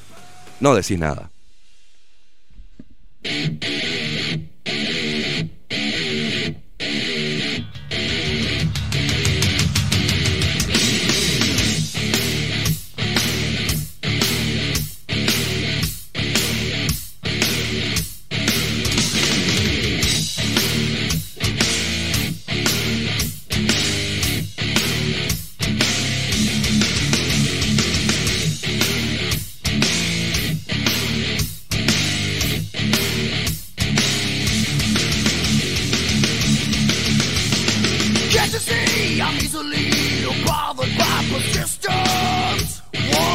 [0.59, 1.29] no decís nada.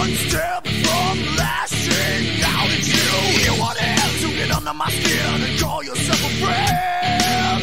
[0.02, 3.10] One step from lashing out at you.
[3.44, 7.62] You want to get under my skin and call yourself a friend.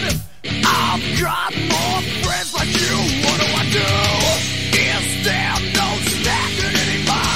[0.63, 2.95] I've got more friends like you.
[3.25, 3.91] What do I do?
[4.71, 7.27] Is there no standing anymore?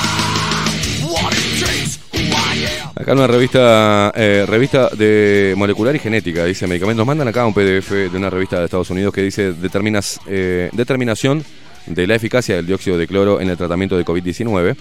[1.12, 2.94] What it takes, who I am.
[2.96, 7.06] Acá una revista eh, revista de molecular y genética, dice medicamentos.
[7.06, 11.44] Mandan acá un PDF de una revista de Estados Unidos que dice determinas, eh, determinación
[11.86, 14.76] de la eficacia del dióxido de cloro en el tratamiento de COVID-19.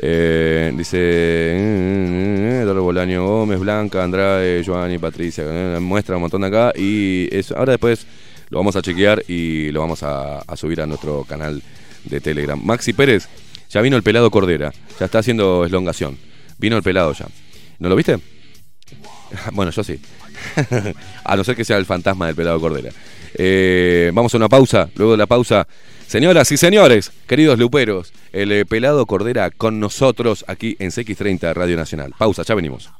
[0.00, 5.44] Eh, dice Eduardo Bolaño Gómez, Blanca, Andrade, Joanny, Patricia.
[5.46, 8.06] eh, muestra un montón de acá y eso, ahora después
[8.50, 11.62] lo vamos a chequear y lo vamos a, subir a nuestro canal
[12.04, 12.60] de Telegram.
[12.62, 13.28] Maxi Pérez,
[13.68, 16.16] ya vino el pelado Cordera, ya está haciendo elongación.
[16.58, 17.26] Vino el pelado ya.
[17.78, 18.18] ¿No lo viste?
[19.52, 20.00] Bueno, yo sí.
[21.24, 22.90] a no ser que sea el fantasma del pelado Cordera.
[23.34, 24.88] Eh, vamos a una pausa.
[24.94, 25.66] Luego de la pausa,
[26.08, 31.76] señoras y señores, queridos luperos, el eh, pelado Cordera con nosotros aquí en CX30 Radio
[31.76, 32.14] Nacional.
[32.18, 32.90] Pausa, ya venimos.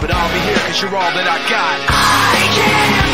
[0.00, 1.78] But I'll be here cause you're all that I got.
[1.88, 3.05] I can't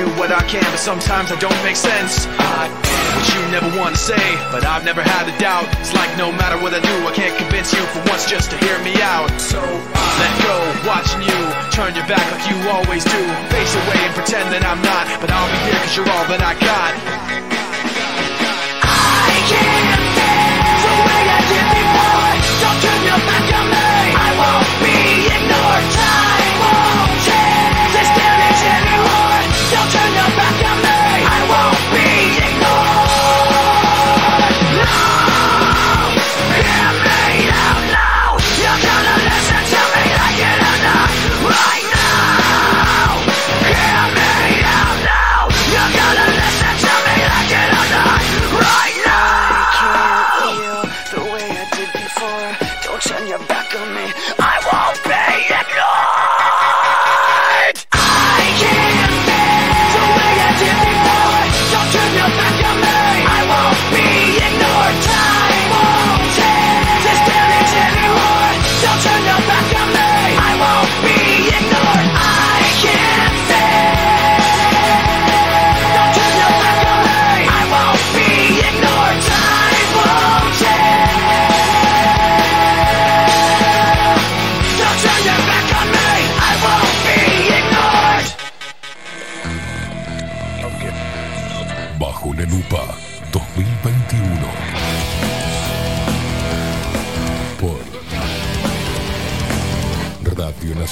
[0.00, 2.24] do what I can, but sometimes I don't make sense.
[2.40, 2.72] I
[3.12, 5.68] what you never want to say, but I've never had a doubt.
[5.76, 8.56] It's like no matter what I do, I can't convince you for once just to
[8.64, 9.28] hear me out.
[9.36, 10.56] So I let go,
[10.88, 11.40] watching you
[11.76, 13.20] turn your back like you always do.
[13.52, 16.40] Face away and pretend that I'm not, but I'll be here cause you're all that
[16.40, 16.92] I got.
[18.80, 21.79] I can't stand the way I did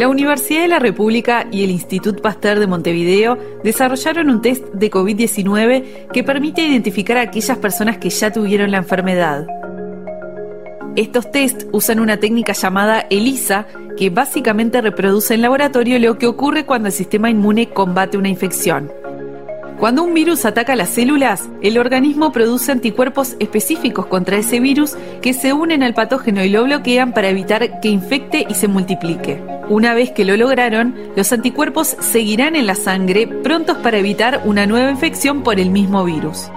[0.00, 4.90] La Universidad de la República y el Institut Pasteur de Montevideo desarrollaron un test de
[4.90, 9.46] COVID-19 que permite identificar a aquellas personas que ya tuvieron la enfermedad.
[10.96, 13.66] Estos test usan una técnica llamada ELISA,
[13.98, 18.90] que básicamente reproduce en laboratorio lo que ocurre cuando el sistema inmune combate una infección.
[19.80, 25.32] Cuando un virus ataca las células, el organismo produce anticuerpos específicos contra ese virus que
[25.32, 29.42] se unen al patógeno y lo bloquean para evitar que infecte y se multiplique.
[29.70, 34.66] Una vez que lo lograron, los anticuerpos seguirán en la sangre prontos para evitar una
[34.66, 36.50] nueva infección por el mismo virus.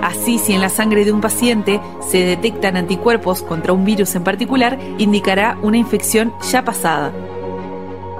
[0.00, 4.22] Así, si en la sangre de un paciente se detectan anticuerpos contra un virus en
[4.22, 7.12] particular, indicará una infección ya pasada.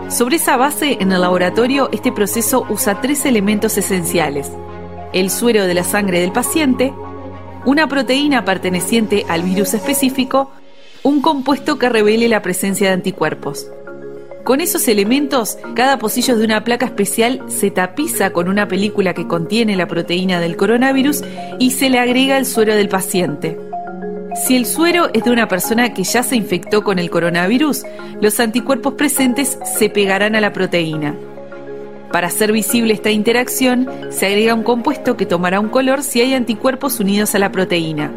[0.09, 4.51] Sobre esa base, en el laboratorio, este proceso usa tres elementos esenciales.
[5.13, 6.95] El suero de la sangre del paciente,
[7.65, 10.53] una proteína perteneciente al virus específico,
[11.03, 13.69] un compuesto que revele la presencia de anticuerpos.
[14.45, 19.27] Con esos elementos, cada pocillo de una placa especial se tapiza con una película que
[19.27, 21.25] contiene la proteína del coronavirus
[21.59, 23.59] y se le agrega el suero del paciente.
[24.45, 27.85] Si el suero es de una persona que ya se infectó con el coronavirus,
[28.21, 31.15] los anticuerpos presentes se pegarán a la proteína.
[32.13, 36.35] Para hacer visible esta interacción, se agrega un compuesto que tomará un color si hay
[36.35, 38.13] anticuerpos unidos a la proteína.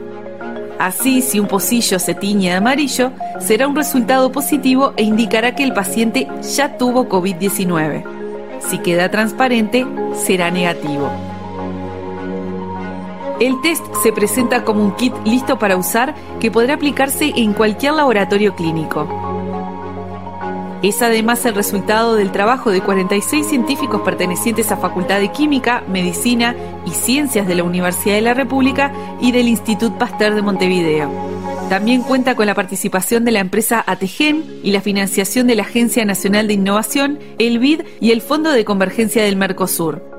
[0.78, 5.64] Así, si un pocillo se tiñe de amarillo, será un resultado positivo e indicará que
[5.64, 8.04] el paciente ya tuvo COVID-19.
[8.60, 11.29] Si queda transparente, será negativo.
[13.40, 17.94] El test se presenta como un kit listo para usar que podrá aplicarse en cualquier
[17.94, 19.08] laboratorio clínico.
[20.84, 26.56] Es además el resultado del trabajo de 46 científicos pertenecientes a Facultad de Química, Medicina
[26.86, 28.92] y Ciencias de la Universidad de la República
[29.22, 31.10] y del Institut Pasteur de Montevideo.
[31.70, 36.04] También cuenta con la participación de la empresa Ategen y la financiación de la Agencia
[36.04, 40.19] Nacional de Innovación, el BID y el Fondo de Convergencia del Mercosur.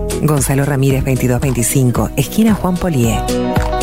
[0.21, 3.19] Gonzalo Ramírez 2225, esquina Juan Polié.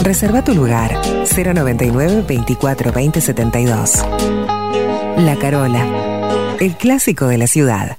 [0.03, 0.93] Reserva tu lugar
[1.25, 4.05] 099 24 20 72.
[5.17, 7.99] La Carola, el clásico de la ciudad.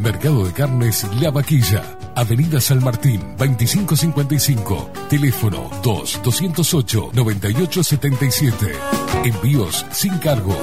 [0.00, 1.84] Mercado de Carnes La Vaquilla.
[2.16, 4.90] Avenida San Martín, 2555.
[5.10, 8.72] Teléfono 2-208-9877.
[9.24, 10.56] Envíos sin cargo.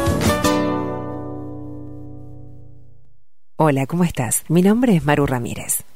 [3.59, 4.43] Hola, ¿cómo estás?
[4.49, 5.83] Mi nombre es Maru Ramírez.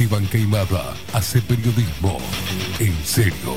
[0.00, 2.16] Esteban Queimada hace periodismo
[2.78, 3.54] en serio.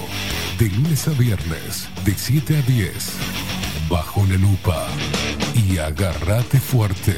[0.60, 3.14] De lunes a viernes, de 7 a 10.
[3.90, 4.86] Bajo la lupa.
[5.56, 7.16] Y agárrate fuerte.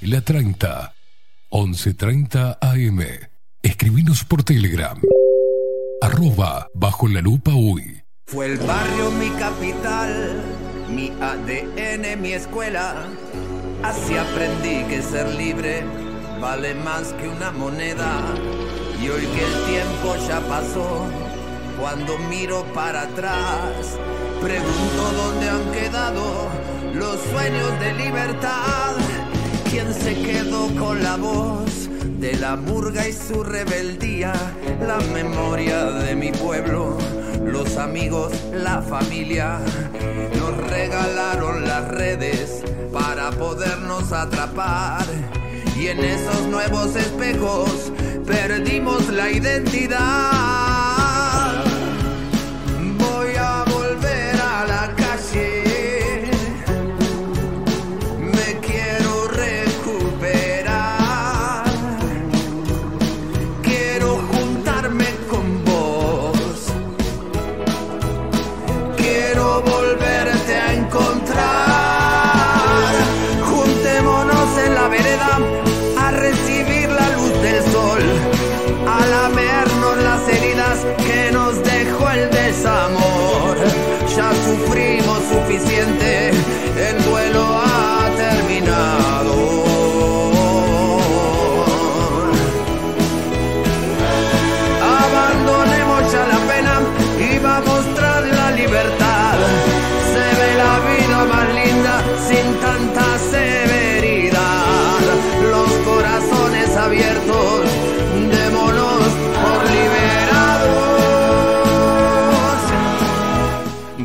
[0.00, 0.94] La 30.
[1.50, 3.04] 11.30 AM.
[3.62, 5.00] Escribinos por Telegram.
[6.02, 8.02] Arroba bajo la lupa uy.
[8.26, 10.42] Fue el barrio mi capital,
[10.90, 13.06] mi ADN, mi escuela.
[13.84, 16.05] Así aprendí que ser libre
[16.40, 18.20] vale más que una moneda.
[19.00, 21.06] Y hoy que el tiempo ya pasó,
[21.78, 23.98] cuando miro para atrás,
[24.40, 26.48] pregunto dónde han quedado
[26.94, 28.96] los sueños de libertad.
[29.70, 31.88] ¿Quién se quedó con la voz
[32.18, 34.32] de la murga y su rebeldía?
[34.86, 36.96] La memoria de mi pueblo,
[37.44, 39.58] los amigos, la familia.
[40.38, 45.04] Nos regalaron las redes para podernos atrapar.
[45.78, 47.92] Y en esos nuevos espejos
[48.26, 50.95] perdimos la identidad.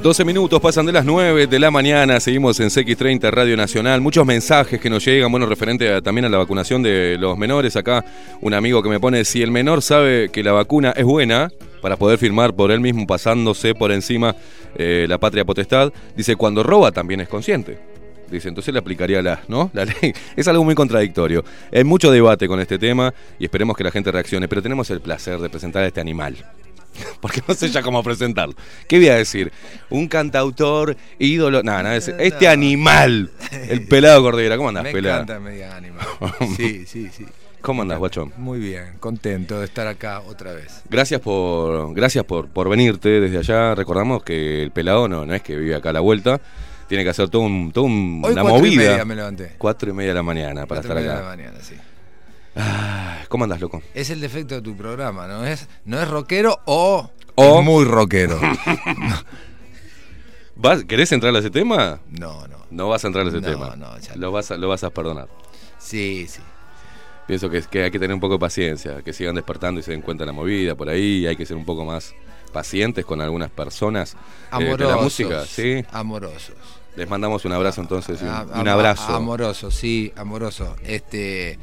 [0.02, 4.02] 12 minutos pasan de las 9 de la mañana, seguimos en CX30 Radio Nacional.
[4.02, 7.76] Muchos mensajes que nos llegan, bueno, referente a- también a la vacunación de los menores.
[7.76, 8.04] Acá
[8.42, 11.52] un amigo que me pone, si el menor sabe que la vacuna es buena,
[11.84, 14.36] para poder firmar por él mismo pasándose por encima
[14.76, 17.78] eh, la patria potestad, dice, cuando roba también es consciente.
[18.30, 19.70] Dice, entonces le aplicaría la, ¿no?
[19.74, 20.14] la ley.
[20.36, 21.44] Es algo muy contradictorio.
[21.72, 25.02] Hay mucho debate con este tema y esperemos que la gente reaccione, pero tenemos el
[25.02, 26.38] placer de presentar a este animal.
[27.22, 28.56] Porque no sé ya cómo presentarlo.
[28.88, 29.52] ¿Qué voy a decir?
[29.90, 31.64] Un cantautor, ídolo.
[31.64, 33.32] Nada, nada, es- este animal.
[33.52, 34.58] El pelado Cordera.
[34.58, 35.16] ¿Cómo andás, Me pelado?
[35.24, 36.06] encanta me digan animal.
[36.58, 37.26] Sí, sí, sí.
[37.62, 38.34] ¿Cómo andás, guachón?
[38.38, 40.82] Muy bien, contento de estar acá otra vez.
[40.90, 43.76] Gracias por gracias por, por venirte desde allá.
[43.76, 46.42] Recordamos que el pelado no, no es que vive acá a la vuelta.
[46.88, 48.90] Tiene que hacer todo un, todo un- Hoy una cuatro y movida.
[48.92, 49.52] media me levanté.
[49.60, 51.20] Cuatro y media de la mañana para Cuatro y estar media acá.
[51.20, 51.76] de la mañana, sí.
[52.56, 53.82] Ah, ¿Cómo andás, loco?
[53.94, 55.68] Es el defecto de tu programa, ¿no es?
[55.86, 58.40] No es rockero o, O- es muy rockero.
[60.56, 62.00] ¿Vas- ¿Querés entrar a ese tema?
[62.10, 62.58] No, no.
[62.70, 63.76] No vas a entrar a ese No, tema.
[63.76, 65.28] no, ya lo, vas a, lo vas a perdonar.
[65.80, 66.42] Sí, sí.
[67.28, 69.92] Pienso que, que hay que tener un poco de paciencia, que sigan despertando y se
[69.92, 71.26] den cuenta de la movida por ahí.
[71.26, 72.14] Hay que ser un poco más
[72.52, 74.14] pacientes con algunas personas.
[74.14, 74.18] eh,
[74.60, 74.96] de Amorosos.
[74.96, 75.84] la música, sí.
[75.92, 76.56] Amorosos.
[76.98, 79.16] Les mandamos un abrazo entonces un, A- un a- abrazo.
[79.16, 80.76] Amoroso, sí, amoroso.
[80.84, 81.58] Este,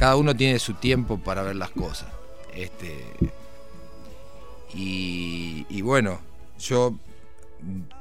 [0.00, 2.08] cada uno tiene su tiempo para ver las cosas.
[2.54, 3.04] Este,
[4.72, 6.22] y, bueno,
[6.58, 6.94] yo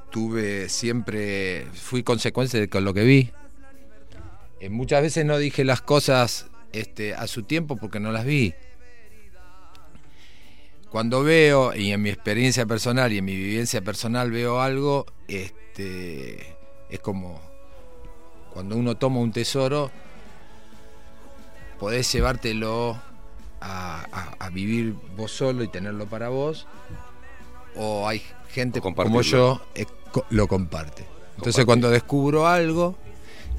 [0.09, 3.31] tuve siempre, fui consecuencia de con lo que vi.
[4.61, 8.53] Eh, muchas veces no dije las cosas este, a su tiempo porque no las vi.
[10.89, 16.55] Cuando veo, y en mi experiencia personal y en mi vivencia personal veo algo, este,
[16.89, 17.41] es como
[18.53, 19.91] cuando uno toma un tesoro,
[21.79, 22.97] podés llevártelo
[23.61, 26.67] a, a- a vivir vos solo y tenerlo para vos,
[27.75, 31.05] o hay gente como yo eh, co- lo comparte.
[31.37, 32.95] Entonces cuando descubro algo,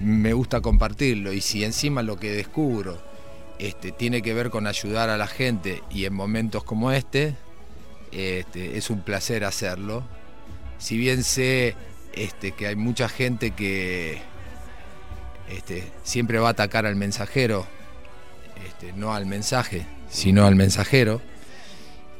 [0.01, 2.99] me gusta compartirlo, y si encima lo que descubro
[3.59, 7.37] este, tiene que ver con ayudar a la gente y en momentos como este,
[8.13, 10.03] este, es un placer hacerlo.
[10.79, 11.75] Si bien sé
[12.15, 14.21] este, que hay mucha gente que
[15.51, 17.67] este, siempre va a atacar al mensajero,
[18.67, 21.21] este, no al mensaje, sino al mensajero.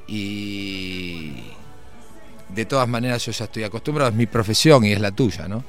[0.07, 1.35] Y
[2.49, 5.63] de todas maneras yo ya estoy acostumbrado, es mi profesión y es la tuya, ¿no?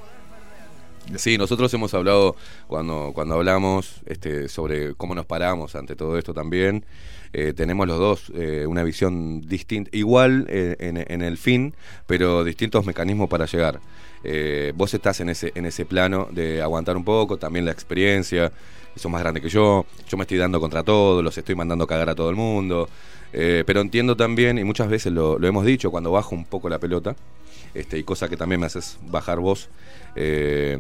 [1.16, 2.36] Sí, nosotros hemos hablado
[2.68, 6.86] cuando, cuando hablamos este, sobre cómo nos paramos ante todo esto también.
[7.34, 11.74] eh, tenemos los dos eh, una visión distinta, igual eh, en, en el fin,
[12.06, 13.80] pero distintos mecanismos para llegar.
[14.76, 18.52] Vos estás en ese, en ese plano de aguantar un poco, también la experiencia,
[18.96, 21.88] sos más grande que yo, yo me estoy dando contra todo, los estoy mandando a
[21.88, 22.90] cagar a todo el mundo.
[23.34, 26.70] eh, pero entiendo también, y muchas veces lo, lo hemos dicho, cuando bajo un poco
[26.70, 27.16] la pelota,
[27.74, 29.70] este, y cosa que también me haces bajar vos,
[30.16, 30.78] eh,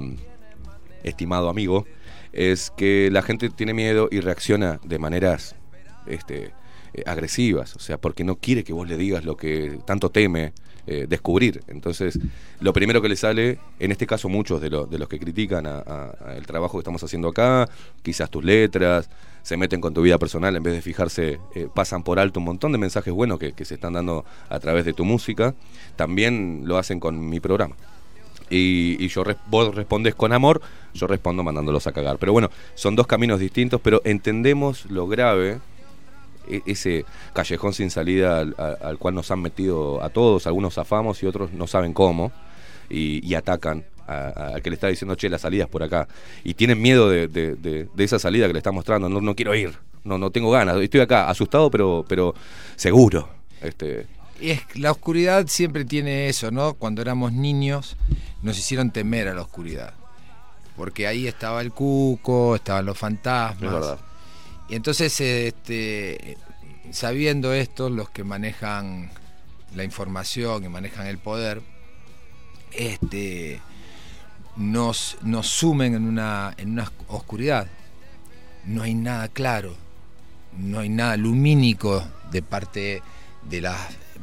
[1.03, 1.85] estimado amigo,
[2.33, 5.55] es que la gente tiene miedo y reacciona de maneras
[6.05, 6.53] este,
[6.93, 10.53] eh, agresivas, o sea, porque no quiere que vos le digas lo que tanto teme
[10.87, 11.61] eh, descubrir.
[11.67, 12.19] Entonces,
[12.59, 15.65] lo primero que le sale, en este caso muchos de, lo- de los que critican
[15.67, 17.69] a- el trabajo que estamos haciendo acá,
[18.01, 19.09] quizás tus letras,
[19.43, 22.45] se meten con tu vida personal en vez de fijarse, eh, pasan por alto un
[22.45, 25.55] montón de mensajes buenos que, se están dando a través de tu música,
[25.95, 27.75] también lo hacen con mi programa.
[28.49, 30.61] Y, y yo vos respondes con amor,
[30.93, 32.17] yo respondo mandándolos a cagar.
[32.17, 35.59] Pero bueno, son dos caminos distintos, pero entendemos lo grave,
[36.65, 41.51] ese callejón sin salida al, cual nos han metido a todos, algunos zafamos y otros
[41.53, 42.31] no saben cómo,
[42.89, 46.07] y, y atacan a- al que le está diciendo, che, la salida es por acá.
[46.43, 49.35] Y tienen miedo de, de- de- de esa salida que le está mostrando, no, no
[49.35, 49.73] quiero ir,
[50.03, 52.33] no, no tengo ganas, estoy acá, asustado, pero, pero
[52.75, 53.29] seguro.
[53.61, 54.07] Este,
[54.41, 56.73] Y es, la oscuridad siempre tiene eso, ¿no?
[56.73, 57.95] Cuando éramos niños
[58.41, 59.93] nos hicieron temer a la oscuridad.
[60.75, 63.61] Porque ahí estaba el cuco, estaban los fantasmas.
[63.63, 63.99] Es verdad.
[64.71, 66.37] Y entonces, este,
[66.91, 69.11] sabiendo esto, los que manejan
[69.75, 71.61] la información y manejan el poder,
[72.71, 73.59] este,
[74.55, 77.67] nos, nos sumen en una, en una oscuridad.
[78.63, 79.75] No hay nada claro,
[80.57, 83.03] no hay nada lumínico de parte
[83.49, 83.75] de la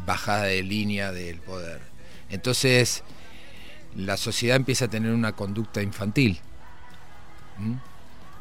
[0.06, 1.82] bajada de línea del poder.
[2.30, 3.04] Entonces,
[3.94, 6.40] la sociedad empieza a tener una conducta infantil.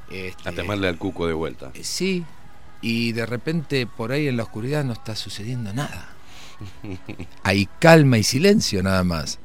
[0.10, 1.72] Este, a temerle al cuco de vuelta.
[1.82, 2.24] Sí,
[2.82, 6.10] y de repente por ahí en la oscuridad no está sucediendo nada.
[7.44, 9.40] Hay calma y silencio nada más.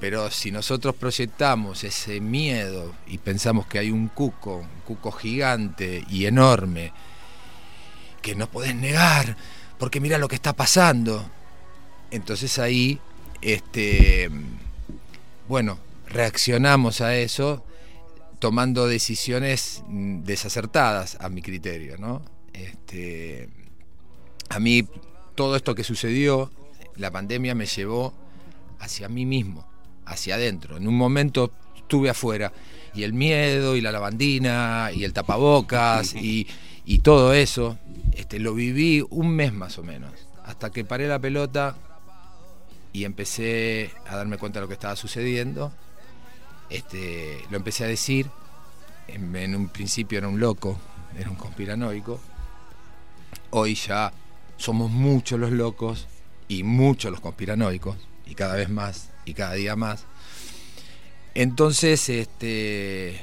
[0.00, 6.06] Pero si nosotros proyectamos ese miedo y pensamos que hay un cuco, un cuco gigante
[6.08, 6.94] y enorme,
[8.22, 9.36] que no podés negar,
[9.78, 11.28] porque mira lo que está pasando,
[12.10, 12.98] entonces ahí
[13.42, 14.30] este,
[15.48, 15.78] Bueno,
[16.08, 17.62] reaccionamos a eso
[18.40, 22.22] tomando decisiones mm, desacertadas a mi criterio, ¿no?
[22.52, 23.48] Este,
[24.48, 24.84] a mí
[25.36, 26.50] todo esto que sucedió,
[26.96, 28.12] la pandemia me llevó
[28.80, 29.66] hacia mí mismo,
[30.06, 30.76] hacia adentro.
[30.76, 32.52] En un momento estuve afuera
[32.94, 36.48] y el miedo y la lavandina y el tapabocas y,
[36.84, 37.78] y todo eso,
[38.12, 40.12] este, lo viví un mes más o menos,
[40.44, 41.76] hasta que paré la pelota
[42.92, 45.72] y empecé a darme cuenta de lo que estaba sucediendo.
[46.70, 48.30] Este, lo empecé a decir,
[49.08, 50.78] en, un principio era un loco,
[51.18, 52.20] era un conspiranoico,
[53.50, 54.12] hoy ya
[54.56, 56.06] somos muchos los locos
[56.46, 60.04] y muchos los conspiranoicos, y cada vez más, y cada día más.
[61.34, 63.20] Entonces, este,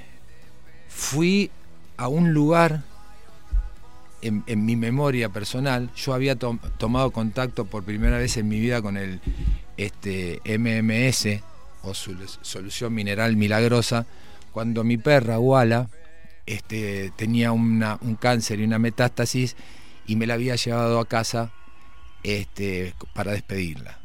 [0.89, 1.49] fui
[1.97, 2.83] a un lugar
[4.21, 5.89] en, mi memoria personal.
[5.95, 9.19] Yo había tom- tomado contacto por primera vez en mi vida con el
[9.77, 11.41] este, MMS,
[11.83, 14.05] o Sol- Solución Mineral Milagrosa,
[14.51, 15.89] cuando mi perra, Wala,
[16.45, 19.55] este, tenía un cáncer y una metástasis
[20.07, 21.51] y me la había llevado a casa
[22.23, 23.99] este, para despedirla.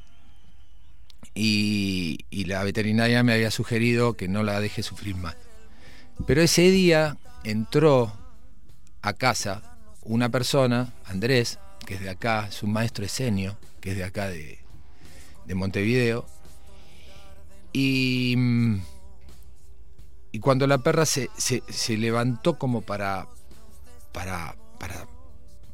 [1.34, 5.36] Y, y la veterinaria me había sugerido que no la deje sufrir más.
[6.26, 8.12] Pero ese día entró
[9.00, 9.62] a casa
[10.02, 14.28] una persona, Andrés, que es de acá, es un maestro esenio, que es de acá
[14.28, 14.58] de,
[15.46, 16.26] de Montevideo,
[17.72, 18.36] y,
[20.32, 23.28] y cuando la perra se, se- se levantó como para,
[24.12, 25.06] para, para,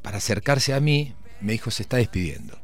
[0.01, 2.57] para acercarse a mí, me dijo, se está despidiendo.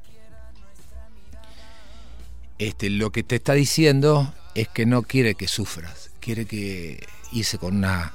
[2.57, 7.57] Este, lo que te está diciendo es que no quiere que sufras, quiere que irse
[7.57, 8.13] con una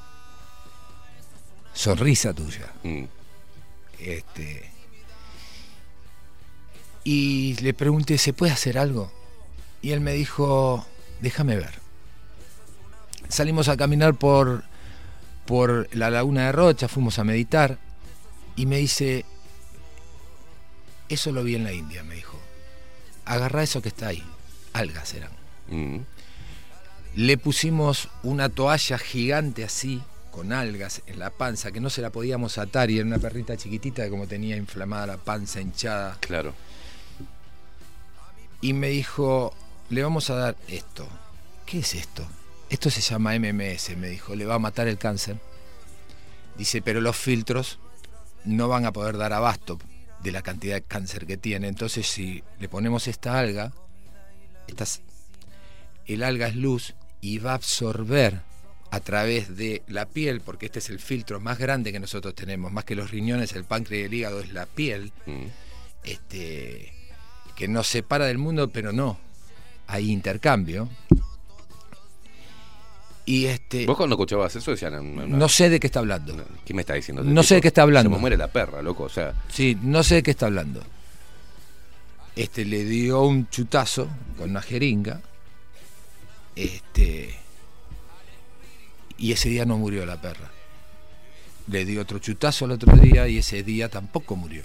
[1.75, 2.73] sonrisa tuya.
[2.83, 3.05] Mm.
[3.99, 4.71] Este,
[7.05, 9.13] y le pregunté, ¿se puede hacer algo?
[9.83, 10.87] Y él me dijo,
[11.21, 11.75] déjame ver.
[13.29, 14.65] Salimos a caminar por,
[15.47, 17.79] por la laguna de Rocha, fuimos a meditar,
[18.57, 19.25] y me dice,
[21.09, 22.39] eso lo vi en la India, me dijo.
[23.25, 24.25] Agarrá eso que está ahí,
[24.73, 25.31] algas eran.
[25.69, 25.99] Mm.
[27.15, 32.11] Le pusimos una toalla gigante así, con algas en la panza, que no se la
[32.11, 36.17] podíamos atar y era una perrita chiquitita que como tenía inflamada la panza hinchada.
[36.21, 36.55] Claro.
[38.61, 39.55] Y me dijo,
[39.91, 41.09] le vamos a dar esto.
[41.67, 42.27] ¿Qué es esto?
[42.69, 45.37] Esto se llama MMS, me dijo, le va a matar el cáncer.
[46.57, 47.79] Dice, pero los filtros
[48.45, 49.79] no van a poder dar abasto
[50.23, 51.69] de la cantidad de cáncer que tiene.
[51.69, 53.73] Entonces, si le ponemos esta alga,
[54.67, 55.01] estas,
[56.07, 58.43] el alga es luz y va a absorber
[58.93, 62.73] a través de la piel, porque este es el filtro más grande que nosotros tenemos,
[62.73, 65.47] más que los riñones, el páncreas y el hígado, es la piel, Mm.
[66.05, 66.93] este,
[67.57, 69.19] que nos separa del mundo, pero no,
[69.91, 70.89] hay intercambio.
[73.27, 75.15] Y este, Vos cuando escuchabas eso decían.
[75.15, 76.35] No, no sé de qué está hablando.
[76.65, 77.23] ¿Qué me está diciendo?
[77.23, 78.11] No sé de qué está hablando.
[78.11, 79.05] Se me muere la perra, loco.
[79.05, 79.35] O sea.
[79.49, 80.83] Sí, no sé de qué está hablando.
[82.35, 84.09] Este le dio un chutazo
[84.39, 85.21] con una jeringa.
[86.57, 87.37] Este.
[89.19, 90.51] Y ese día no murió la perra.
[91.67, 94.63] Le dio otro chutazo al otro día y ese día tampoco murió.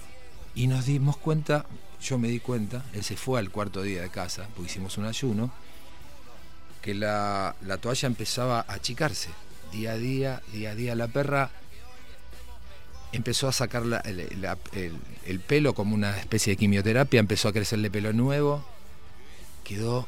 [0.54, 1.66] Y nos dimos cuenta,
[2.08, 5.06] yo me di cuenta, él se fue al cuarto día de casa, porque hicimos un
[5.06, 5.50] ayuno,
[6.80, 9.30] que la, la toalla empezaba a achicarse.
[9.72, 10.94] Día a día, día a día.
[10.94, 11.50] La perra
[13.12, 18.12] empezó a sacar la- el, pelo como una especie de quimioterapia, empezó a crecerle pelo
[18.12, 18.64] nuevo,
[19.64, 20.06] quedó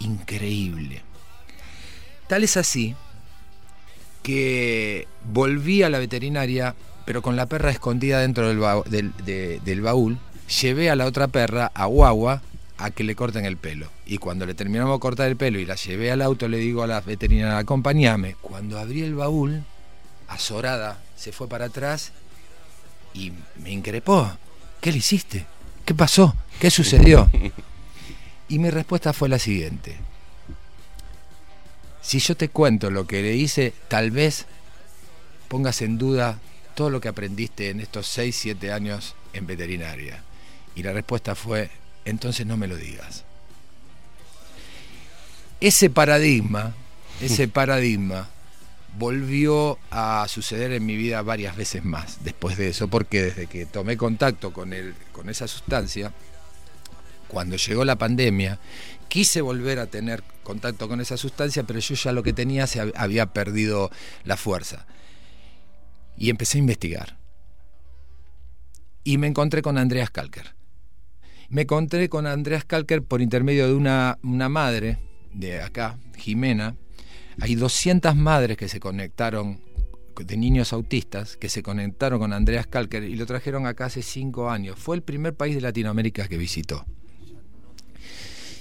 [0.00, 1.02] increíble.
[2.26, 2.96] Tal es así
[4.24, 8.48] que volví a la veterinaria, pero con la perra escondida dentro
[8.84, 9.12] del,
[9.64, 10.18] del baúl,
[10.48, 12.42] llevé a la otra perra, a Guagua,
[12.78, 13.90] a que le corten el pelo.
[14.06, 16.82] Y cuando le terminamos de cortar el pelo y la llevé al auto, le digo
[16.82, 18.36] a la veterinaria, acompáñame.
[18.40, 19.64] Cuando abrí el baúl,
[20.28, 22.12] azorada, se fue para atrás
[23.14, 24.30] y me increpó.
[24.80, 25.46] ¿Qué le hiciste?
[25.84, 26.34] ¿Qué pasó?
[26.58, 27.30] ¿Qué sucedió?
[28.50, 29.94] Y mi respuesta fue la siguiente.
[32.00, 34.46] Si yo te cuento lo que le hice, tal vez
[35.48, 36.38] pongas en duda
[36.74, 40.22] todo lo que aprendiste en estos 6, 7 años en veterinaria.
[40.78, 41.70] Y la respuesta fue,
[42.04, 43.24] entonces no me lo digas.
[45.60, 46.72] Ese paradigma,
[47.20, 48.28] ese paradigma
[48.96, 53.66] volvió a suceder en mi vida varias veces más después de eso, porque desde que
[53.66, 56.12] tomé contacto con, el, con esa sustancia,
[57.26, 58.60] cuando llegó la pandemia,
[59.08, 62.80] quise volver a tener contacto con esa sustancia, pero yo ya lo que tenía se
[62.80, 63.90] hab- había perdido
[64.22, 64.86] la fuerza.
[66.16, 67.16] Y empecé a investigar.
[69.02, 70.54] Y me encontré con Andreas Kalker.
[71.48, 74.98] Me encontré con Andreas Kalker por intermedio de una, una madre
[75.32, 76.76] de acá, Jimena,
[77.40, 79.60] hay 200 madres que se conectaron
[80.16, 84.50] de niños autistas que se conectaron con Andreas Kalker y lo trajeron acá hace cinco
[84.50, 84.78] años.
[84.78, 86.84] Fue el primer país de Latinoamérica que visitó.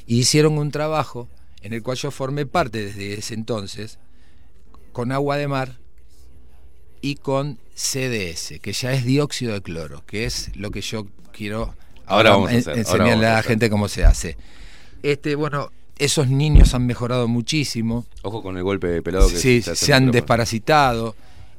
[0.05, 1.30] Y hicieron un trabajo
[1.61, 3.99] en el cual yo formé parte desde ese entonces
[4.93, 5.80] con agua de mar
[7.01, 11.76] y con CDS, que ya es dióxido de cloro, que es lo que yo quiero
[12.07, 14.38] Ahora vamos a hacer, enseñarle vamos a la gente cómo se hace.
[15.03, 18.05] Este, bueno, esos niños han mejorado muchísimo.
[18.23, 21.15] Ojo con el golpe de pelado que Sí, se se han desparasitado,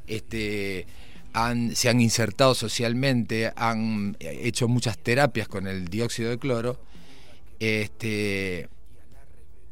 [0.06, 0.86] este,
[1.32, 6.78] han, se han insertado socialmente, han hecho muchas terapias con el dióxido de cloro.
[7.60, 8.68] Este,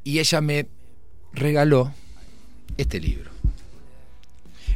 [0.04, 0.66] y ella me
[1.32, 1.92] regaló
[2.76, 3.30] este libro.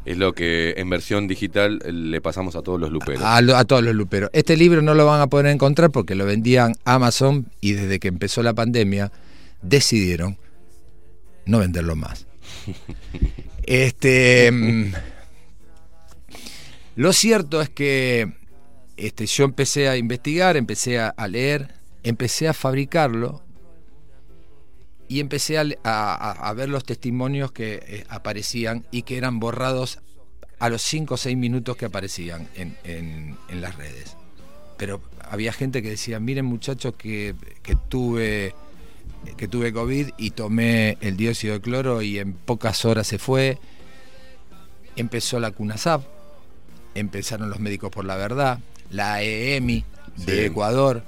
[0.05, 3.23] Es lo que en versión digital eh, le pasamos a todos los luperos.
[3.23, 4.31] A, a todos los luperos.
[4.33, 8.09] Este libro no lo van a poder encontrar porque lo vendían Amazon y desde que
[8.09, 9.13] empezó la pandemia
[9.63, 10.39] decidieron
[11.47, 12.27] no venderlo más.
[13.63, 14.93] Este, mm,
[16.97, 18.33] lo cierto es que
[18.97, 21.69] este, yo empecé a investigar, empecé a leer,
[22.03, 23.45] empecé a fabricarlo
[25.11, 29.99] y empecé a, ver los testimonios que eh, aparecían y que eran borrados
[30.61, 34.17] a los 5 o 6 minutos que aparecían en, en- en las redes.
[34.79, 37.35] Pero había gente que decía, miren muchachos que,
[37.65, 38.55] que tuve
[39.37, 43.59] que tuve COVID y tomé el dióxido de cloro y en pocas horas se fue.
[44.95, 46.03] Empezó la CUNASAP,
[46.95, 48.61] empezaron los médicos por la verdad,
[48.91, 49.85] la EMI
[50.19, 50.41] de Sí.
[50.45, 51.03] Ecuador,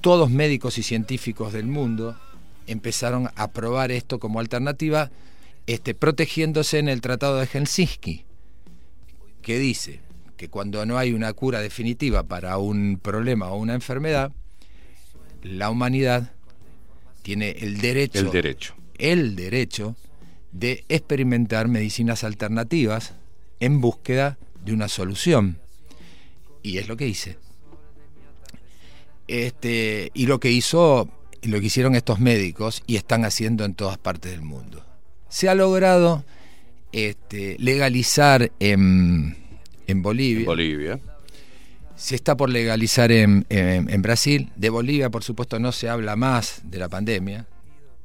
[0.00, 2.16] todos médicos y científicos del mundo
[2.66, 5.10] empezaron a probar esto como alternativa,
[5.66, 8.24] este, protegiéndose en el Tratado de Helsinki,
[9.42, 10.00] que dice
[10.36, 14.32] que cuando no hay una cura definitiva para un problema o una enfermedad,
[15.42, 16.32] la humanidad
[17.22, 18.74] tiene el derecho, El derecho.
[18.98, 19.96] el derecho
[20.52, 23.14] de experimentar medicinas alternativas
[23.60, 25.58] en búsqueda de una solución.
[26.62, 27.38] Y es lo que hice.
[29.26, 31.08] Este, y lo que hizo,
[31.44, 34.84] lo que hicieron estos médicos y están haciendo en todas partes del mundo.
[35.28, 36.24] Se ha logrado
[36.92, 39.36] este, legalizar en,
[39.86, 40.46] en Bolivia.
[40.46, 41.00] Bolivia.
[41.96, 44.50] Se está por legalizar en, en- en Brasil.
[44.56, 47.46] De Bolivia, por supuesto, no se habla más de la pandemia.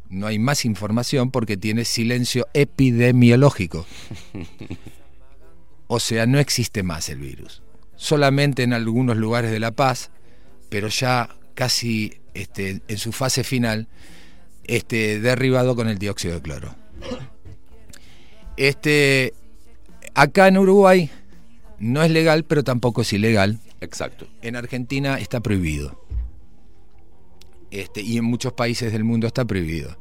[0.10, 3.86] No hay más información porque tiene silencio epidemiológico.
[5.88, 7.62] O sea, no existe más el virus.
[7.96, 10.12] Solamente en algunos lugares de La Paz,
[10.70, 13.88] pero ya casi este, en su fase final,
[14.64, 16.76] este, derribado con el dióxido de cloro.
[18.56, 19.34] Este,
[20.16, 21.10] acá en Uruguay
[21.80, 23.60] no es legal, pero tampoco es ilegal.
[23.82, 24.28] Exacto.
[24.42, 26.02] En Argentina está prohibido.
[27.72, 29.98] Este, y en muchos países del mundo está prohibido.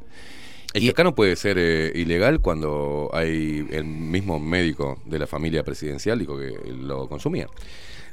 [0.73, 5.27] Es que acá no puede ser eh, ilegal cuando hay el mismo médico de la
[5.27, 7.47] familia presidencial dijo que lo consumía.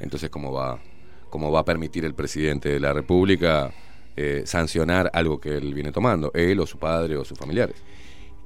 [0.01, 0.81] Entonces, ¿cómo va,
[1.29, 3.73] cómo va a permitir el presidente de la República
[4.17, 6.31] eh, sancionar algo que él viene tomando?
[6.35, 7.77] Él o su padre o sus familiares.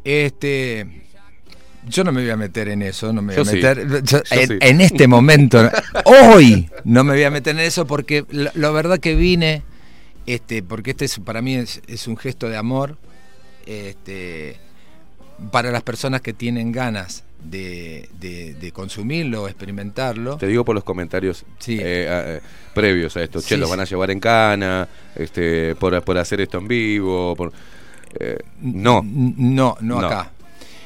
[0.05, 0.87] Este,
[1.89, 3.57] yo no me voy a meter en eso, no me Yo voy a sí.
[3.57, 3.89] meter.
[3.89, 4.59] yo- Yo en, sí.
[4.61, 5.71] en este momento,
[6.05, 9.63] hoy, no me voy a meter en eso porque la, la verdad que vine,
[10.27, 12.97] este, porque este es, para mí es, es un gesto de amor,
[13.67, 14.57] este,
[15.51, 20.37] para las personas que tienen ganas de, de- de consumirlo, experimentarlo.
[20.37, 21.75] Te digo por los comentarios Sí.
[21.79, 22.41] eh, eh,
[22.75, 23.41] previos a esto.
[23.41, 23.71] Che, Sí, lo sí.
[23.71, 27.35] van a llevar en cana, este, por, por hacer esto en vivo.
[27.37, 27.53] por-
[28.19, 29.03] eh, no.
[29.05, 30.31] No, no acá.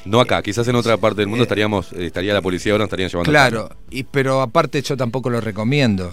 [0.05, 3.09] No acá, quizás en otra parte del mundo estaríamos, estaría la policía ahora, nos estarían
[3.09, 3.31] llevando.
[3.31, 6.13] Claro, y, pero aparte yo tampoco lo recomiendo.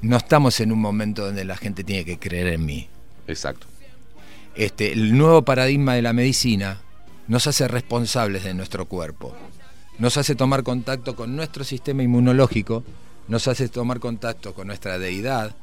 [0.00, 2.88] No estamos en un momento donde la gente tiene que creer en mí.
[3.28, 3.66] Exacto.
[4.54, 6.80] Este, el nuevo paradigma de la medicina
[7.28, 9.36] nos hace responsables de nuestro cuerpo.
[9.98, 12.82] Nos hace tomar contacto con nuestro sistema inmunológico,
[13.28, 15.54] nos hace tomar contacto con nuestra deidad,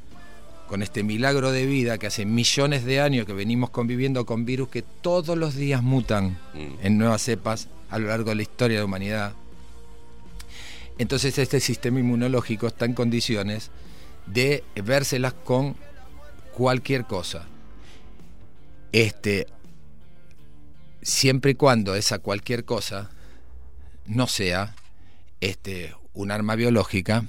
[0.67, 4.69] con este milagro de vida que hace millones de años que venimos conviviendo con virus
[4.69, 6.85] que todos los días mutan Mm.
[6.85, 9.33] en nuevas cepas a lo largo de la historia de la humanidad.
[10.99, 13.71] Entonces este sistema inmunológico está en condiciones
[14.27, 15.75] de vérselas con
[16.53, 17.47] cualquier cosa.
[18.91, 19.47] Este,
[21.01, 23.09] siempre y cuando esa cualquier cosa
[24.09, 24.75] no sea
[25.39, 27.23] este, un arma biológica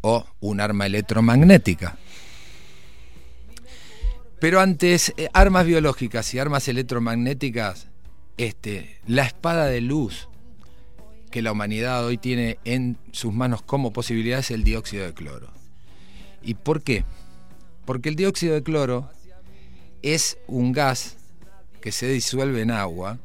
[0.00, 1.96] o un arma electromagnética.
[4.40, 7.86] Pero antes, eh, armas biológicas y armas electromagnéticas,
[8.38, 10.28] este, la espada de luz
[11.30, 15.48] que la humanidad hoy tiene en sus manos como posibilidad es el dióxido de cloro.
[16.42, 17.04] ¿Y por qué?
[17.84, 19.10] Porque el dióxido de cloro
[20.02, 21.16] es un gas
[21.80, 23.18] que se disuelve en agua.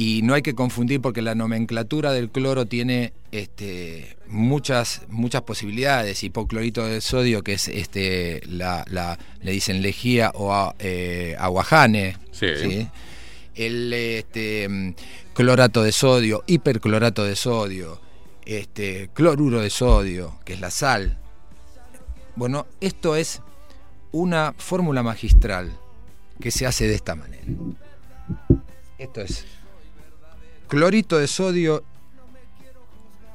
[0.00, 6.22] Y no hay que confundir porque la nomenclatura del cloro tiene este, muchas, muchas posibilidades.
[6.22, 12.16] Hipoclorito de sodio, que es este, la, la- le dicen lejía o a- eh, aguajane.
[12.30, 12.46] Sí.
[13.56, 14.94] El este,
[15.34, 18.00] clorato de sodio, hiperclorato de sodio,
[18.46, 21.18] este, cloruro de sodio, que es la sal.
[22.36, 23.42] Bueno, esto es
[24.12, 25.76] una fórmula magistral
[26.40, 27.42] que se hace de esta manera.
[28.96, 29.44] Esto es
[30.68, 31.82] clorito de sodio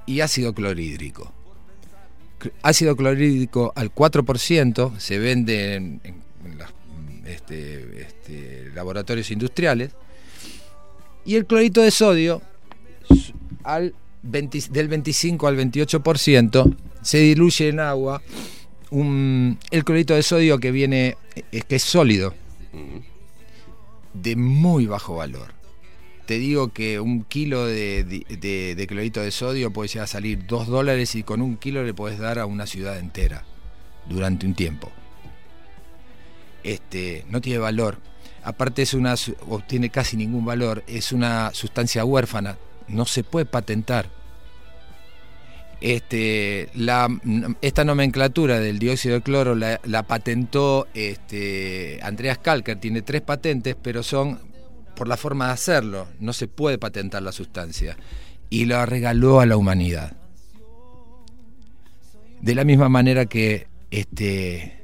[0.06, 1.32] y ácido clorhídrico.
[2.40, 6.70] Cl- Ácido clorhídrico al 4% se vende en, en- en los
[7.26, 9.92] este, este, laboratorios industriales
[11.26, 12.42] y el clorito de sodio
[13.64, 18.22] al 20 del 25 al 28% se diluye en agua.
[18.92, 21.18] Un- el clorito de sodio que viene
[21.52, 22.34] es que es sólido
[24.14, 25.52] de muy bajo valor
[26.26, 31.16] te digo que un kilo de, clorito de sodio puede llegar a salir 2 dólares
[31.16, 33.44] y con un kilo le puedes dar a una ciudad entera
[34.08, 34.92] durante un tiempo.
[36.64, 37.98] Este, no tiene valor.
[38.44, 43.24] Aparte es una su- o tiene casi ningún valor, es una sustancia huérfana, no se
[43.24, 44.10] puede patentar.
[45.82, 47.10] Este, la,
[47.62, 53.76] esta nomenclatura del dióxido de cloro la, la patentó este, Andreas Kalker, tiene tres patentes,
[53.82, 54.40] pero son
[54.96, 57.98] por la forma de hacerlo, no se puede patentar la sustancia,
[58.50, 60.16] y la regaló a la humanidad.
[62.42, 64.82] De la misma manera que este,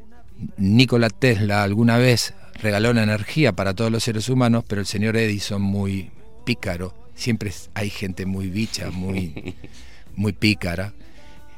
[0.58, 5.18] Nikola Tesla alguna vez regaló la energía para todos los seres humanos, pero el señor
[5.18, 6.12] Edison muy
[6.46, 9.56] pícaro, siempre hay gente muy bicha, muy,
[10.16, 10.94] muy pícara,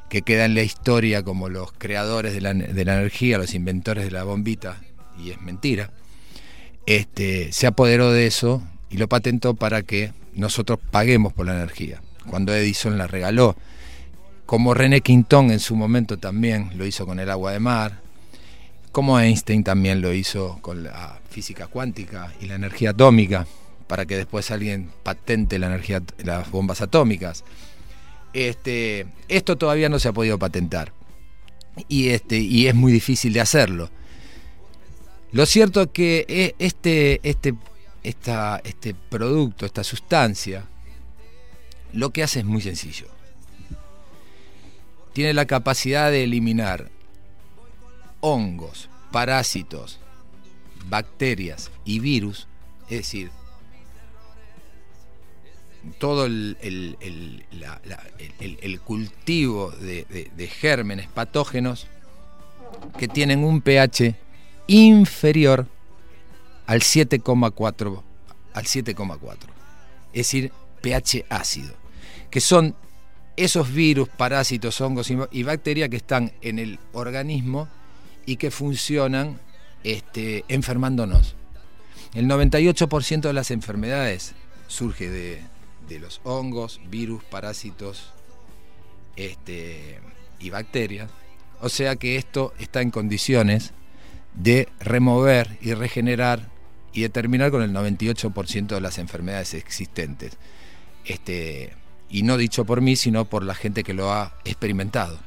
[0.09, 4.03] que queda en la historia como los creadores de la, de la energía, los inventores
[4.03, 4.81] de la bombita,
[5.17, 5.91] y es mentira
[6.85, 12.01] este, se apoderó de eso y lo patentó para que nosotros paguemos por la energía.
[12.29, 13.55] Cuando Edison la regaló,
[14.45, 18.01] como René Quintón en su momento también lo hizo con el agua de mar,
[18.91, 23.47] como Einstein también lo hizo con la física cuántica y la energía atómica,
[23.87, 27.43] para que después alguien patente la energía, las bombas atómicas.
[28.33, 30.93] Este, esto todavía no se ha podido patentar
[31.87, 33.89] y, este, y es muy difícil de hacerlo.
[35.31, 37.55] Lo cierto es que e- este, este,
[38.03, 40.65] esta- este producto, esta sustancia,
[41.93, 43.07] lo que hace es muy sencillo.
[45.13, 46.89] Tiene la capacidad de eliminar
[48.21, 49.99] hongos, parásitos,
[50.89, 52.47] bacterias y virus,
[52.89, 53.31] es decir,
[55.97, 56.97] todo el, el-
[58.61, 61.87] el- cultivo de- de gérmenes patógenos
[62.97, 64.15] que tienen un pH
[64.76, 65.68] inferior
[66.65, 68.02] al 7,4
[68.53, 69.38] al 7,4
[70.14, 71.73] es decir pH ácido
[72.30, 72.76] que son
[73.35, 77.68] esos virus parásitos hongos y, bacterias que están en el organismo
[78.26, 79.39] y que funcionan
[79.84, 81.35] este, enfermándonos.
[82.14, 84.34] El 98% de las enfermedades
[84.68, 85.41] surge de,
[85.88, 88.11] de los hongos virus parásitos
[89.15, 89.99] este,
[90.39, 91.10] y bacterias.
[91.61, 93.73] O sea que esto está en condiciones
[94.33, 96.49] de remover y regenerar
[96.93, 100.37] y de terminar con el 98% de las enfermedades existentes.
[101.05, 101.73] Este,
[102.09, 105.19] y no dicho por mí, sino por la gente que lo ha experimentado.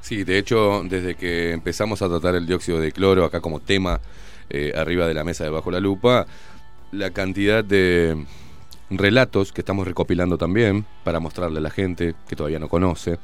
[0.00, 4.00] Sí, de hecho, desde que empezamos a tratar el dióxido de cloro acá como tema
[4.50, 6.26] eh, arriba de la mesa de Bajo la Lupa,
[6.92, 8.24] la cantidad de
[8.90, 13.18] relatos que estamos recopilando también para mostrarle a la gente que todavía no conoce,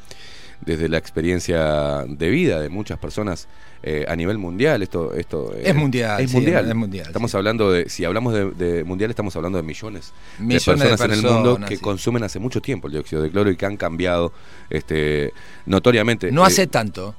[0.67, 3.49] desde la experiencia de vida de muchas personas
[3.83, 4.83] eh, a nivel mundial.
[4.83, 6.69] Esto, esto eh, Es mundial, Es sí, mundial.
[6.69, 10.65] es mundial, Estamos hablando de, si hablamos de, de mundial, estamos hablando de millones, Millones
[10.67, 11.83] de de personas, en el mundo que sí.
[11.83, 14.33] consumen hace mucho tiempo el dióxido de cloro y que han cambiado
[14.71, 15.33] este,
[15.67, 16.33] notoriamente.
[16.33, 17.15] No hace tanto.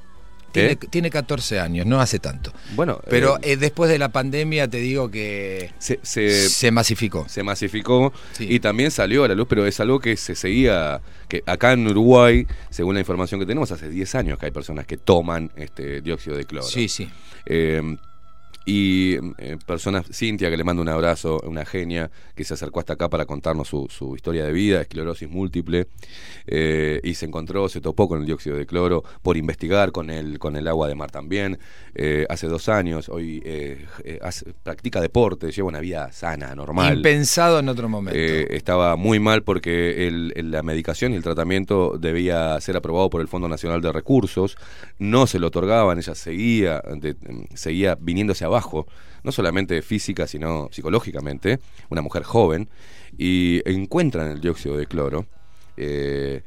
[0.55, 0.75] Tiene, ¿Eh?
[0.89, 2.51] tiene 14 años, no hace tanto.
[2.75, 7.25] Bueno, Pero eh, eh, después de la pandemia te digo que se, se, se masificó.
[7.29, 8.47] se masificó Sí.
[8.49, 11.87] y también salió a la luz, pero es algo que se seguía, que acá en
[11.87, 16.01] Uruguay, según la información que tenemos, hace 10 años que hay personas que toman este
[16.01, 16.65] dióxido de cloro.
[16.65, 17.09] Sí, sí.
[17.45, 17.97] Eh,
[18.65, 22.93] y eh, personas, Cintia, que le mando un abrazo, una genia, que se acercó hasta
[22.93, 25.87] acá para contarnos su, su historia de vida, esclerosis múltiple,
[26.47, 30.39] eh, y se encontró, se topó con el dióxido de cloro por investigar con el,
[30.39, 31.59] con el agua de mar también.
[31.93, 33.43] Eh, hace dos años, hoy
[34.21, 36.97] hace- practica deporte, lleva una vida sana, normal.
[36.97, 38.17] Impensado en otro momento.
[38.55, 43.21] Estaba muy mal porque el- el- la medicación y el tratamiento debía ser aprobado por
[43.21, 44.57] el Fondo Nacional de Recursos,
[44.97, 47.15] no se lo otorgaban, ella seguía, de-
[47.53, 48.87] seguía viniéndose abajo abajo,
[49.23, 51.59] no solamente física, sino psicológicamente,
[51.89, 52.69] una mujer joven,
[53.17, 55.25] y encuentra en el dióxido de cloro
[55.77, 56.41] eh,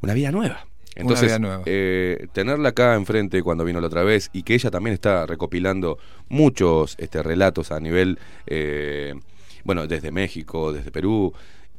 [0.00, 0.66] una vida nueva.
[0.94, 1.62] Entonces, vida nueva.
[1.66, 5.98] eh, tenerla acá enfrente cuando vino la otra vez y que ella también está recopilando
[6.28, 9.14] muchos este, relatos a nivel, eh,
[9.64, 11.34] bueno, desde México, desde Perú,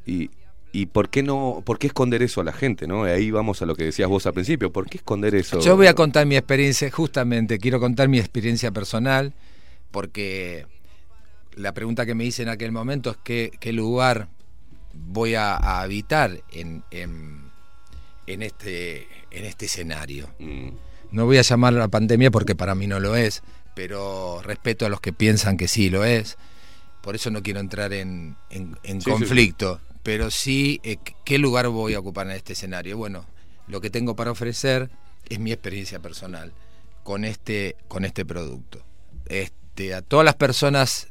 [0.06, 0.30] y,
[0.72, 3.04] y por qué no, por qué esconder eso a la gente, ¿no?
[3.04, 5.58] Ahí vamos a lo que decías vos al principio, ¿por qué esconder eso?
[5.60, 9.32] Yo voy a contar mi experiencia, justamente quiero contar mi experiencia personal,
[9.90, 10.66] porque
[11.56, 14.28] la pregunta que me hice en aquel momento es qué, qué lugar
[14.94, 17.42] voy a, a habitar en, en,
[18.26, 20.28] en este, en este escenario.
[20.38, 20.68] Mm,
[21.12, 23.42] No voy a llamar a la pandemia porque para mí no lo es,
[23.74, 26.36] pero respeto a los que piensan que sí lo es.
[27.02, 29.80] Por eso no quiero entrar en, en- en Sí, sí, conflicto.
[30.02, 32.96] Pero sí, eh, ¿qué lugar voy a ocupar en este escenario?
[32.96, 33.26] Bueno,
[33.66, 34.90] lo que tengo para ofrecer
[35.28, 36.52] es mi experiencia personal
[37.04, 38.84] con este, con este producto.
[39.78, 41.06] Este, a todas las personas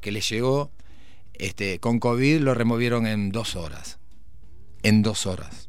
[0.00, 0.70] que les llegó
[1.34, 3.98] este, con COVID lo removieron en dos horas.
[4.82, 5.68] En dos horas.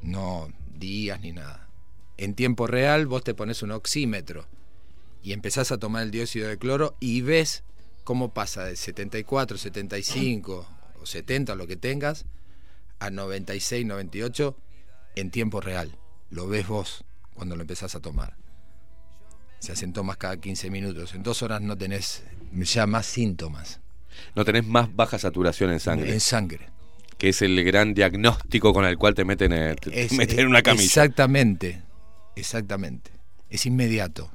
[0.00, 1.68] No días ni nada.
[2.18, 4.46] En tiempo real vos te pones un oxímetro
[5.24, 7.64] y empezás a tomar el dióxido de cloro y ves
[8.04, 10.68] cómo pasa de 74, 75
[11.00, 12.26] o 70, lo que tengas,
[13.00, 14.56] a 96, 98
[15.16, 15.98] en tiempo real.
[16.30, 17.04] Lo ves vos
[17.34, 18.36] cuando lo empezás a tomar.
[19.60, 21.14] Se hacen tomas cada 15 minutos.
[21.14, 23.78] En dos horas no tenés ya más síntomas.
[24.34, 26.12] No tenés más baja saturación en sangre.
[26.12, 26.68] En sangre.
[27.18, 30.46] Que es el gran diagnóstico con el cual te meten, eh, te Es- meten en
[30.48, 30.84] una camilla.
[30.84, 31.82] Exactamente,
[32.34, 33.10] exactamente.
[33.50, 34.30] Es inmediato.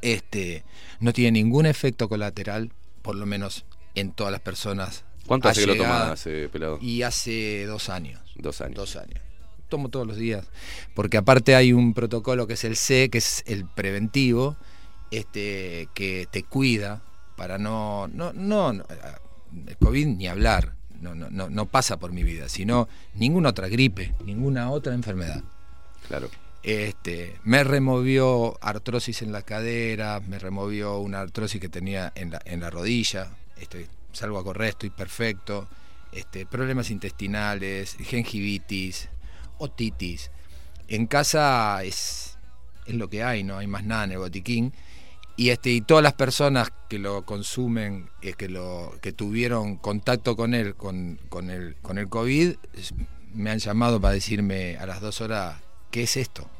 [0.00, 0.64] Este
[1.00, 2.70] no tiene ningún efecto colateral,
[3.02, 5.04] por lo menos en todas las personas.
[5.26, 6.78] ¿Cuánto hace que lo tomás, eh, pelado?
[6.80, 8.20] Y hace dos años.
[8.36, 8.76] Dos años.
[8.76, 9.20] Dos años.
[9.68, 10.46] Tomo todos los días.
[10.94, 14.56] Porque aparte hay un protocolo que es el C, que es el preventivo,
[15.10, 17.02] este, que te cuida
[17.36, 18.08] para no.
[18.08, 18.84] No, no, no,
[19.66, 20.74] el COVID ni hablar.
[21.00, 25.44] No, no, no, no pasa por mi vida, sino ninguna otra gripe, ninguna otra enfermedad.
[26.08, 26.28] Claro.
[26.64, 32.42] Este, me removió artrosis en la cadera, me removió una artrosis que tenía en la,
[32.44, 33.30] en la rodilla,
[33.60, 35.68] estoy, salgo a correr, estoy perfecto,
[36.10, 39.08] este, problemas intestinales, gingivitis,
[39.58, 40.30] otitis.
[40.88, 42.38] En casa es,
[42.86, 44.72] es lo que hay, no hay más nada en el botiquín.
[45.36, 50.34] Y, este, y todas las personas que lo consumen, eh, que, lo, que tuvieron contacto
[50.34, 52.56] con él, con, con, el, con el COVID,
[53.34, 55.60] me han llamado para decirme a las dos horas,
[55.92, 56.50] ¿qué es esto?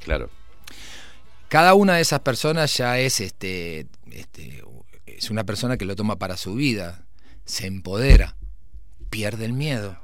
[0.00, 0.28] Claro.
[1.48, 4.62] Cada una de esas personas ya es, este, este,
[5.06, 7.04] es una persona que lo toma para su vida,
[7.44, 8.36] se empodera,
[9.08, 9.96] pierde el miedo.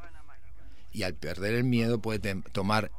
[0.97, 2.91] Y al perder el miedo puede tomar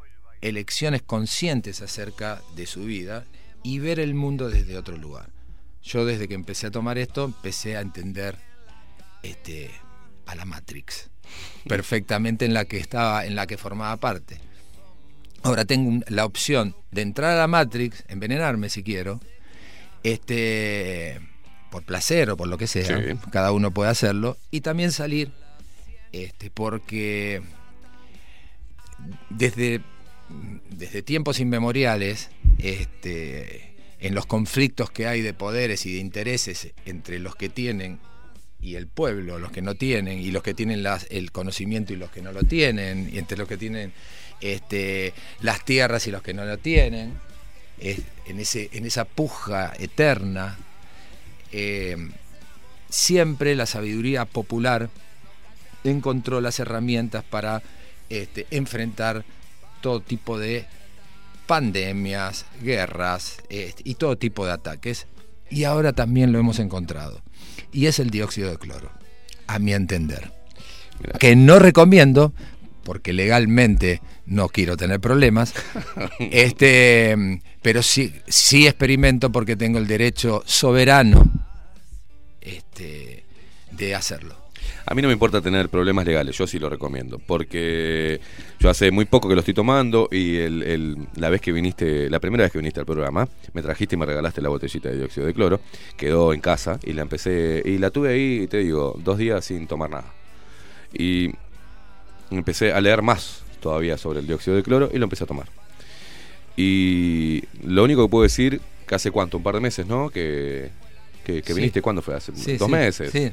[0.41, 3.25] elecciones conscientes acerca de su vida
[3.63, 5.31] y ver el mundo desde otro lugar.
[5.81, 8.37] Yo desde que empecé a tomar esto empecé a entender
[9.23, 9.71] este,
[10.27, 11.09] a la Matrix
[11.67, 14.39] perfectamente en la que estaba, en la que formaba parte.
[15.41, 19.19] Ahora tengo la opción de entrar a la Matrix, envenenarme si quiero,
[20.03, 21.19] este,
[21.71, 23.17] por placer o por lo que sea, Sí.
[23.31, 25.31] cada uno puede hacerlo, y también salir,
[26.11, 27.41] este, porque
[29.29, 29.81] desde,
[30.69, 37.19] desde tiempos inmemoriales, este, en los conflictos que hay de poderes y de intereses entre
[37.19, 37.99] los que tienen
[38.59, 41.95] y el pueblo, los que no tienen, y los que tienen las- el conocimiento y
[41.95, 43.93] los que no lo tienen, y entre los que tienen
[44.41, 47.13] este, las tierras y los que no lo tienen,
[47.79, 50.57] en, ese, en esa puja eterna,
[51.51, 51.95] eh,
[52.89, 54.89] siempre la sabiduría popular
[55.83, 57.61] encontró las herramientas para
[58.09, 59.25] este, enfrentar
[59.81, 60.65] todo tipo de
[61.45, 65.07] pandemias, guerras este, y todo tipo de ataques.
[65.49, 67.21] Y ahora también lo hemos encontrado.
[67.71, 68.91] Y es el dióxido de cloro,
[69.47, 70.31] a mi entender.
[71.19, 72.33] Que no recomiendo,
[72.83, 75.53] porque legalmente no quiero tener problemas,
[76.19, 81.31] este, pero sí, sí experimento porque tengo el derecho soberano
[82.41, 83.25] este,
[83.71, 84.46] de hacerlo.
[84.85, 88.19] A mí no me importa tener problemas legales, yo sí lo recomiendo, porque
[88.59, 92.09] yo hace muy poco que lo estoy tomando y el, el- la vez que viniste,
[92.09, 94.97] la primera vez que viniste al programa, me trajiste y me regalaste la botellita de
[94.97, 95.59] dióxido de cloro,
[95.97, 99.67] quedó en casa y la empecé, y la tuve ahí, te digo, dos días sin
[99.67, 100.13] tomar nada.
[100.93, 101.31] Y
[102.31, 105.47] empecé a leer más todavía sobre el dióxido de cloro y lo empecé a tomar.
[106.55, 110.09] Y lo único que puedo decir, que hace cuánto, un par de meses, ¿no?
[110.09, 110.69] Que,
[111.25, 111.59] que, que Sí.
[111.59, 112.15] viniste, ¿cuándo fue?
[112.15, 113.11] Hace Sí, dos sí, meses.
[113.11, 113.31] sí.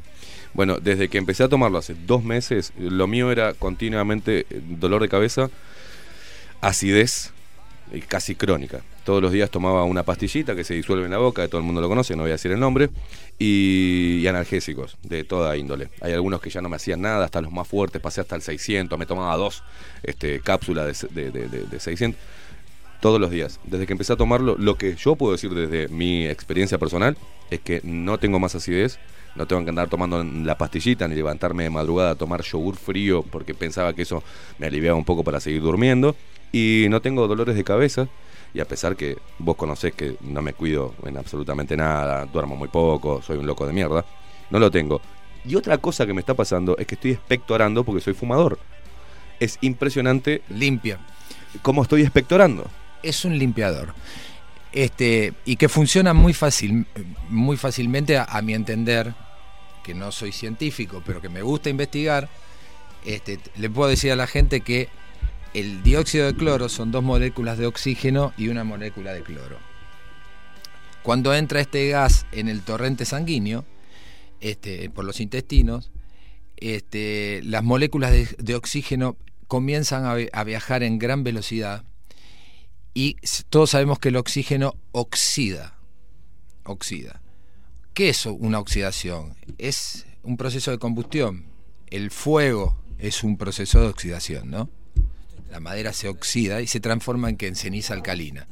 [0.55, 5.02] Bueno, desde que empecé a tomarlo hace dos meses, lo mío era continuamente eh, dolor
[5.02, 5.50] de cabeza,
[6.60, 7.33] acidez,
[8.08, 8.83] casi crónica.
[9.05, 11.81] Todos los días tomaba una pastillita que se disuelve en la boca, todo el mundo
[11.83, 12.89] lo conoce, no voy a decir el nombre,
[13.39, 15.91] y, analgésicos de toda índole.
[16.00, 18.42] Hay algunos que ya no me hacían nada, hasta los más fuertes, pasé hasta el
[18.42, 19.62] 600, me tomaba dos
[20.02, 22.18] este, cápsulas de- de 600
[23.00, 23.60] todos los días.
[23.65, 27.18] Desde que empecé a tomarlo, lo que yo puedo decir desde mi experiencia personal
[27.50, 28.99] es que no tengo más acidez,
[29.34, 33.22] no tengo que andar tomando la pastillita ni levantarme de madrugada a tomar yogur frío
[33.22, 34.22] porque pensaba que eso
[34.58, 36.14] me aliviaba un poco para seguir durmiendo
[36.52, 38.08] y no tengo dolores de cabeza
[38.54, 42.68] y a pesar que vos conocés que no me cuido en absolutamente nada, duermo muy
[42.68, 44.04] poco, soy un loco de mierda,
[44.50, 45.00] no lo tengo.
[45.44, 48.58] Y otra cosa que me está pasando es que estoy expectorando porque soy fumador.
[49.40, 50.42] Es impresionante.
[50.48, 50.98] Limpia.
[51.62, 52.64] ¿Cómo estoy expectorando?
[53.02, 53.92] Es un limpiador.
[54.75, 56.85] Este, y que funciona muy fácil,
[57.28, 59.15] muy fácilmente a, mi entender,
[59.85, 62.28] que no soy científico, pero que me gusta investigar,
[63.05, 64.89] este, le puedo decir a la gente que
[65.55, 69.59] el dióxido de cloro son dos moléculas de oxígeno y una molécula de cloro.
[71.05, 73.65] Cuando entra este gas en el torrente sanguíneo,
[74.41, 75.93] este, por los intestinos,
[76.61, 81.85] las moléculas de, oxígeno comienzan a viajar en gran velocidad
[82.94, 83.16] y
[83.50, 85.76] todos sabemos que el oxígeno oxida.
[86.62, 87.20] Oxida.
[87.92, 89.36] ¿Qué es una oxidación?
[89.58, 91.44] Es un proceso de combustión.
[91.90, 94.70] El fuego es un proceso de oxidación, ¿no?
[95.50, 98.47] La madera se oxida y se transforma en ceniza alcalina.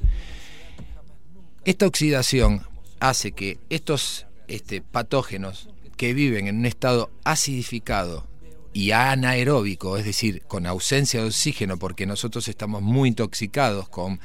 [1.64, 2.66] Esta oxidación
[3.00, 8.26] hace que estos este, patógenos que viven en un estado acidificado
[8.73, 14.18] y anaeróbico, es decir, con ausencia de oxígeno, porque nosotros estamos muy intoxicados con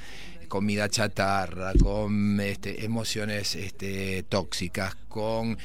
[0.47, 5.57] comida chatarra, con este, emociones este, tóxicas, con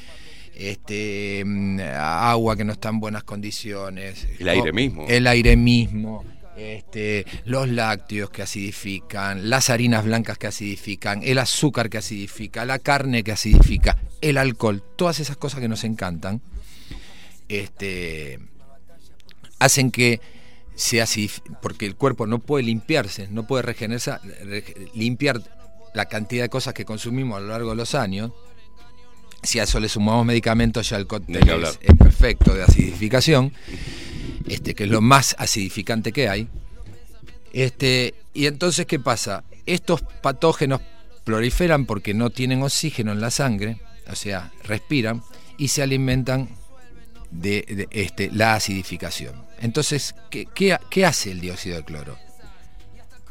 [0.53, 4.27] este, mm, agua que no está en buenas condiciones.
[4.39, 5.05] El aire con- mismo.
[5.07, 6.25] El aire mismo.
[6.57, 12.77] Este, los lácteos que acidifican, las harinas blancas que acidifican, el azúcar que acidifica, la
[12.77, 16.41] carne que acidifica, el alcohol, todas esas cosas que nos encantan,
[17.49, 18.39] este,
[19.59, 20.19] hacen que
[20.75, 25.41] se acidif- porque el cuerpo no puede limpiarse, no puede regenerarse, re- limpiar
[25.93, 28.31] la cantidad de cosas que consumimos a lo largo de los años.
[29.43, 33.53] Si a eso le sumamos medicamentos, ya el cóctel es, es perfecto de acidificación,
[34.47, 36.47] este, que es lo más acidificante que hay.
[37.51, 39.43] Este, y entonces, ¿qué pasa?
[39.65, 40.81] Estos patógenos
[41.23, 43.77] proliferan porque no tienen oxígeno en la sangre,
[44.09, 45.21] o sea, respiran
[45.57, 46.49] y se alimentan
[47.33, 49.45] de, este, la acidificación.
[49.59, 52.17] Entonces, ¿qué, qué, qué hace el dióxido de cloro?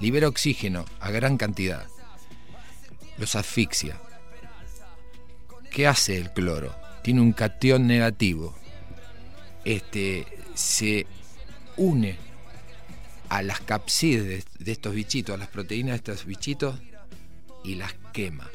[0.00, 1.86] Libera oxígeno a gran cantidad,
[3.18, 4.00] los asfixia.
[5.70, 6.74] ¿Qué hace el cloro?
[7.02, 8.54] Tiene un cation negativo.
[9.64, 11.06] Este se
[11.76, 12.18] une
[13.28, 16.78] a las capsides de, de estos bichitos, a las proteínas de estos bichitos
[17.64, 18.50] y las quema.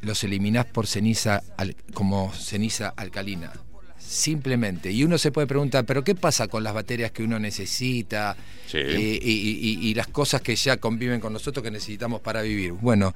[0.00, 3.52] Los eliminás por ceniza al- como ceniza alcalina.
[3.98, 4.90] Simplemente.
[4.90, 8.36] Y uno se puede preguntar, ¿pero qué pasa con las baterías que uno necesita?
[8.66, 8.78] Sí.
[8.78, 12.40] Eh, y, y- y- y las cosas que ya conviven con nosotros que necesitamos para
[12.42, 12.72] vivir.
[12.72, 13.12] Bueno,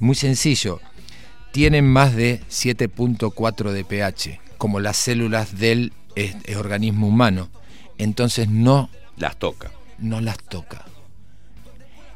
[0.00, 0.80] muy sencillo.
[1.52, 5.92] Tienen más de 7.4 de pH, como las células del
[6.56, 7.50] organismo humano.
[7.98, 9.70] Entonces no Las toca.
[9.98, 10.84] no las toca.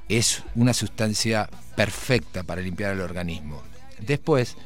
[0.08, 3.62] Es una sustancia perfecta para limpiar el organismo.
[4.00, 4.56] Después,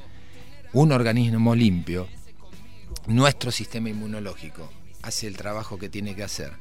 [0.72, 2.08] un organismo limpio,
[3.06, 4.70] nuestro sistema inmunológico
[5.02, 6.52] hace el trabajo que tiene que hacer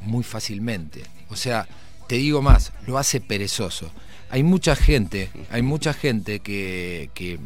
[0.00, 1.02] muy fácilmente.
[1.28, 1.68] O sea,
[2.08, 3.90] te digo más, lo hace perezoso.
[4.30, 7.38] Hay mucha gente, hay mucha gente que, que,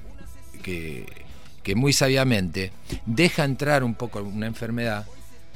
[0.63, 2.73] que, muy sabiamente
[3.05, 5.07] deja entrar un poco una enfermedad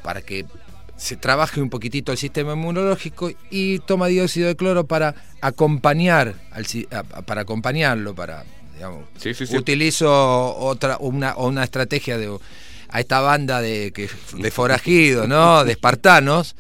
[0.03, 0.45] para que
[0.97, 6.35] se trabaje un poquitito el sistema inmunológico y toma dióxido de cloro para acompañar
[7.25, 8.45] para acompañarlo para
[8.83, 9.57] digamos, Sí, sí, sí.
[9.57, 12.37] utilizo otra una una estrategia de
[12.89, 16.57] a esta banda de que de forajidos no de espartanos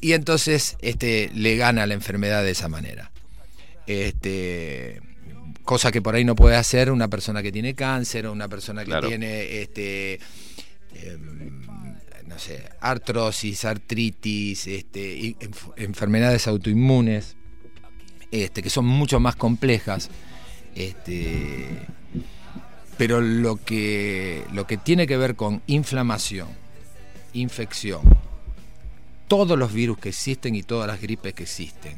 [0.00, 3.10] y entonces este le gana la enfermedad de esa manera
[3.86, 5.00] este
[5.64, 8.82] cosa que por ahí no puede hacer una persona que tiene cáncer o una persona
[8.82, 9.08] que Claro.
[9.08, 10.18] tiene este
[10.94, 11.52] em,
[12.26, 15.36] no sé, artrosis, artritis, este,
[15.76, 17.36] enfermedades autoinmunes,
[18.30, 20.08] este, que son mucho más complejas.
[20.74, 21.86] Este,
[22.96, 26.48] pero lo que, lo que tiene que ver con inflamación,
[27.32, 28.02] infección,
[29.28, 31.96] todos los virus que existen y todas las gripes que existen,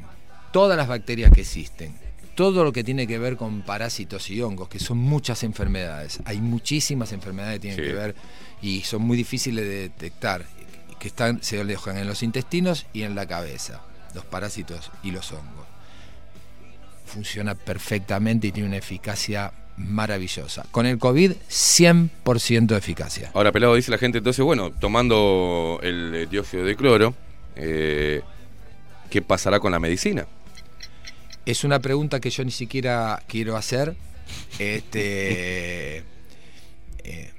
[0.53, 1.95] todas las bacterias que existen,
[2.35, 6.21] todo lo que tiene que ver con parásitos y hongos, que son muchas enfermedades.
[6.25, 7.87] Hay muchísimas enfermedades que tienen Sí.
[7.87, 8.15] que ver
[8.61, 10.45] y son muy difíciles de detectar,
[10.99, 13.83] que están, se alojan en los intestinos y en la cabeza,
[14.15, 15.64] los parásitos y los hongos.
[17.05, 20.65] Funciona perfectamente y tiene una eficacia maravillosa.
[20.71, 23.31] Con el COVID, 100% de eficacia.
[23.35, 27.15] Ahora, pelado, dice la gente, entonces, bueno, tomando el eh, dióxido de cloro,
[27.57, 28.23] eh,
[29.11, 30.27] ¿qué pasará con la medicina?
[31.47, 33.95] Es una pregunta que yo ni siquiera quiero hacer.
[34.59, 36.05] Este.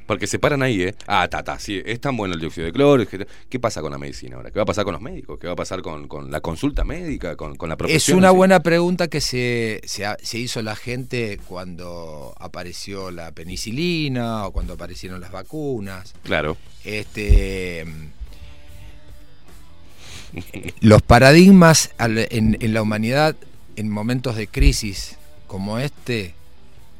[0.05, 0.95] Porque se paran ahí, ¿eh?
[1.07, 3.03] Ah, ta, ta, sí, es tan bueno el dióxido de cloro.
[3.49, 4.51] ¿Qué pasa con la medicina ahora?
[4.51, 5.39] ¿Qué va a pasar con los médicos?
[5.39, 7.35] ¿Qué va a pasar con, con la consulta médica?
[7.35, 12.35] ¿Con, con la Es una buena pregunta que se, se, se hizo la gente cuando
[12.37, 16.13] apareció la penicilina o cuando aparecieron las vacunas.
[16.23, 16.55] Claro.
[16.83, 17.85] Este,
[20.81, 23.35] los paradigmas en, en la humanidad
[23.75, 26.35] en momentos de crisis como este,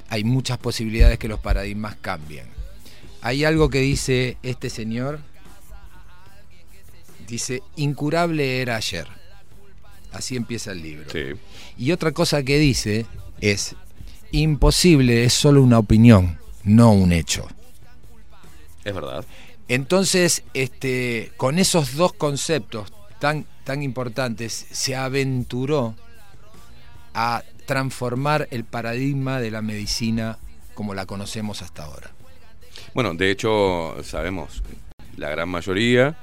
[0.10, 2.55] hay muchas posibilidades que los paradigmas cambien.
[3.26, 5.20] Hay algo que dice este señor,
[7.28, 9.08] dice, incurable era ayer.
[10.12, 11.08] Así empieza el libro.
[11.76, 13.08] Y otra cosa que dice
[13.42, 13.76] es,
[14.30, 17.48] imposible es solo una opinión, no un hecho.
[18.84, 19.26] Es verdad.
[19.70, 25.95] Entonces, este, con esos dos conceptos tan, tan importantes, se aventuró
[27.16, 30.38] a transformar el paradigma de la medicina
[30.76, 32.15] como la conocemos hasta ahora.
[32.94, 34.64] Bueno, de hecho, sabemos,
[35.18, 36.16] la gran mayoría,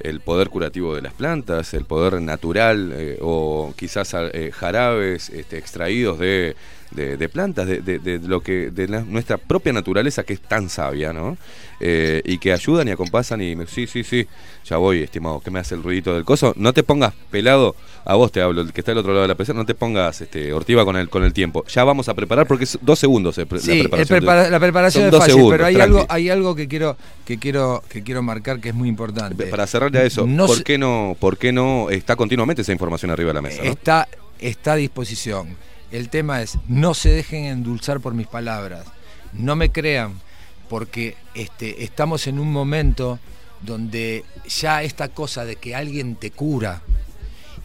[0.00, 5.58] el poder curativo de las plantas, el poder natural eh, o quizás eh, jarabes este,
[5.58, 6.56] extraídos de,
[6.90, 10.40] de- de plantas, de, de- de lo que de la- nuestra propia naturaleza que es
[10.40, 11.36] tan sabia, ¿no?
[11.80, 14.26] Eh, y que ayudan y acompasan y me, sí, sí, sí,
[14.64, 16.52] ya voy, estimado, que me hace el ruidito del coso.
[16.56, 19.28] No te pongas pelado, a vos te hablo, el que está al otro lado de
[19.28, 21.64] la PC, no te pongas este, ortiva con el, con el tiempo.
[21.66, 24.18] Ya vamos a preparar porque es dos segundos eh, pre- Sí, la preparación.
[24.20, 25.92] prepara- la preparación es fácil, segundos, pero hay tranqui.
[25.98, 29.46] algo, hay algo que quiero, que quiero, que quiero marcar que es muy importante.
[29.46, 33.10] Para cerrarle a eso, No ¿por, qué no, ¿por qué no está continuamente esa información
[33.10, 33.62] arriba de la mesa?
[33.62, 33.70] no?
[33.70, 34.08] está,
[34.40, 35.56] está a disposición.
[35.90, 38.84] El tema es, no se dejen endulzar por mis palabras.
[39.32, 40.20] No me crean,
[40.68, 43.18] porque este, estamos en un momento
[43.62, 46.82] donde ya esta cosa de que alguien te cura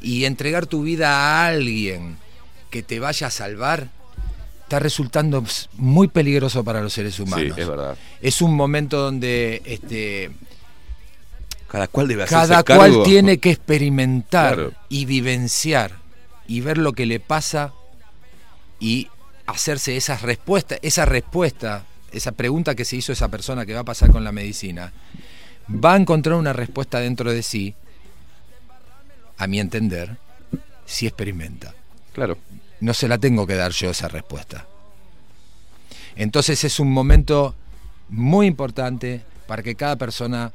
[0.02, 1.10] y entregar tu vida
[1.44, 2.18] a alguien
[2.70, 3.90] que te vaya a salvar,
[4.64, 5.44] está resultando
[5.74, 7.54] muy peligroso para los seres humanos.
[7.56, 7.96] Sí, es verdad.
[8.22, 10.32] Es un momento donde este,
[11.68, 12.82] Cada cual debe cada cargo.
[12.82, 14.74] cual tiene que experimentar Claro.
[14.90, 15.92] y vivenciar
[16.48, 17.74] y ver lo que le pasa
[18.84, 19.08] y
[19.46, 23.86] hacerse esas respuestas, esa respuesta, esa pregunta que se hizo esa persona que va a
[23.86, 24.92] pasar con la medicina,
[25.70, 27.76] va a encontrar una respuesta dentro de sí,
[29.38, 30.18] a mi entender,
[30.86, 31.74] si experimenta.
[32.12, 32.38] Claro.
[32.82, 34.68] No se la tengo que dar yo esa respuesta.
[36.18, 37.56] Entonces es un momento
[38.10, 40.52] muy importante para que cada persona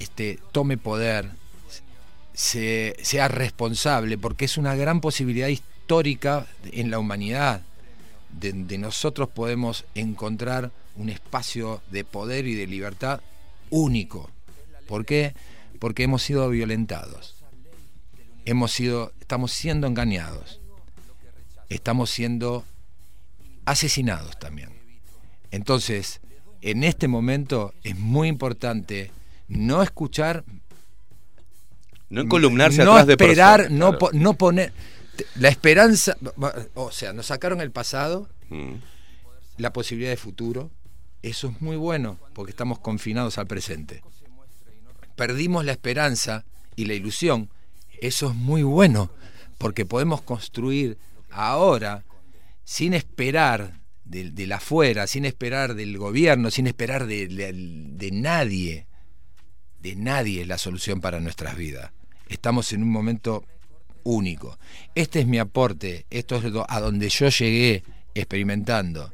[0.00, 1.30] este, tome poder,
[2.34, 7.62] se- sea responsable, porque es una gran posibilidad histórica en la humanidad.
[8.30, 13.20] De, de nosotros podemos encontrar un espacio de poder y de libertad
[13.70, 14.30] único.
[14.86, 15.34] ¿Por qué?
[15.78, 17.34] Porque hemos sido violentados.
[18.44, 20.60] Hemos sido, estamos siendo engañados.
[21.68, 22.64] Estamos siendo
[23.64, 24.70] asesinados también.
[25.50, 26.20] Entonces,
[26.62, 29.10] en este momento es muy importante
[29.48, 30.44] no escuchar
[32.10, 33.98] No encolumnarse no atrás de esperar, personas, no, claro.
[33.98, 34.72] po- no poner
[35.36, 36.16] la esperanza,
[36.74, 38.74] o sea, nos sacaron el pasado, Mm.
[39.58, 40.70] la posibilidad de futuro,
[41.22, 44.02] eso es muy bueno porque estamos confinados al presente.
[45.16, 46.44] Perdimos la esperanza
[46.76, 47.50] y la ilusión,
[48.00, 49.10] eso es muy bueno
[49.58, 50.96] porque podemos construir
[51.30, 52.04] ahora
[52.64, 58.86] sin esperar del, del afuera, sin esperar del gobierno, sin esperar de, de- de nadie,
[59.80, 61.90] de nadie la solución para nuestras vidas.
[62.28, 63.44] Estamos en un momento
[64.08, 64.58] único.
[64.94, 69.12] Este es mi aporte, esto es a donde yo llegué experimentando.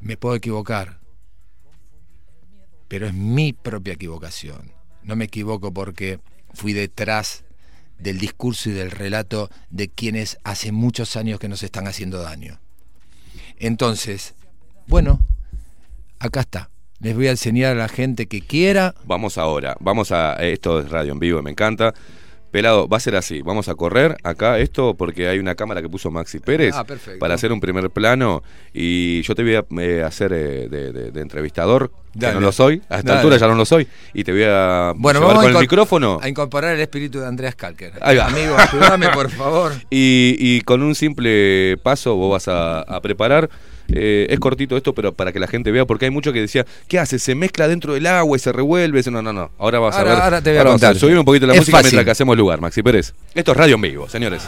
[0.00, 0.98] Me puedo equivocar,
[2.88, 4.72] pero es mi propia equivocación.
[5.02, 6.20] No me equivoco porque
[6.52, 7.44] fui detrás
[7.98, 12.60] del discurso y del relato de quienes hace muchos años que nos están haciendo daño.
[13.58, 14.34] Entonces,
[14.86, 15.20] bueno,
[16.18, 16.70] acá está.
[16.98, 18.94] Les voy a enseñar a la gente que quiera.
[19.04, 20.34] Vamos ahora, vamos a.
[20.34, 21.94] Esto es radio en vivo, me encanta.
[22.52, 23.40] Pelado, va a ser así.
[23.42, 26.84] Vamos a correr acá esto porque hay una cámara que puso Maxi Pérez Ah,
[27.18, 28.42] para hacer un primer plano
[28.74, 32.34] y yo te voy a eh, hacer eh, de, de- de entrevistador, que Dale.
[32.34, 33.20] no lo soy, a esta Dale.
[33.20, 35.62] altura ya no lo soy, y te voy a Bueno, llevar vamos con a el
[35.64, 37.92] micrófono A incorporar el espíritu de Andreas Kalker.
[38.02, 39.72] Amigo, ayúdame por favor.
[39.90, 43.48] y, y con un simple paso vos vas a, a preparar.
[43.94, 46.64] Eh, es cortito esto, pero para que la gente vea, porque hay mucho que decía,
[46.88, 47.18] ¿qué hace?
[47.18, 49.02] Se mezcla dentro del agua y se revuelve.
[49.10, 49.50] No, no, no.
[49.58, 50.22] Ahora vas Ahora- a ver.
[50.24, 50.96] ahora te voy a contar.
[50.96, 51.90] subir un poquito la Es música fácil.
[51.92, 53.12] mientras que hacemos lugar, Maxi Pérez.
[53.34, 54.42] Esto es radio en vivo, señores.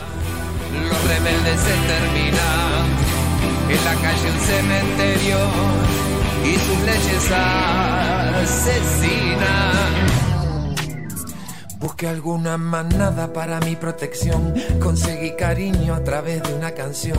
[0.72, 2.84] los rebeldes se terminan.
[3.70, 5.38] En la calle un cementerio
[6.44, 7.30] y sus leyes
[8.44, 9.94] asesinan.
[11.78, 14.54] Busqué alguna manada para mi protección.
[14.80, 17.18] Conseguí cariño a través de una canción.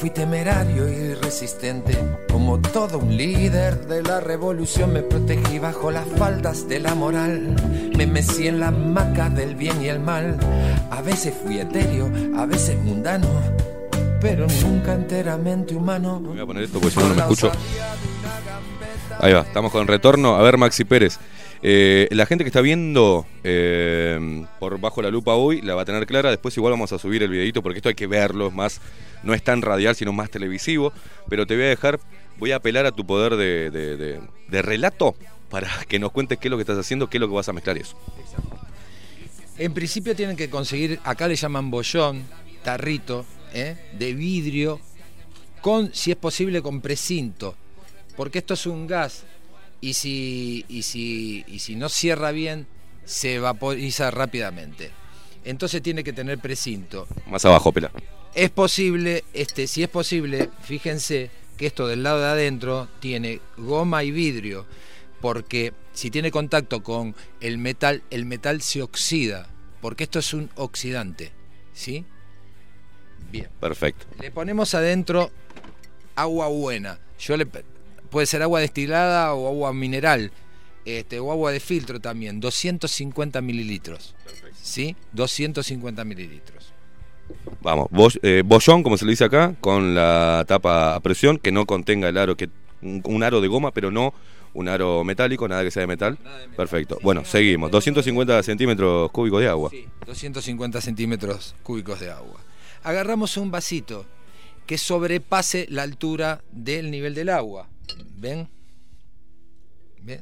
[0.00, 1.94] Fui temerario y resistente.
[2.32, 7.54] Como todo un líder de la revolución, me protegí bajo las faldas de la moral.
[7.94, 10.38] Me mecí en la maca del bien y el mal.
[10.90, 13.28] A veces fui etéreo, a veces mundano.
[14.22, 16.18] Pero nunca enteramente humano.
[16.18, 17.52] Voy a poner esto porque si no, no me escucho.
[19.18, 20.34] Ahí va, estamos con retorno.
[20.34, 21.18] A ver, Maxi Pérez.
[21.62, 25.84] Eh, la gente que está viendo eh, por bajo la lupa hoy la va a
[25.84, 26.30] tener clara.
[26.30, 28.48] Después igual vamos a subir el videito porque esto hay que verlo.
[28.48, 28.80] Es más,
[29.22, 30.92] no es tan radial, sino más televisivo.
[31.28, 32.00] Pero te voy a dejar,
[32.38, 34.20] voy a apelar a tu poder de,
[34.62, 35.14] relato
[35.50, 37.48] para que nos cuentes qué es lo que estás haciendo, qué es lo que vas
[37.48, 37.96] a mezclar eso.
[39.58, 42.24] En principio tienen que conseguir, acá le llaman bollón,
[42.62, 43.76] tarrito, ¿eh?
[43.98, 44.80] de vidrio,
[45.60, 47.54] con, si es posible, con precinto.
[48.16, 49.24] Porque esto es un gas
[49.80, 52.66] y si, y si, y si no cierra bien,
[53.04, 54.90] se vaporiza rápidamente.
[55.44, 57.06] Entonces tiene que tener precinto.
[57.26, 57.90] Más abajo, pela.
[58.34, 64.04] Es posible, este, si es posible, fíjense que esto del lado de adentro tiene goma
[64.04, 64.66] y vidrio,
[65.20, 69.48] porque si tiene contacto con el metal, el metal se oxida,
[69.80, 71.32] porque esto es un oxidante,
[71.72, 72.04] ¿sí?
[73.30, 73.48] Bien.
[73.60, 74.06] Perfecto.
[74.20, 75.30] Le ponemos adentro
[76.14, 76.98] agua buena.
[77.18, 77.46] Yo le
[78.10, 80.32] puede ser agua destilada o agua mineral,
[80.84, 84.14] este, o agua de filtro también, 250 mililitros.
[84.62, 84.96] ¿Sí?
[85.12, 86.72] 250 mililitros.
[87.62, 87.88] Vamos,
[88.22, 92.08] eh, bollón, como se le dice acá, con la tapa a presión, que no contenga
[92.08, 92.50] el aro, que
[92.82, 94.12] un, un aro de goma, pero no
[94.54, 96.18] un aro metálico, nada que sea de metal.
[96.56, 96.98] Perfecto.
[97.02, 97.70] Bueno, seguimos.
[97.70, 99.70] 250 centímetros cúbicos de agua.
[100.06, 102.40] 250 centímetros cúbicos de agua.
[102.82, 104.06] Agarramos un vasito
[104.66, 107.68] que sobrepase la altura del nivel del agua.
[108.16, 108.48] ¿Ven?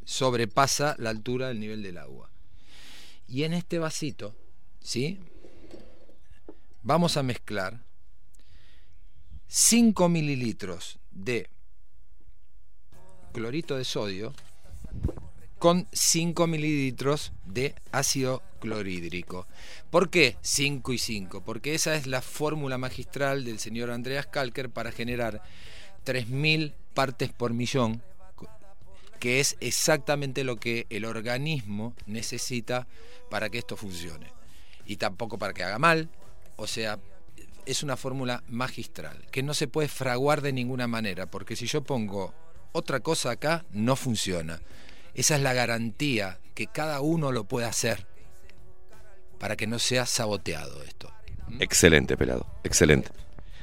[0.05, 2.31] Sobrepasa la altura del nivel del agua.
[3.27, 4.35] Y en este vasito,
[4.81, 5.19] ¿sí?
[6.83, 7.85] Vamos a mezclar
[9.49, 11.49] 5 mililitros de
[13.33, 14.35] clorito de sodio
[15.59, 19.47] con 5 mililitros de ácido clorhídrico.
[19.91, 21.45] ¿Por qué 5 y 5?
[21.45, 25.43] Porque esa es la fórmula magistral del señor Andreas Kalker para generar
[26.05, 28.03] 3.000 partes por millón,
[29.21, 32.89] que es exactamente lo que el organismo necesita
[33.31, 34.33] para que esto funcione.
[34.85, 36.09] Y tampoco para que haga mal,
[36.57, 36.99] o sea,
[37.67, 41.85] es una fórmula magistral, que no se puede fraguar de ninguna manera, porque si yo
[41.85, 42.35] pongo
[42.73, 44.61] otra cosa acá, no funciona.
[45.15, 48.09] Esa es la garantía que cada uno lo puede hacer
[49.39, 51.13] para que no sea saboteado esto.
[51.61, 52.45] Excelente, pelado.
[52.65, 53.11] Excelente.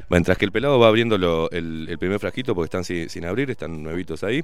[0.09, 3.25] Mientras que el pelado va abriendo lo- el, el primer frasquito, porque están sin, sin
[3.25, 4.43] abrir, están nuevitos ahí,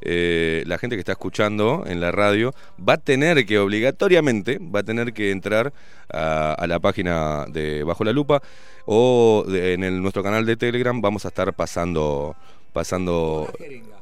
[0.00, 4.80] eh, la gente que está escuchando en la radio va a tener que, obligatoriamente, va
[4.80, 5.72] a tener que entrar
[6.12, 8.40] a, a la página de Bajo la Lupa
[8.86, 12.34] o de- en el- nuestro canal de Telegram vamos a estar pasando...
[12.72, 13.50] pasando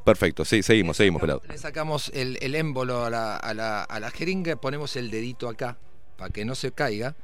[0.05, 1.41] Perfecto, sí, seguimos, seguimos, pelado.
[1.49, 5.49] Le sacamos el, el émbolo a la, a, la, a la jeringa, ponemos el dedito
[5.49, 5.79] acá
[6.19, 7.15] para que no se caiga.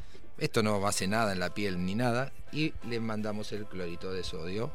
[0.40, 2.32] Esto no hace nada en la piel ni nada.
[2.50, 4.72] Y le mandamos el clorito de sodio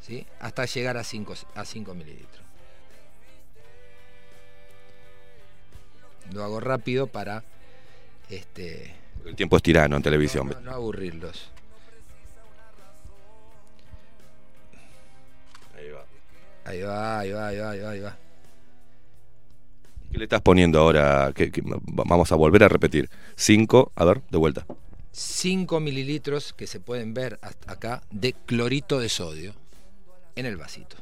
[0.00, 0.26] ¿sí?
[0.38, 2.44] hasta llegar a 5 a 5 mililitros.
[6.32, 7.44] Lo hago rápido para
[8.30, 10.48] este, El tiempo es tirano en televisión.
[10.48, 11.50] no, no aburrirlos.
[15.76, 16.04] Ahí va.
[16.64, 18.16] Ahí va, ahí va, ahí va, ahí va, ahí va.
[20.14, 21.32] ¿Qué le estás poniendo ahora?
[21.34, 23.10] Que, que vamos a volver a repetir.
[23.34, 24.64] 5, a ver, de vuelta.
[25.10, 29.54] 5 mililitros que se pueden ver hasta acá de clorito de sodio
[30.36, 30.94] en el vasito.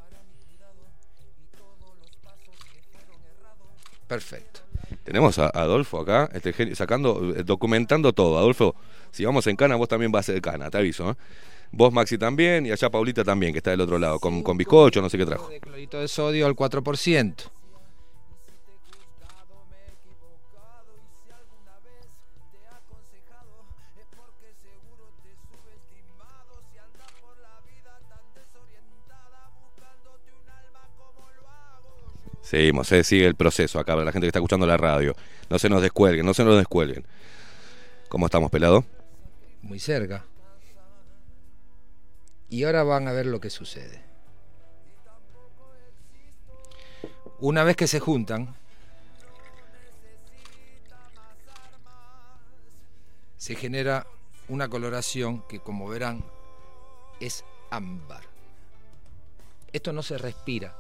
[4.07, 4.60] Perfecto.
[5.05, 8.39] Tenemos a Adolfo acá, este genio, sacando, eh, documentando todo.
[8.39, 8.74] Adolfo,
[9.10, 11.10] si vamos en cana, vos también vas a ser cana, te aviso.
[11.10, 11.15] ¿eh?
[11.70, 15.02] Vos, Maxi, también, y allá Paulita también, que está del otro lado, con, con bizcocho,
[15.02, 15.50] no sé qué trajo.
[15.50, 17.34] De clorito de sodio al 4%.
[32.52, 35.16] Seguimos, eh, sigue el proceso acá para la gente que está escuchando la radio.
[35.48, 37.02] No se nos descuelguen, no se nos descuelguen.
[38.10, 38.84] ¿Cómo estamos, pelado?
[39.62, 40.26] Muy cerca.
[42.50, 44.02] Y ahora van a ver lo que sucede.
[47.40, 48.55] Una vez que se juntan,
[53.39, 54.06] se genera
[54.48, 56.22] una coloración que como verán
[57.18, 58.24] es ámbar.
[59.72, 60.76] Esto no se respira.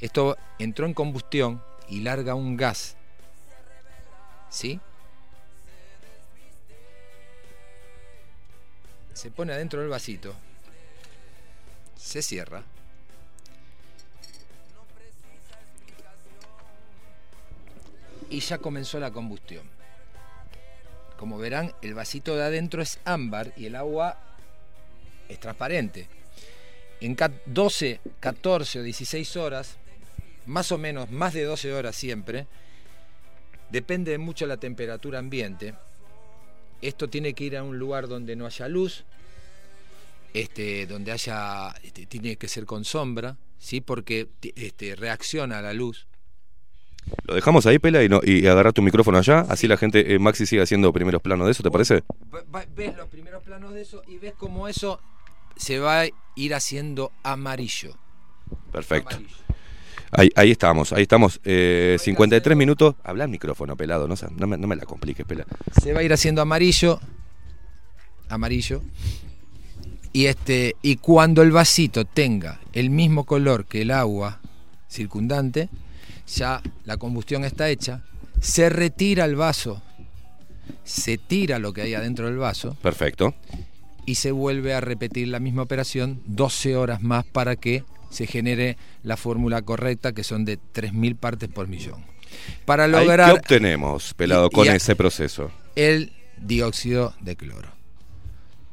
[0.00, 2.96] Esto entró en combustión y larga un gas.
[4.50, 4.80] ¿Sí?
[9.14, 10.34] Se pone adentro del vasito.
[11.96, 12.62] Se cierra.
[18.30, 19.68] Y ya comenzó la combustión.
[21.18, 24.18] Como verán, el vasito de adentro es ámbar y el agua
[25.28, 26.08] es transparente.
[27.00, 29.76] En ca- 12, 14 o 16 horas,
[30.46, 32.46] más o menos, más de 12 horas siempre,
[33.70, 35.74] depende de mucho la temperatura ambiente.
[36.80, 39.04] Esto tiene que ir a un lugar donde no haya luz,
[40.34, 43.80] este, donde haya, este, tiene que ser con sombra, ¿sí?
[43.80, 46.06] porque este, reacciona a la luz.
[47.24, 49.40] Lo dejamos ahí, Pela, y, no, y agarra tu micrófono allá.
[49.48, 52.02] Así la gente, eh, Maxi sigue haciendo primeros planos de eso, ¿te parece?
[52.74, 55.00] Ves los primeros planos de eso y ves cómo eso
[55.56, 57.96] se va a ir haciendo amarillo.
[58.72, 59.18] Perfecto.
[60.12, 61.40] Ahí, ahí estamos, ahí estamos.
[61.44, 62.94] Eh, 53 minutos.
[63.04, 64.08] Habla al micrófono, pelado.
[64.08, 65.44] No, me, no me la compliques, Pela.
[65.82, 67.00] se va a ir haciendo amarillo
[68.28, 68.82] amarillo
[70.12, 74.40] y este y cuando el vasito tenga el mismo color que el agua
[74.88, 75.68] circundante
[76.26, 78.02] ya la combustión está hecha
[78.40, 79.80] se retira el vaso
[80.82, 83.34] se tira lo que hay adentro del vaso Perfecto.
[84.06, 88.76] y se vuelve a repetir la misma operación 12 horas más para que se genere
[89.02, 92.04] la fórmula correcta que son de 3000 partes por millón
[92.64, 95.50] para lograr ¿Qué obtenemos, pelado, Y- con y ese proceso?
[95.74, 97.68] el dióxido de cloro.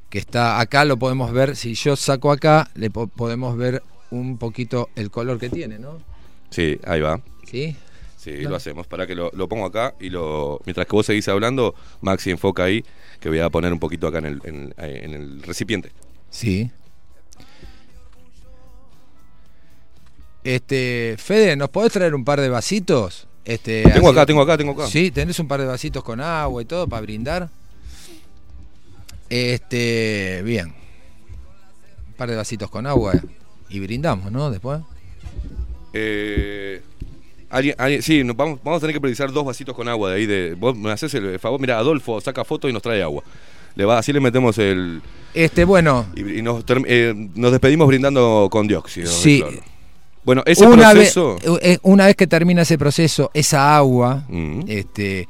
[0.10, 1.56] Que está acá, lo podemos ver.
[1.56, 3.82] Si yo saco acá, le po- podemos ver
[4.12, 6.02] un poquito el color que tiene, ¿no?
[6.50, 7.20] Sí, ahí va.
[7.50, 7.76] ¿Sí?
[8.18, 8.86] Sí, lo hacemos.
[8.88, 10.62] Para que lo, lo pongo acá y lo.
[10.66, 12.84] Mientras que vos seguís hablando, Maxi enfoca ahí,
[13.20, 15.92] que voy a poner un poquito acá en el, en, en el recipiente.
[16.30, 16.70] Sí.
[20.44, 23.28] Este, Fede, ¿nos podés traer un par de vasitos?
[23.46, 24.88] Este, Tengo así- acá, tengo acá, tengo acá.
[24.88, 27.50] Sí, tenés un par de vasitos con agua y todo para brindar.
[29.30, 30.68] Este, bien.
[30.68, 33.14] Un par de vasitos con agua
[33.70, 34.52] y brindamos, ¿no?
[34.52, 34.82] Después.
[35.94, 36.82] Eh,
[37.50, 40.16] alguien, alguien- sí, nos vamos, vamos a tener que precisar dos vasitos con agua de
[40.18, 40.26] ahí.
[40.26, 41.60] De, vos me haces el favor.
[41.60, 43.24] Mira, Adolfo saca foto y nos trae agua.
[43.76, 45.02] Le va, así le metemos el.
[45.34, 49.12] Este, bueno, Y, y nos, eh, nos despedimos brindando con dióxido.
[49.12, 49.44] Sí.
[50.26, 51.36] Bueno, ese una proceso.
[51.36, 54.62] Vez, eh, una vez que termina ese proceso, esa agua, Mm.
[54.68, 55.28] este,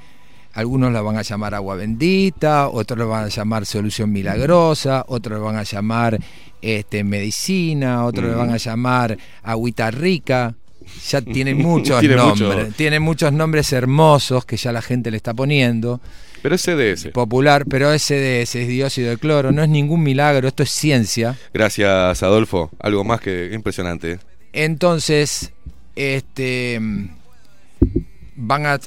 [0.53, 5.39] algunos la van a llamar agua bendita, otros la van a llamar solución milagrosa, otros
[5.39, 6.19] la van a llamar
[6.61, 8.37] este, medicina, otros Mm.
[8.37, 10.53] van a llamar agüita rica.
[11.09, 12.75] Ya tiene muchos Tiene nombres, mucho.
[12.77, 15.99] tiene muchos nombres hermosos que ya la gente le está poniendo.
[16.41, 17.09] Pero es CDS.
[17.11, 20.69] Popular, pero ese de ese es dióxido de cloro, no es ningún milagro, esto es
[20.71, 21.37] ciencia.
[21.53, 22.69] Gracias, Adolfo.
[22.79, 24.19] Algo más que impresionante.
[24.53, 25.51] Entonces,
[25.95, 26.79] este
[28.35, 28.79] van a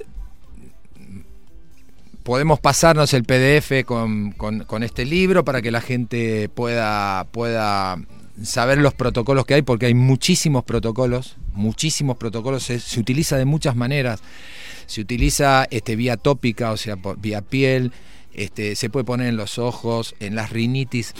[2.22, 7.98] podemos pasarnos el PDF con, con- este libro para que la gente pueda, pueda
[8.42, 13.44] saber los protocolos que hay, porque hay muchísimos protocolos, muchísimos protocolos, se, se utiliza de
[13.44, 14.20] muchas maneras.
[14.86, 17.92] Se utiliza este, vía tópica, o sea, vía piel,
[18.34, 21.14] este, se puede poner en los ojos, en las rinitis,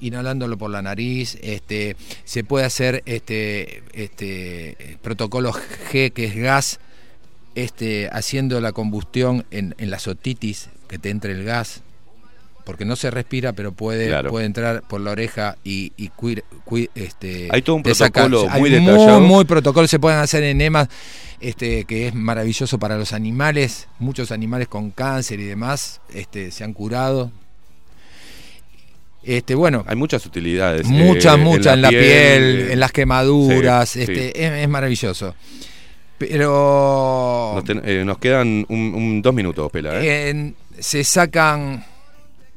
[0.00, 5.52] inhalándolo por la nariz, este, se puede hacer este, este protocolo
[5.92, 6.80] G, que es gas,
[7.54, 11.82] este, haciendo la combustión en, en las otitis, que te entre el gas,
[12.64, 14.30] porque no se respira, pero puede, Claro.
[14.30, 18.48] puede entrar por la oreja y, y cuir- cui- este, Hay todo un saca- protocolo
[18.58, 19.20] muy detallado.
[19.20, 20.88] Muy, protocolo, se pueden hacer enemas,
[21.40, 26.62] este, que es maravilloso para los animales, muchos animales con cáncer y demás, este, se
[26.62, 27.32] han curado.
[29.22, 30.86] Este, bueno, Hay muchas utilidades.
[30.86, 34.32] muchas, eh, muchas, en la, piel, eh, en las quemaduras, sí, este, sí.
[34.34, 35.34] Es, es maravilloso.
[36.18, 40.00] Pero Nos, ten- eh, nos quedan un, un- dos minutos, Pela.
[40.02, 40.30] ¿eh?
[40.30, 41.84] en- se sacan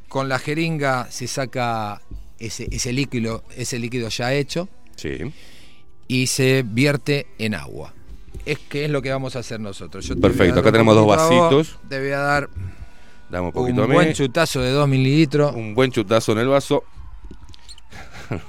[0.08, 2.02] con la jeringa, se saca
[2.40, 5.18] ese, ese líquido, ese líquido ya hecho Sí.
[6.08, 7.94] y se vierte en agua.
[8.46, 10.06] Es que es lo que vamos a hacer nosotros.
[10.06, 11.80] Yo Perfecto, acá tenemos dos vasitos.
[11.90, 12.50] Te voy a dar
[13.34, 13.94] Dame un un poquito a mí.
[13.94, 15.56] buen chutazo de 2 mililitros.
[15.56, 16.84] un buen chutazo en el vaso.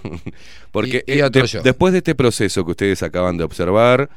[0.72, 1.62] Porque Y- y eh, otro de- yo.
[1.62, 4.08] después de este proceso que ustedes acaban de observar,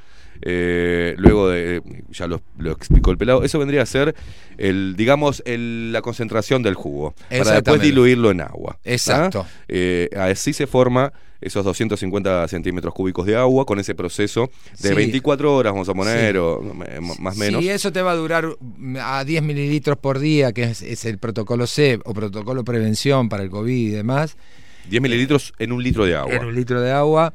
[0.41, 4.15] eh, luego de, ya lo, lo explicó el pelado, eso vendría a ser,
[4.57, 8.73] el digamos, el- la concentración del jugo, para después diluirlo en agua.
[8.77, 8.81] ¿ah?
[8.83, 9.45] Exacto.
[9.67, 14.49] Eh, así se forma esos 250 centímetros cúbicos de agua con ese proceso
[14.80, 14.95] de Sí.
[14.95, 16.38] 24 horas, vamos a poner, Sí.
[16.38, 17.61] o eh, más o menos.
[17.61, 21.06] Sí, eso te va a durar mm, a 10 mililitros por día, que es, es
[21.06, 24.38] el protocolo C o protocolo prevención para el COVID y demás.
[24.90, 26.33] 10 mililitros en un litro de agua.
[26.33, 27.33] En un litro de agua.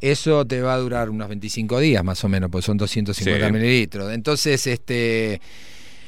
[0.00, 3.52] Eso te va a durar unos 25 días más o menos, pues son 250 Sí.
[3.52, 4.12] mililitros.
[4.12, 5.40] Entonces, este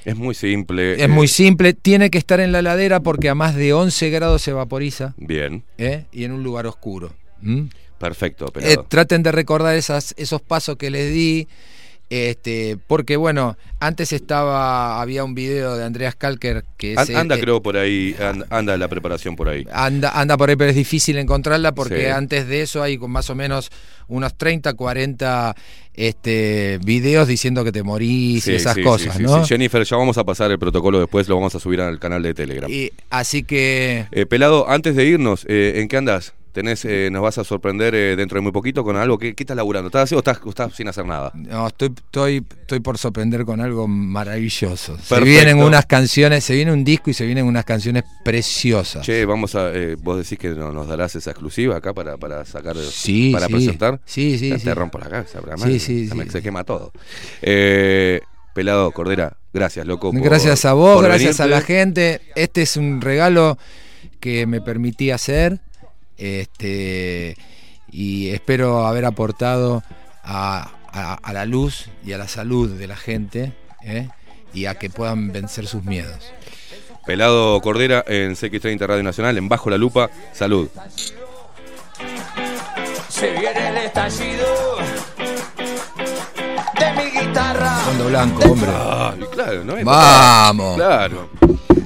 [0.05, 0.95] Es muy simple.
[0.95, 1.75] es eh, muy simple.
[1.75, 5.65] Tiene que estar en la heladera porque a más de 11 grados se vaporiza Bien,
[5.79, 6.05] ¿eh?
[6.13, 7.13] y en un lugar oscuro.
[7.43, 7.65] ¿Mm?
[7.99, 11.49] perfecto, Eh, traten de recordar esas, esos pasos que les di.
[12.13, 17.63] Este, porque bueno, antes estaba, había un video de Andreas Kalker que anda, eh, creo,
[17.63, 19.65] por ahí, an- anda la preparación por ahí.
[19.73, 22.11] anda, anda por ahí, pero es difícil encontrarla porque Sí.
[22.11, 23.71] antes de eso hay con más o menos
[24.09, 25.55] unos 30, 40
[25.95, 29.45] este, videos diciendo que te morís y esas sí, cosas, sí, ¿no?
[29.47, 32.35] Jennifer, ya vamos a pasar el protocolo después, lo vamos a subir al canal de
[32.35, 32.69] Telegram.
[32.69, 36.33] Y, así que Eh, pelado, antes de irnos, eh, ¿en qué andas?
[36.53, 39.19] ¿Tenés, eh, ¿Nos vas a sorprender eh, dentro de muy poquito con algo?
[39.19, 39.87] ¿Qué, qué estás laburando?
[39.89, 40.41] ¿Estás así o estás,
[40.75, 41.31] sin hacer nada?
[41.35, 44.99] No, estoy, estoy, estoy por sorprender con algo maravilloso.
[44.99, 49.07] Se vienen unas canciones, se viene un disco y se vienen unas canciones preciosas.
[49.07, 49.71] Che, vamos a.
[49.73, 52.77] eh, vos decís que no- nos darás esa exclusiva acá para, para sacar.
[52.77, 53.53] Sí, Para sí.
[53.53, 54.01] presentar.
[54.05, 54.65] Sí, sí, Ya sí.
[54.65, 55.41] Te rompo la cabeza.
[55.65, 56.31] Sí, sí, Se me- sí.
[56.31, 56.93] Se quema todo.
[57.43, 58.21] Eh,
[58.55, 60.11] pelado, Cordera, gracias, loco.
[60.13, 62.21] por- gracias a vos, gracias a la gente.
[62.35, 63.57] Este es un regalo
[64.19, 65.61] que me permití hacer.
[66.21, 67.37] Este
[67.91, 69.83] y espero haber aportado
[70.23, 74.09] a, a- a la luz y a la salud de la gente ¿eh?
[74.55, 76.31] y a que puedan vencer sus miedos.
[77.07, 80.11] Pelado Cordera en CX30 Radio Nacional, en Bajo la Lupa.
[80.35, 80.69] Salud.
[83.09, 84.47] Se viene el estallido
[86.79, 87.77] de mi guitarra.
[87.85, 88.71] Fondo blanco, hombre.
[88.73, 89.75] Ah, claro, ¿no?
[89.85, 90.77] Vamos.
[90.77, 91.31] Claro.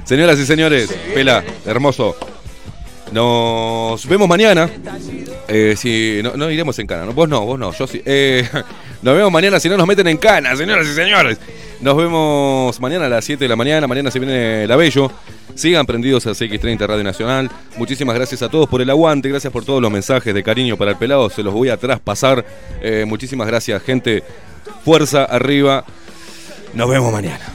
[0.05, 2.15] Señoras y señores, Pela, hermoso.
[3.11, 4.69] Nos vemos mañana.
[5.47, 7.13] Eh, si no, no iremos en cana, ¿no?
[7.13, 7.71] Vos no, vos no.
[7.93, 8.47] Eh,
[9.01, 11.37] nos vemos mañana si no nos meten en cana, señoras y señores.
[11.81, 13.87] Nos vemos mañana a las 7 de la mañana.
[13.87, 15.11] Mañana se viene la Bello.
[15.55, 17.49] Sigan prendidos a CX30 Radio Nacional.
[17.77, 19.29] Muchísimas gracias a todos por el aguante.
[19.29, 21.29] Gracias por todos los mensajes de cariño para el pelado.
[21.29, 22.45] Se los voy a traspasar.
[22.81, 24.23] Eh, muchísimas gracias, gente.
[24.83, 25.85] Fuerza arriba.
[26.73, 27.53] Nos vemos mañana.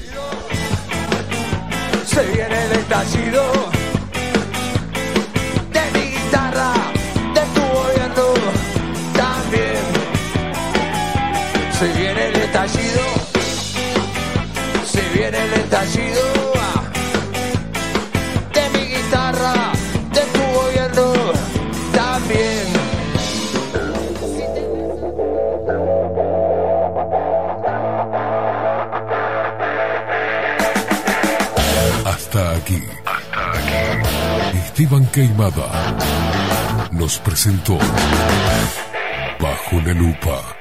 [2.06, 3.70] Se viene el estallido
[15.70, 16.22] estallido
[18.54, 19.54] de mi guitarra,
[20.12, 21.12] de tu gobierno
[21.92, 22.66] también.
[32.04, 32.82] Hasta aquí.
[34.54, 35.68] Esteban Queimada
[36.90, 37.78] nos presentó
[39.38, 40.59] Bajo la Lupa.